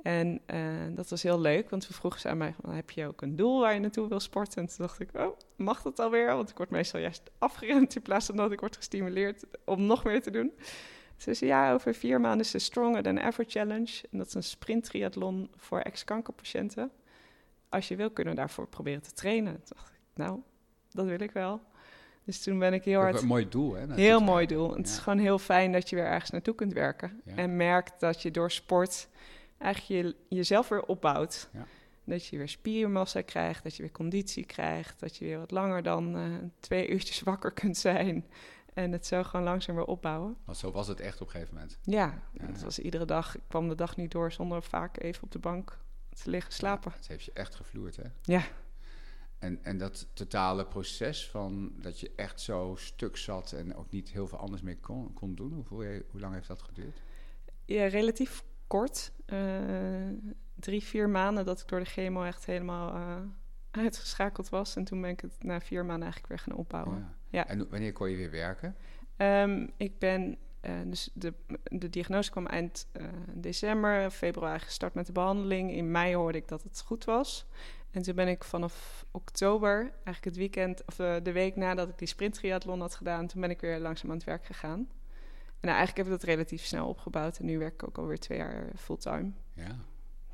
En 0.02 0.40
eh, 0.46 0.60
dat 0.90 1.10
was 1.10 1.22
heel 1.22 1.40
leuk, 1.40 1.70
want 1.70 1.86
we 1.86 1.94
vroegen 1.94 2.20
ze 2.20 2.28
aan 2.28 2.36
mij, 2.36 2.54
heb 2.68 2.90
je 2.90 3.06
ook 3.06 3.22
een 3.22 3.36
doel 3.36 3.60
waar 3.60 3.74
je 3.74 3.80
naartoe 3.80 4.08
wil 4.08 4.20
sporten? 4.20 4.62
En 4.62 4.68
toen 4.68 4.76
dacht 4.86 5.00
ik, 5.00 5.08
oh, 5.16 5.38
mag 5.56 5.82
dat 5.82 5.98
alweer? 5.98 6.26
Want 6.26 6.50
ik 6.50 6.56
word 6.56 6.70
meestal 6.70 7.00
juist 7.00 7.22
afgeremd 7.38 7.96
in 7.96 8.02
plaats 8.02 8.26
van 8.26 8.36
dat 8.36 8.52
ik 8.52 8.60
word 8.60 8.76
gestimuleerd 8.76 9.44
om 9.64 9.86
nog 9.86 10.04
meer 10.04 10.22
te 10.22 10.30
doen. 10.30 10.52
Ze 11.16 11.34
zei, 11.34 11.50
ja, 11.50 11.72
over 11.72 11.94
vier 11.94 12.20
maanden 12.20 12.40
is 12.40 12.50
de 12.50 12.58
Stronger 12.58 13.02
Than 13.02 13.16
Ever 13.16 13.44
Challenge. 13.48 14.02
En 14.10 14.18
dat 14.18 14.26
is 14.26 14.34
een 14.34 14.42
sprinttriathlon 14.42 15.50
voor 15.56 15.80
ex-kankerpatiënten. 15.80 16.90
Als 17.68 17.88
je 17.88 17.96
wil, 17.96 18.10
kunnen 18.10 18.34
we 18.34 18.40
daarvoor 18.40 18.68
proberen 18.68 19.02
te 19.02 19.12
trainen. 19.12 19.52
Toen 19.52 19.76
dacht 19.76 19.88
ik, 19.88 20.00
nou, 20.14 20.40
dat 20.90 21.06
wil 21.06 21.20
ik 21.20 21.30
wel. 21.30 21.60
Dus 22.24 22.42
toen 22.42 22.58
ben 22.58 22.72
ik 22.72 22.84
heel 22.84 23.00
hard... 23.00 23.22
Een 23.22 23.26
mooi 23.26 23.48
doel, 23.48 23.74
hè? 23.74 23.94
Heel 23.94 24.20
mooi 24.20 24.46
doel. 24.46 24.74
Het 24.74 24.86
is 24.86 24.98
gewoon 24.98 25.18
heel 25.18 25.38
fijn 25.38 25.72
dat 25.72 25.90
je 25.90 25.96
weer 25.96 26.06
ergens 26.06 26.30
naartoe 26.30 26.54
kunt 26.54 26.72
werken. 26.72 27.20
Ja. 27.24 27.36
En 27.36 27.56
merkt 27.56 28.00
dat 28.00 28.22
je 28.22 28.30
door 28.30 28.50
sport 28.50 29.08
eigenlijk 29.58 30.06
je, 30.06 30.36
jezelf 30.36 30.68
weer 30.68 30.82
opbouwt. 30.82 31.48
Ja. 31.52 31.66
Dat 32.04 32.26
je 32.26 32.36
weer 32.36 32.48
spiermassa 32.48 33.20
krijgt, 33.20 33.62
dat 33.62 33.76
je 33.76 33.82
weer 33.82 33.92
conditie 33.92 34.44
krijgt. 34.44 35.00
Dat 35.00 35.16
je 35.16 35.24
weer 35.24 35.38
wat 35.38 35.50
langer 35.50 35.82
dan 35.82 36.16
eh, 36.16 36.22
twee 36.60 36.88
uurtjes 36.88 37.20
wakker 37.30 37.52
kunt 37.52 37.76
zijn. 37.76 38.26
En 38.74 38.92
het 38.92 39.06
zo 39.06 39.22
gewoon 39.22 39.44
langzaam 39.44 39.74
weer 39.74 39.84
opbouwen. 39.84 40.36
Want 40.44 40.58
zo 40.58 40.70
was 40.72 40.88
het 40.88 41.00
echt 41.00 41.20
op 41.20 41.26
een 41.26 41.32
gegeven 41.32 41.54
moment. 41.54 41.78
Ja, 41.82 42.22
het 42.36 42.62
was 42.62 42.78
iedere 42.78 43.04
dag. 43.04 43.34
Ik 43.34 43.42
kwam 43.48 43.68
de 43.68 43.74
dag 43.74 43.96
niet 43.96 44.10
door 44.10 44.32
zonder 44.32 44.62
vaak 44.62 45.02
even 45.02 45.22
op 45.22 45.32
de 45.32 45.38
bank 45.38 45.78
te 46.22 46.30
liggen 46.30 46.52
slapen. 46.52 46.92
Het 46.92 47.08
heeft 47.08 47.24
je 47.24 47.32
echt 47.32 47.54
gevloerd, 47.54 47.96
hè? 47.96 48.02
Ja. 48.22 48.42
En, 49.44 49.58
en 49.62 49.78
dat 49.78 50.06
totale 50.12 50.66
proces 50.66 51.30
van 51.30 51.72
dat 51.76 52.00
je 52.00 52.10
echt 52.16 52.40
zo 52.40 52.74
stuk 52.78 53.16
zat 53.16 53.52
en 53.52 53.76
ook 53.76 53.90
niet 53.90 54.10
heel 54.10 54.26
veel 54.26 54.38
anders 54.38 54.62
meer 54.62 54.76
kon, 54.76 55.12
kon 55.12 55.34
doen, 55.34 55.66
hoe, 55.68 56.04
hoe 56.10 56.20
lang 56.20 56.34
heeft 56.34 56.48
dat 56.48 56.62
geduurd? 56.62 57.02
Ja, 57.64 57.86
relatief 57.86 58.44
kort. 58.66 59.12
Eh, 59.26 59.38
drie, 60.54 60.82
vier 60.82 61.08
maanden 61.08 61.44
dat 61.44 61.60
ik 61.60 61.68
door 61.68 61.78
de 61.78 61.84
chemo 61.84 62.24
echt 62.24 62.46
helemaal 62.46 62.94
eh, 62.94 63.16
uitgeschakeld 63.70 64.48
was. 64.48 64.76
En 64.76 64.84
toen 64.84 65.00
ben 65.00 65.10
ik 65.10 65.20
het 65.20 65.36
na 65.42 65.60
vier 65.60 65.84
maanden 65.84 66.02
eigenlijk 66.02 66.28
weer 66.28 66.38
gaan 66.38 66.58
opbouwen. 66.58 66.98
Ja. 66.98 67.14
Ja. 67.28 67.46
En 67.46 67.68
wanneer 67.70 67.92
kon 67.92 68.10
je 68.10 68.16
weer 68.16 68.30
werken? 68.30 68.76
Ehm, 69.16 69.66
ik 69.76 69.98
ben, 69.98 70.38
eh, 70.60 70.72
dus 70.86 71.10
de, 71.14 71.34
de 71.62 71.90
diagnose 71.90 72.30
kwam 72.30 72.46
eind 72.46 72.88
december, 73.34 74.10
februari 74.10 74.58
gestart 74.58 74.94
met 74.94 75.06
de 75.06 75.12
behandeling. 75.12 75.72
In 75.72 75.90
mei 75.90 76.14
hoorde 76.14 76.38
ik 76.38 76.48
dat 76.48 76.62
het 76.62 76.82
goed 76.86 77.04
was. 77.04 77.46
En 77.94 78.02
toen 78.02 78.14
ben 78.14 78.28
ik 78.28 78.44
vanaf 78.44 79.06
oktober, 79.10 79.80
eigenlijk 79.80 80.24
het 80.24 80.36
weekend, 80.36 80.84
of 80.84 80.98
eh, 80.98 81.16
de 81.22 81.32
week 81.32 81.56
nadat 81.56 81.88
ik 81.88 81.98
die 81.98 82.08
sprinttriathlon 82.08 82.80
had 82.80 82.94
gedaan, 82.94 83.26
toen 83.26 83.40
ben 83.40 83.50
ik 83.50 83.60
weer 83.60 83.78
langzaam 83.78 84.10
aan 84.10 84.16
het 84.16 84.26
werk 84.26 84.44
gegaan. 84.44 84.78
En 85.60 85.70
nou, 85.70 85.76
eigenlijk 85.76 85.96
heb 85.96 86.06
ik 86.06 86.12
dat 86.12 86.22
relatief 86.22 86.64
snel 86.64 86.88
opgebouwd 86.88 87.38
en 87.38 87.44
nu 87.44 87.58
werk 87.58 87.74
ik 87.74 87.88
ook 87.88 87.98
alweer 87.98 88.18
twee 88.18 88.38
jaar 88.38 88.72
fulltime. 88.76 89.30
Ja. 89.52 89.76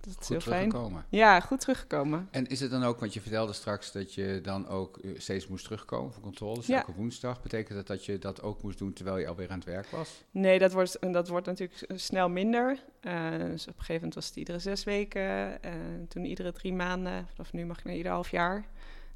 Dat 0.01 0.09
is 0.21 0.27
Goed 0.27 0.29
heel 0.29 0.41
fijn. 0.71 1.05
Ja, 1.09 1.41
goed 1.41 1.61
teruggekomen. 1.61 2.29
En 2.31 2.47
is 2.47 2.61
het 2.61 2.71
dan 2.71 2.83
ook, 2.85 3.01
want 3.01 3.15
je 3.15 3.21
vertelde 3.21 3.53
straks 3.53 3.93
dat 3.93 4.15
je 4.15 4.41
dan 4.43 4.69
ook 4.69 4.99
eh, 4.99 5.11
steeds 5.19 5.47
moest 5.47 5.65
terugkomen 5.65 6.13
voor 6.13 6.23
controles, 6.23 6.67
Ja. 6.67 6.79
elke 6.79 6.93
woensdag. 6.93 7.43
Betekent 7.43 7.77
dat 7.77 7.87
dat 7.87 8.05
je 8.05 8.19
dat 8.19 8.43
ook 8.43 8.63
moest 8.63 8.79
doen 8.79 8.93
terwijl 8.93 9.19
je 9.19 9.29
alweer 9.29 9.51
aan 9.51 9.59
het 9.59 9.67
werk 9.69 9.87
was? 9.91 10.25
Nee, 10.31 10.59
dat 10.59 10.73
wordt, 10.73 10.97
dat 11.13 11.29
wordt 11.29 11.47
natuurlijk 11.47 11.85
snel 11.95 12.29
minder. 12.29 12.79
Eh, 13.01 13.31
dus 13.31 13.63
op 13.63 13.69
een 13.69 13.75
gegeven 13.75 13.95
moment 13.95 14.15
was 14.15 14.27
het 14.27 14.37
iedere 14.37 14.59
zes 14.59 14.85
weken. 14.85 15.63
eh, 15.63 15.73
toen 16.09 16.25
iedere 16.25 16.53
drie 16.53 16.73
maanden. 16.73 17.27
Vanaf 17.35 17.53
nu 17.53 17.67
mag 17.67 17.79
ik 17.79 17.85
naar 17.85 17.95
ieder 17.95 18.13
half 18.13 18.31
jaar. 18.31 18.65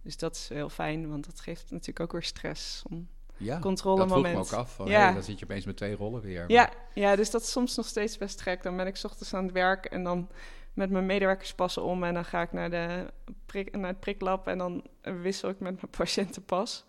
Dus 0.02 0.16
dat 0.16 0.34
is 0.36 0.48
heel 0.48 0.68
fijn, 0.68 1.08
want 1.08 1.24
dat 1.24 1.40
geeft 1.40 1.70
natuurlijk 1.70 2.00
ook 2.00 2.12
weer 2.12 2.22
stress. 2.22 2.82
Om 2.90 3.08
Ja, 3.36 3.58
controlemoment. 3.58 4.24
dat 4.34 4.46
vroeg 4.46 4.50
me 4.50 4.56
ook 4.58 4.64
af. 4.66 4.74
Van, 4.74 4.86
Ja. 4.88 5.04
hey, 5.04 5.12
dan 5.14 5.22
zit 5.22 5.38
je 5.38 5.44
opeens 5.44 5.64
met 5.64 5.76
twee 5.76 5.96
rollen 5.96 6.20
weer. 6.20 6.44
Ja, 6.50 6.70
ja, 6.94 7.16
dus 7.16 7.30
dat 7.30 7.42
is 7.42 7.50
soms 7.50 7.76
nog 7.76 7.86
steeds 7.86 8.18
best 8.18 8.40
gek. 8.40 8.62
Dan 8.62 8.76
ben 8.76 8.86
ik 8.86 8.96
's 8.96 9.04
ochtends 9.04 9.34
aan 9.34 9.44
het 9.44 9.52
werk 9.52 9.84
en 9.84 10.04
dan 10.04 10.28
met 10.74 10.90
mijn 10.90 11.06
medewerkers 11.06 11.54
passen 11.54 11.82
om. 11.82 12.04
En 12.04 12.14
dan 12.14 12.24
ga 12.24 12.42
ik 12.42 12.52
naar, 12.52 12.70
de 12.70 13.06
prik, 13.46 13.76
naar 13.76 13.90
het 13.90 14.00
priklab 14.00 14.46
en 14.48 14.58
dan 14.58 14.86
wissel 15.02 15.48
ik 15.48 15.60
met 15.60 15.74
mijn 15.74 15.90
patiëntenpas. 15.98 16.84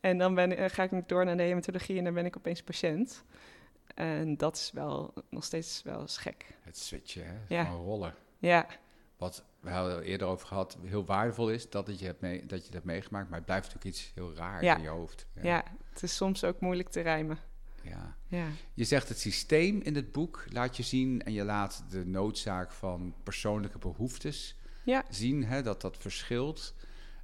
En 0.00 0.18
dan 0.18 0.34
ben, 0.34 0.52
ik- 0.64 0.72
ga 0.72 0.82
ik 0.82 1.08
door 1.08 1.24
naar 1.24 1.36
de 1.36 1.42
hematologie 1.42 1.98
en 1.98 2.04
dan 2.04 2.14
ben 2.14 2.24
ik 2.26 2.36
opeens 2.36 2.62
patiënt. 2.62 3.24
En 3.94 4.36
dat 4.36 4.56
is 4.56 4.70
wel 4.74 5.14
nog 5.30 5.44
steeds 5.44 5.82
wel 5.82 6.00
eens 6.00 6.18
gek. 6.18 6.54
Het 6.62 6.78
switchen 6.78 7.24
hè, 7.26 7.54
Ja. 7.54 7.66
van 7.66 7.76
rollen. 7.76 8.14
Ja, 8.38 8.66
Wat 9.16 9.44
we 9.60 9.70
hadden 9.70 10.02
eerder 10.02 10.26
over 10.26 10.46
gehad, 10.46 10.78
heel 10.84 11.04
waardevol 11.04 11.50
is 11.50 11.70
dat, 11.70 11.86
het 11.86 11.98
je, 11.98 12.06
hebt 12.06 12.20
mee, 12.20 12.46
dat 12.46 12.58
je 12.58 12.64
dat 12.64 12.72
hebt 12.72 12.84
meegemaakt. 12.84 13.28
Maar 13.28 13.36
het 13.36 13.46
blijft 13.46 13.66
natuurlijk 13.66 13.94
iets 13.96 14.12
heel 14.14 14.34
raars 14.34 14.62
Ja. 14.64 14.76
in 14.76 14.82
je 14.82 14.88
hoofd. 14.88 15.26
ja. 15.42 15.62
het 15.92 16.02
is 16.02 16.16
soms 16.16 16.44
ook 16.44 16.60
moeilijk 16.60 16.88
te 16.88 17.00
rijmen. 17.00 17.38
Ja. 17.88 18.16
Ja, 18.28 18.46
Je 18.74 18.84
zegt 18.84 19.08
het 19.08 19.18
systeem 19.18 19.80
in 19.80 19.94
het 19.94 20.12
boek 20.12 20.44
laat 20.48 20.76
je 20.76 20.82
zien 20.82 21.22
en 21.22 21.32
je 21.32 21.44
laat 21.44 21.84
de 21.90 22.06
noodzaak 22.06 22.72
van 22.72 23.14
persoonlijke 23.22 23.78
behoeftes 23.78 24.56
ja. 24.84 25.04
zien, 25.10 25.44
hè, 25.44 25.62
dat 25.62 25.80
dat 25.80 25.96
verschilt. 25.96 26.74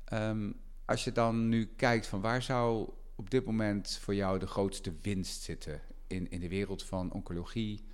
Ehm, 0.04 0.52
als 0.84 1.04
je 1.04 1.12
dan 1.12 1.48
nu 1.48 1.66
kijkt 1.76 2.06
van 2.06 2.20
waar 2.20 2.42
zou 2.42 2.90
op 3.14 3.30
dit 3.30 3.44
moment 3.44 3.98
voor 4.02 4.14
jou 4.14 4.38
de 4.38 4.46
grootste 4.46 4.94
winst 5.02 5.42
zitten 5.42 5.80
in, 6.06 6.30
in 6.30 6.40
de 6.40 6.48
wereld 6.48 6.82
van 6.82 7.12
oncologie? 7.12 7.84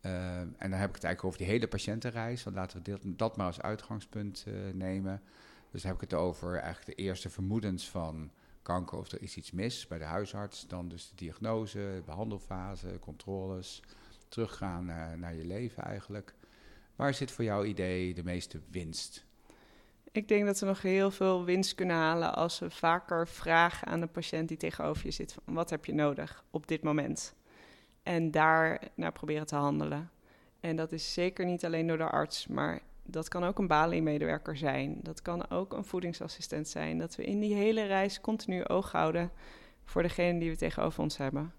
Ehm, 0.00 0.48
en 0.58 0.70
dan 0.70 0.78
heb 0.78 0.88
ik 0.88 0.94
het 0.94 1.04
eigenlijk 1.04 1.24
over 1.24 1.38
die 1.38 1.46
hele 1.46 1.68
patiëntenreis. 1.68 2.44
Want 2.44 2.56
laten 2.56 2.82
we 2.82 3.16
dat 3.16 3.36
maar 3.36 3.46
als 3.46 3.60
uitgangspunt 3.60 4.44
eh, 4.46 4.54
nemen. 4.72 5.22
Dus 5.70 5.82
dan 5.82 5.90
heb 5.90 6.02
ik 6.02 6.10
het 6.10 6.20
over 6.20 6.56
eigenlijk 6.56 6.96
de 6.96 7.02
eerste 7.02 7.30
vermoedens 7.30 7.88
van 7.88 8.30
kanker 8.62 8.98
of 8.98 9.10
er 9.10 9.22
is 9.22 9.36
iets 9.36 9.50
mis 9.50 9.86
bij 9.86 9.98
de 9.98 10.04
huisarts. 10.04 10.66
Dan 10.66 10.88
dus 10.88 11.08
de 11.08 11.16
diagnose, 11.16 12.02
behandelfase, 12.04 12.98
controles. 13.00 13.82
Teruggaan 14.28 14.84
naar, 14.84 15.18
naar 15.18 15.34
je 15.34 15.44
leven 15.44 15.82
eigenlijk. 15.82 16.34
Waar 16.96 17.14
zit 17.14 17.30
voor 17.30 17.44
jouw 17.44 17.64
idee 17.64 18.14
de 18.14 18.24
meeste 18.24 18.60
winst? 18.70 19.24
Ik 20.12 20.28
denk 20.28 20.46
dat 20.46 20.60
we 20.60 20.66
nog 20.66 20.82
heel 20.82 21.10
veel 21.10 21.44
winst 21.44 21.74
kunnen 21.74 21.96
halen 21.96 22.34
als 22.34 22.58
we 22.58 22.70
vaker 22.70 23.28
vragen 23.28 23.88
aan 23.88 24.00
de 24.00 24.06
patiënt 24.06 24.48
die 24.48 24.56
tegenover 24.56 25.06
je 25.06 25.10
zit: 25.10 25.32
van, 25.32 25.54
wat 25.54 25.70
heb 25.70 25.84
je 25.84 25.94
nodig 25.94 26.44
op 26.50 26.66
dit 26.66 26.82
moment? 26.82 27.34
En 28.02 28.30
daar 28.30 28.82
naar 28.94 29.12
proberen 29.12 29.46
te 29.46 29.56
handelen. 29.56 30.10
En 30.60 30.76
dat 30.76 30.92
is 30.92 31.12
zeker 31.12 31.44
niet 31.44 31.64
alleen 31.64 31.86
door 31.86 31.98
de 31.98 32.10
arts, 32.10 32.46
maar 32.46 32.80
dat 33.10 33.28
kan 33.28 33.44
ook 33.44 33.58
een 33.58 33.66
balie-medewerker 33.66 34.56
zijn. 34.56 34.98
Dat 35.02 35.22
kan 35.22 35.50
ook 35.50 35.72
een 35.72 35.84
voedingsassistent 35.84 36.68
zijn. 36.68 36.98
Dat 36.98 37.16
we 37.16 37.24
in 37.24 37.40
die 37.40 37.54
hele 37.54 37.84
reis 37.84 38.20
continu 38.20 38.64
oog 38.64 38.92
houden 38.92 39.30
voor 39.84 40.02
degene 40.02 40.38
die 40.38 40.50
we 40.50 40.56
tegenover 40.56 41.02
ons 41.02 41.16
hebben 41.16 41.52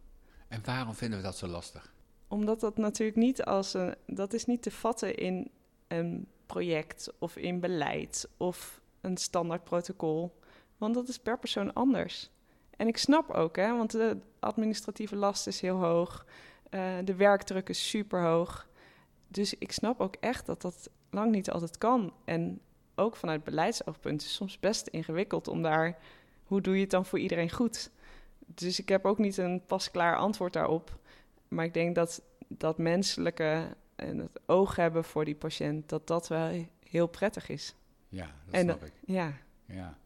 En 0.48 0.62
waarom 0.66 0.94
vinden 0.94 1.18
we 1.18 1.24
dat 1.26 1.38
zo 1.38 1.48
lastig? 1.48 1.94
omdat 2.32 2.60
dat 2.60 2.78
natuurlijk 2.78 3.18
niet 3.18 3.44
als 3.44 3.74
een. 3.74 3.96
Dat 4.06 4.34
is 4.34 4.46
niet 4.46 4.62
te 4.62 4.72
vatten 4.72 5.16
in 5.16 5.52
een 5.88 6.28
project 6.46 7.14
of 7.20 7.38
in 7.38 7.60
beleid 7.60 8.30
of 8.38 8.82
een 9.02 9.18
standaard 9.18 9.64
protocol. 9.64 10.40
Want 10.78 10.94
dat 10.94 11.08
is 11.08 11.18
per 11.20 11.40
persoon 11.40 11.74
anders. 11.74 12.30
En 12.78 12.88
ik 12.88 12.98
snap 12.98 13.30
ook, 13.30 13.56
hè, 13.56 13.78
want 13.78 13.92
de 13.92 14.18
administratieve 14.40 15.16
last 15.16 15.48
is 15.48 15.62
heel 15.62 15.78
hoog. 15.78 16.26
eh, 16.70 16.98
de 17.04 17.16
werkdruk 17.16 17.70
is 17.70 17.90
super 17.90 18.22
hoog. 18.22 18.68
Dus 19.28 19.54
ik 19.54 19.72
snap 19.72 20.00
ook 20.00 20.16
echt 20.20 20.46
dat 20.46 20.62
dat 20.62 20.90
lang 21.12 21.32
niet 21.32 21.52
altijd 21.52 21.78
kan. 21.78 22.14
En 22.26 22.60
ook 22.96 23.16
vanuit 23.16 23.44
beleidsoogpunt 23.44 24.22
is 24.22 24.34
soms 24.34 24.60
best 24.60 24.88
ingewikkeld 24.88 25.48
om 25.48 25.62
daar. 25.62 25.98
Hoe 26.44 26.62
doe 26.62 26.76
je 26.76 26.82
het 26.82 26.90
dan 26.90 27.06
voor 27.06 27.20
iedereen 27.20 27.52
goed? 27.52 27.92
Dus 28.46 28.80
ik 28.80 28.90
heb 28.90 29.06
ook 29.06 29.18
niet 29.18 29.38
een 29.38 29.62
pasklaar 29.66 30.18
antwoord 30.18 30.54
daarop. 30.54 31.00
Maar 31.48 31.66
ik 31.66 31.74
denk 31.74 31.96
dat 31.96 32.22
dat 32.48 32.78
menselijke 32.78 33.76
en 33.96 34.18
het 34.18 34.40
oog 34.46 34.76
hebben 34.76 35.04
voor 35.04 35.26
die 35.26 35.36
patiënt, 35.36 35.90
dat 35.90 36.08
dat 36.08 36.28
wel 36.28 36.66
heel 36.90 37.08
prettig 37.08 37.50
is. 37.50 37.76
Ja, 38.10 38.26
dat 38.46 38.54
En 38.54 38.62
snap 38.64 38.84
ik. 38.84 38.94
Ja, 39.06 39.34
Ja. 39.66 39.98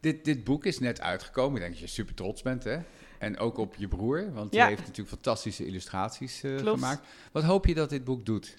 Dit, 0.00 0.24
dit 0.24 0.44
boek 0.44 0.64
is 0.64 0.78
net 0.78 1.00
uitgekomen. 1.00 1.54
Ik 1.54 1.60
denk 1.60 1.72
dat 1.72 1.80
je 1.80 1.86
super 1.86 2.14
trots 2.14 2.42
bent, 2.42 2.64
hè? 2.64 2.78
En 3.18 3.38
ook 3.38 3.56
op 3.58 3.74
je 3.74 3.88
broer, 3.88 4.32
want 4.32 4.50
die 4.50 4.60
Ja. 4.60 4.66
heeft 4.66 4.80
natuurlijk 4.80 5.08
fantastische 5.08 5.66
illustraties 5.66 6.42
eh, 6.42 6.56
Klopt. 6.56 6.80
gemaakt. 6.80 7.06
Wat 7.32 7.42
hoop 7.42 7.66
je 7.66 7.74
dat 7.74 7.90
dit 7.90 8.04
boek 8.04 8.26
doet? 8.26 8.56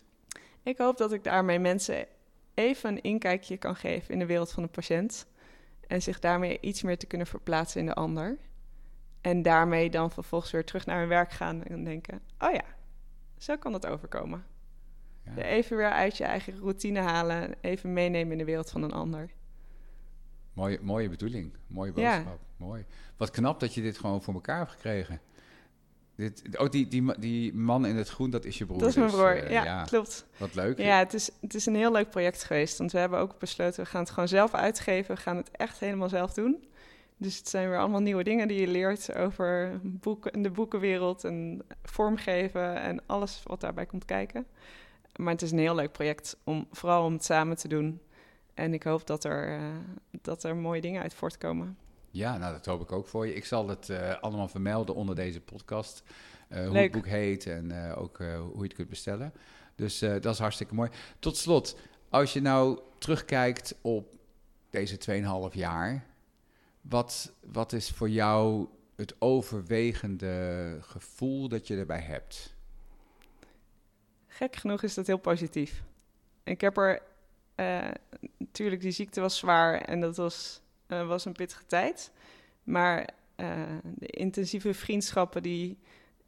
Ik 0.63 0.78
hoop 0.78 0.97
dat 0.97 1.12
ik 1.13 1.23
daarmee 1.23 1.60
mensen 1.60 2.06
even 2.54 2.89
een 2.89 3.02
inkijkje 3.02 3.58
kan 3.58 3.76
geven 3.76 4.13
in 4.13 4.19
de 4.19 4.26
wereld 4.26 4.52
van 4.52 4.63
de 4.63 4.69
patiënt. 4.69 5.26
En 5.88 6.02
zich 6.02 6.19
daarmee 6.19 6.58
iets 6.62 6.82
meer 6.82 6.97
te 6.97 7.06
kunnen 7.06 7.28
verplaatsen 7.28 7.80
in 7.80 7.86
de 7.86 7.93
ander. 7.93 8.38
En 9.21 9.41
daarmee 9.41 9.89
dan 9.89 10.12
vervolgens 10.12 10.52
weer 10.52 10.65
terug 10.65 10.86
naar 10.86 10.99
hun 10.99 11.08
werk 11.08 11.32
gaan 11.32 11.63
en 11.63 11.84
denken: 11.84 12.21
oh 12.39 12.52
ja, 12.52 12.63
zo 13.38 13.58
kan 13.58 13.71
dat 13.71 13.86
overkomen. 13.86 14.45
Ja. 15.26 15.32
Er 15.38 15.45
even 15.45 15.78
weer 15.78 15.91
uit 15.91 16.17
je 16.17 16.23
eigen 16.23 16.58
routine 16.58 16.99
halen, 16.99 17.56
even 17.62 17.93
meenemen 17.93 18.32
in 18.32 18.38
de 18.38 18.45
wereld 18.45 18.69
van 18.71 18.84
een 18.84 18.91
ander. 18.91 19.30
Mooie, 20.54 20.80
mooie 20.82 21.10
bedoeling, 21.10 21.54
mooie 21.67 21.91
Ja. 21.95 22.15
boodschap. 22.15 22.39
Mooi. 22.58 22.86
Wat 23.17 23.30
knap 23.30 23.60
dat 23.60 23.73
je 23.73 23.82
dit 23.82 23.97
gewoon 23.97 24.21
voor 24.23 24.34
elkaar 24.34 24.58
hebt 24.58 24.71
gekregen. 24.71 25.21
Dit, 26.24 26.58
oh, 26.58 26.70
die, 26.70 26.88
die, 26.88 27.20
die 27.20 27.54
man 27.54 27.86
in 27.86 27.96
het 27.96 28.10
groen, 28.10 28.30
dat 28.30 28.46
is 28.46 28.58
je 28.58 28.66
broer. 28.66 28.80
dat 28.80 28.90
is 28.90 28.96
mijn 28.96 29.08
dus, 29.08 29.16
broer, 29.16 29.44
eh, 29.44 29.52
ja, 29.52 29.84
klopt. 29.84 30.26
Wat 30.38 30.56
leuk. 30.56 30.78
Ja, 30.78 30.98
het 30.98 31.14
is, 31.14 31.30
het 31.42 31.54
is 31.54 31.66
een 31.66 31.76
heel 31.76 31.92
leuk 31.92 32.10
project 32.10 32.44
geweest. 32.44 32.78
Want 32.78 32.92
we 32.92 32.98
hebben 32.98 33.20
ook 33.20 33.40
besloten, 33.40 33.84
we 33.84 33.90
gaan 33.90 34.02
het 34.02 34.10
gewoon 34.10 34.28
zelf 34.28 34.54
uitgeven. 34.54 35.16
We 35.16 35.22
gaan 35.22 35.38
het 35.38 35.52
echt 35.52 35.80
helemaal 35.80 36.10
zelf 36.10 36.34
doen. 36.34 36.64
Dus 37.18 37.38
het 37.38 37.50
zijn 37.50 37.70
weer 37.70 37.80
allemaal 37.80 38.02
nieuwe 38.02 38.24
dingen 38.24 38.48
die 38.48 38.60
je 38.60 38.68
leert 38.68 39.16
over 39.16 39.80
boeken, 39.82 40.42
de 40.42 40.50
boekenwereld 40.50 41.24
en 41.24 41.62
vormgeven 41.84 42.82
en 42.82 43.02
alles 43.06 43.42
wat 43.44 43.62
daarbij 43.62 43.86
komt 43.86 44.06
kijken. 44.06 44.46
Maar 45.16 45.34
het 45.34 45.42
is 45.42 45.52
een 45.52 45.58
heel 45.58 45.76
leuk 45.76 45.92
project, 45.92 46.38
om, 46.44 46.68
vooral 46.72 47.06
om 47.06 47.14
het 47.14 47.24
samen 47.24 47.58
te 47.58 47.68
doen. 47.68 48.02
En 48.54 48.74
ik 48.74 48.84
hoop 48.84 49.08
dat 49.08 49.24
er, 49.24 49.48
eh, 49.48 49.62
dat 50.22 50.44
er 50.44 50.56
mooie 50.56 50.82
dingen 50.82 51.02
uit 51.02 51.14
voortkomen. 51.14 51.78
Ja, 52.13 52.38
nou 52.38 52.54
dat 52.54 52.65
hoop 52.65 52.82
ik 52.82 52.91
ook 52.91 53.08
voor 53.08 53.28
je. 53.28 53.34
Ik 53.34 53.45
zal 53.45 53.67
het 53.67 53.89
eh, 53.89 54.21
allemaal 54.21 54.47
vermelden 54.47 54.95
onder 54.95 55.15
deze 55.15 55.41
podcast. 55.41 56.04
eh, 56.47 56.67
hoe 56.67 56.78
het 56.78 56.91
boek 56.91 57.08
heet 57.08 57.47
en 57.47 57.71
eh, 57.71 58.02
ook 58.02 58.17
hoe 58.17 58.58
je 58.58 58.63
het 58.63 58.73
kunt 58.73 58.89
bestellen. 58.89 59.34
Dus 59.76 59.99
dat 59.99 60.26
is 60.26 60.39
hartstikke 60.39 60.73
mooi. 60.73 60.89
Tot 61.19 61.38
slot, 61.38 61.78
als 62.10 62.34
je 62.34 62.41
nou 62.41 62.80
terugkijkt 62.97 63.76
op 63.82 64.15
deze 64.69 64.97
2,5 65.52 65.56
jaar, 65.56 66.06
wat, 66.82 67.34
wat 67.39 67.73
is 67.73 67.89
voor 67.89 68.10
jou 68.10 68.67
het 68.95 69.15
overwegende 69.19 70.78
gevoel 70.82 71.47
dat 71.47 71.67
je 71.67 71.78
erbij 71.78 72.02
hebt? 72.02 72.56
Gek 74.28 74.56
genoeg 74.56 74.84
is 74.84 74.93
dat 74.93 75.08
heel 75.08 75.17
positief. 75.17 75.84
Ik 76.43 76.62
heb 76.62 76.78
er... 76.78 77.02
natuurlijk, 78.38 78.82
die 78.82 78.91
ziekte 78.91 79.21
was 79.21 79.38
zwaar 79.38 79.82
en 79.82 80.02
dat 80.02 80.15
was, 80.15 80.62
eh, 81.00 81.08
was 81.08 81.26
een 81.26 81.34
pittige 81.34 81.66
tijd. 81.66 82.12
Maar 82.64 83.10
eh, 83.36 83.62
de 83.84 84.08
intensieve 84.08 84.74
vriendschappen 84.74 85.44
die 85.44 85.80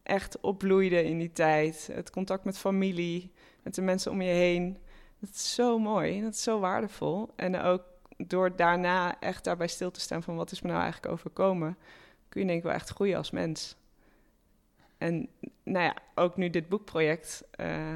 echt 0.04 0.40
opbloeiden 0.40 1.06
in 1.06 1.18
die 1.18 1.32
tijd... 1.32 1.90
het 1.92 2.10
contact 2.10 2.44
met 2.44 2.58
familie, 2.58 3.32
met 3.64 3.76
de 3.76 3.82
mensen 3.82 4.12
om 4.12 4.22
je 4.22 4.32
heen... 4.32 4.78
dat 5.20 5.30
is 5.30 5.54
zo 5.54 5.80
mooi, 5.80 6.22
dat 6.22 6.34
is 6.34 6.44
zo 6.44 6.60
waardevol. 6.60 7.30
En 7.36 7.62
ook 7.62 7.84
door 8.18 8.56
daarna 8.56 9.20
echt 9.20 9.44
daarbij 9.44 9.68
stil 9.68 9.92
te 9.92 10.00
staan 10.00 10.24
van... 10.24 10.36
wat 10.36 10.52
is 10.52 10.62
me 10.62 10.68
nou 10.70 10.82
eigenlijk 10.82 11.14
overkomen... 11.14 11.78
kun 12.30 12.42
je 12.42 12.48
denk 12.48 12.60
ik 12.60 12.66
wel 12.66 12.74
echt 12.74 12.90
groeien 12.90 13.18
als 13.18 13.32
mens. 13.32 13.76
En 14.98 15.30
nou 15.64 15.86
ja, 15.86 15.96
ook 16.16 16.38
nu 16.38 16.50
dit 16.50 16.70
boekproject, 16.70 17.44
eh, 17.52 17.94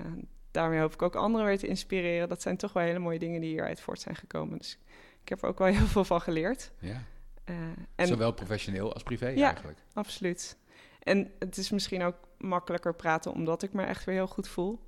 daarmee 0.52 0.80
hoop 0.80 0.94
ik 0.94 1.02
ook 1.02 1.16
anderen 1.16 1.48
weer 1.48 1.58
te 1.58 1.68
inspireren. 1.68 2.30
Dat 2.30 2.42
zijn 2.42 2.58
toch 2.58 2.74
wel 2.74 2.84
hele 2.84 3.00
mooie 3.00 3.20
dingen 3.20 3.42
die 3.42 3.50
hieruit 3.50 3.80
voort 3.80 4.00
zijn 4.00 4.16
gekomen. 4.16 4.58
Dus 4.58 4.78
ik 5.22 5.30
heb 5.30 5.42
er 5.42 5.48
ook 5.50 5.58
wel 5.58 5.68
heel 5.78 5.86
veel 5.86 6.06
van 6.06 6.22
geleerd. 6.22 6.72
Ja. 6.80 7.04
Eh, 7.44 7.56
en 7.96 8.08
Zowel 8.08 8.32
professioneel 8.34 8.94
als 8.94 9.04
privé 9.04 9.28
Ja. 9.28 9.46
eigenlijk. 9.46 9.80
absoluut. 9.94 10.58
En 11.00 11.32
het 11.40 11.58
is 11.58 11.70
misschien 11.70 12.02
ook 12.04 12.16
makkelijker 12.38 12.96
praten 12.96 13.32
omdat 13.32 13.64
ik 13.64 13.74
me 13.74 13.84
echt 13.84 14.04
weer 14.06 14.16
heel 14.16 14.28
goed 14.28 14.48
voel. 14.48 14.80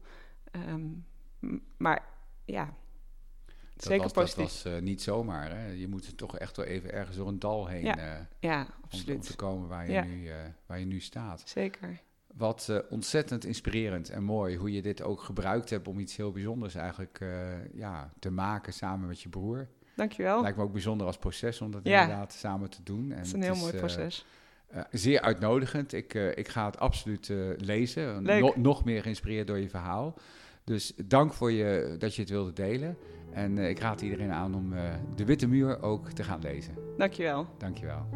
Ehm, 0.51 0.87
maar 1.77 2.05
ja, 2.45 2.73
Dat 3.45 3.83
zeker 3.83 4.03
was, 4.03 4.11
positief. 4.11 4.43
Dat 4.53 4.63
was 4.63 4.73
eh, 4.73 4.81
niet 4.81 5.01
zomaar. 5.01 5.49
Hè? 5.57 5.67
Je 5.67 5.87
moet 5.87 6.17
toch 6.17 6.37
echt 6.37 6.57
wel 6.57 6.65
even 6.65 6.91
ergens 6.93 7.17
door 7.17 7.27
een 7.27 7.39
dal 7.39 7.67
heen 7.67 7.83
Ja, 7.83 7.97
eh, 7.97 8.25
ja, 8.39 8.59
om, 8.61 8.67
om 8.67 8.83
absoluut. 8.83 9.21
te 9.25 9.35
komen 9.35 9.67
waar 9.67 9.85
je, 9.85 9.91
Ja. 9.91 10.03
nu, 10.03 10.29
waar 10.65 10.79
je 10.79 10.85
nu 10.85 10.99
staat. 10.99 11.43
Zeker. 11.45 12.01
Wat 12.33 12.83
ontzettend 12.89 13.45
inspirerend 13.45 14.09
en 14.09 14.23
mooi 14.23 14.57
hoe 14.57 14.71
je 14.71 14.81
dit 14.81 15.01
ook 15.01 15.21
gebruikt 15.21 15.69
hebt 15.69 15.87
om 15.87 15.99
iets 15.99 16.15
heel 16.15 16.31
bijzonders 16.31 16.75
eigenlijk 16.75 17.19
ja, 17.73 18.13
te 18.19 18.29
maken 18.31 18.73
samen 18.73 19.07
met 19.07 19.21
je 19.21 19.29
broer. 19.29 19.67
Dankjewel. 19.95 20.41
Lijkt 20.41 20.57
me 20.57 20.63
ook 20.63 20.71
bijzonder 20.71 21.07
als 21.07 21.17
proces 21.17 21.61
om 21.61 21.71
dat 21.71 21.81
ja. 21.83 22.01
inderdaad 22.01 22.33
samen 22.33 22.69
te 22.69 22.83
doen. 22.83 23.11
En 23.11 23.17
het 23.17 23.25
is 23.25 23.33
een 23.33 23.41
heel 23.41 23.55
mooi 23.55 23.73
proces. 23.73 24.25
Uh, 24.75 24.81
zeer 24.91 25.21
uitnodigend. 25.21 25.93
Ik, 25.93 26.13
ik 26.13 26.47
ga 26.47 26.65
het 26.65 26.79
absoluut 26.79 27.33
lezen. 27.57 28.23
No 28.23 28.53
nog 28.55 28.85
meer 28.85 29.01
geïnspireerd 29.01 29.47
door 29.47 29.59
je 29.59 29.69
verhaal. 29.69 30.17
Dus 30.63 30.93
dank 31.05 31.33
voor 31.33 31.51
je, 31.51 31.95
dat 31.97 32.15
je 32.15 32.21
het 32.21 32.29
wilde 32.29 32.53
delen. 32.53 32.97
En 33.33 33.57
ik 33.57 33.79
raad 33.79 34.01
iedereen 34.01 34.31
aan 34.31 34.55
om 34.55 34.73
De 35.15 35.25
Witte 35.25 35.47
Muur 35.47 35.81
ook 35.81 36.09
te 36.09 36.23
gaan 36.23 36.39
lezen. 36.41 36.75
Dankjewel. 36.97 37.47
Dankjewel. 37.57 38.07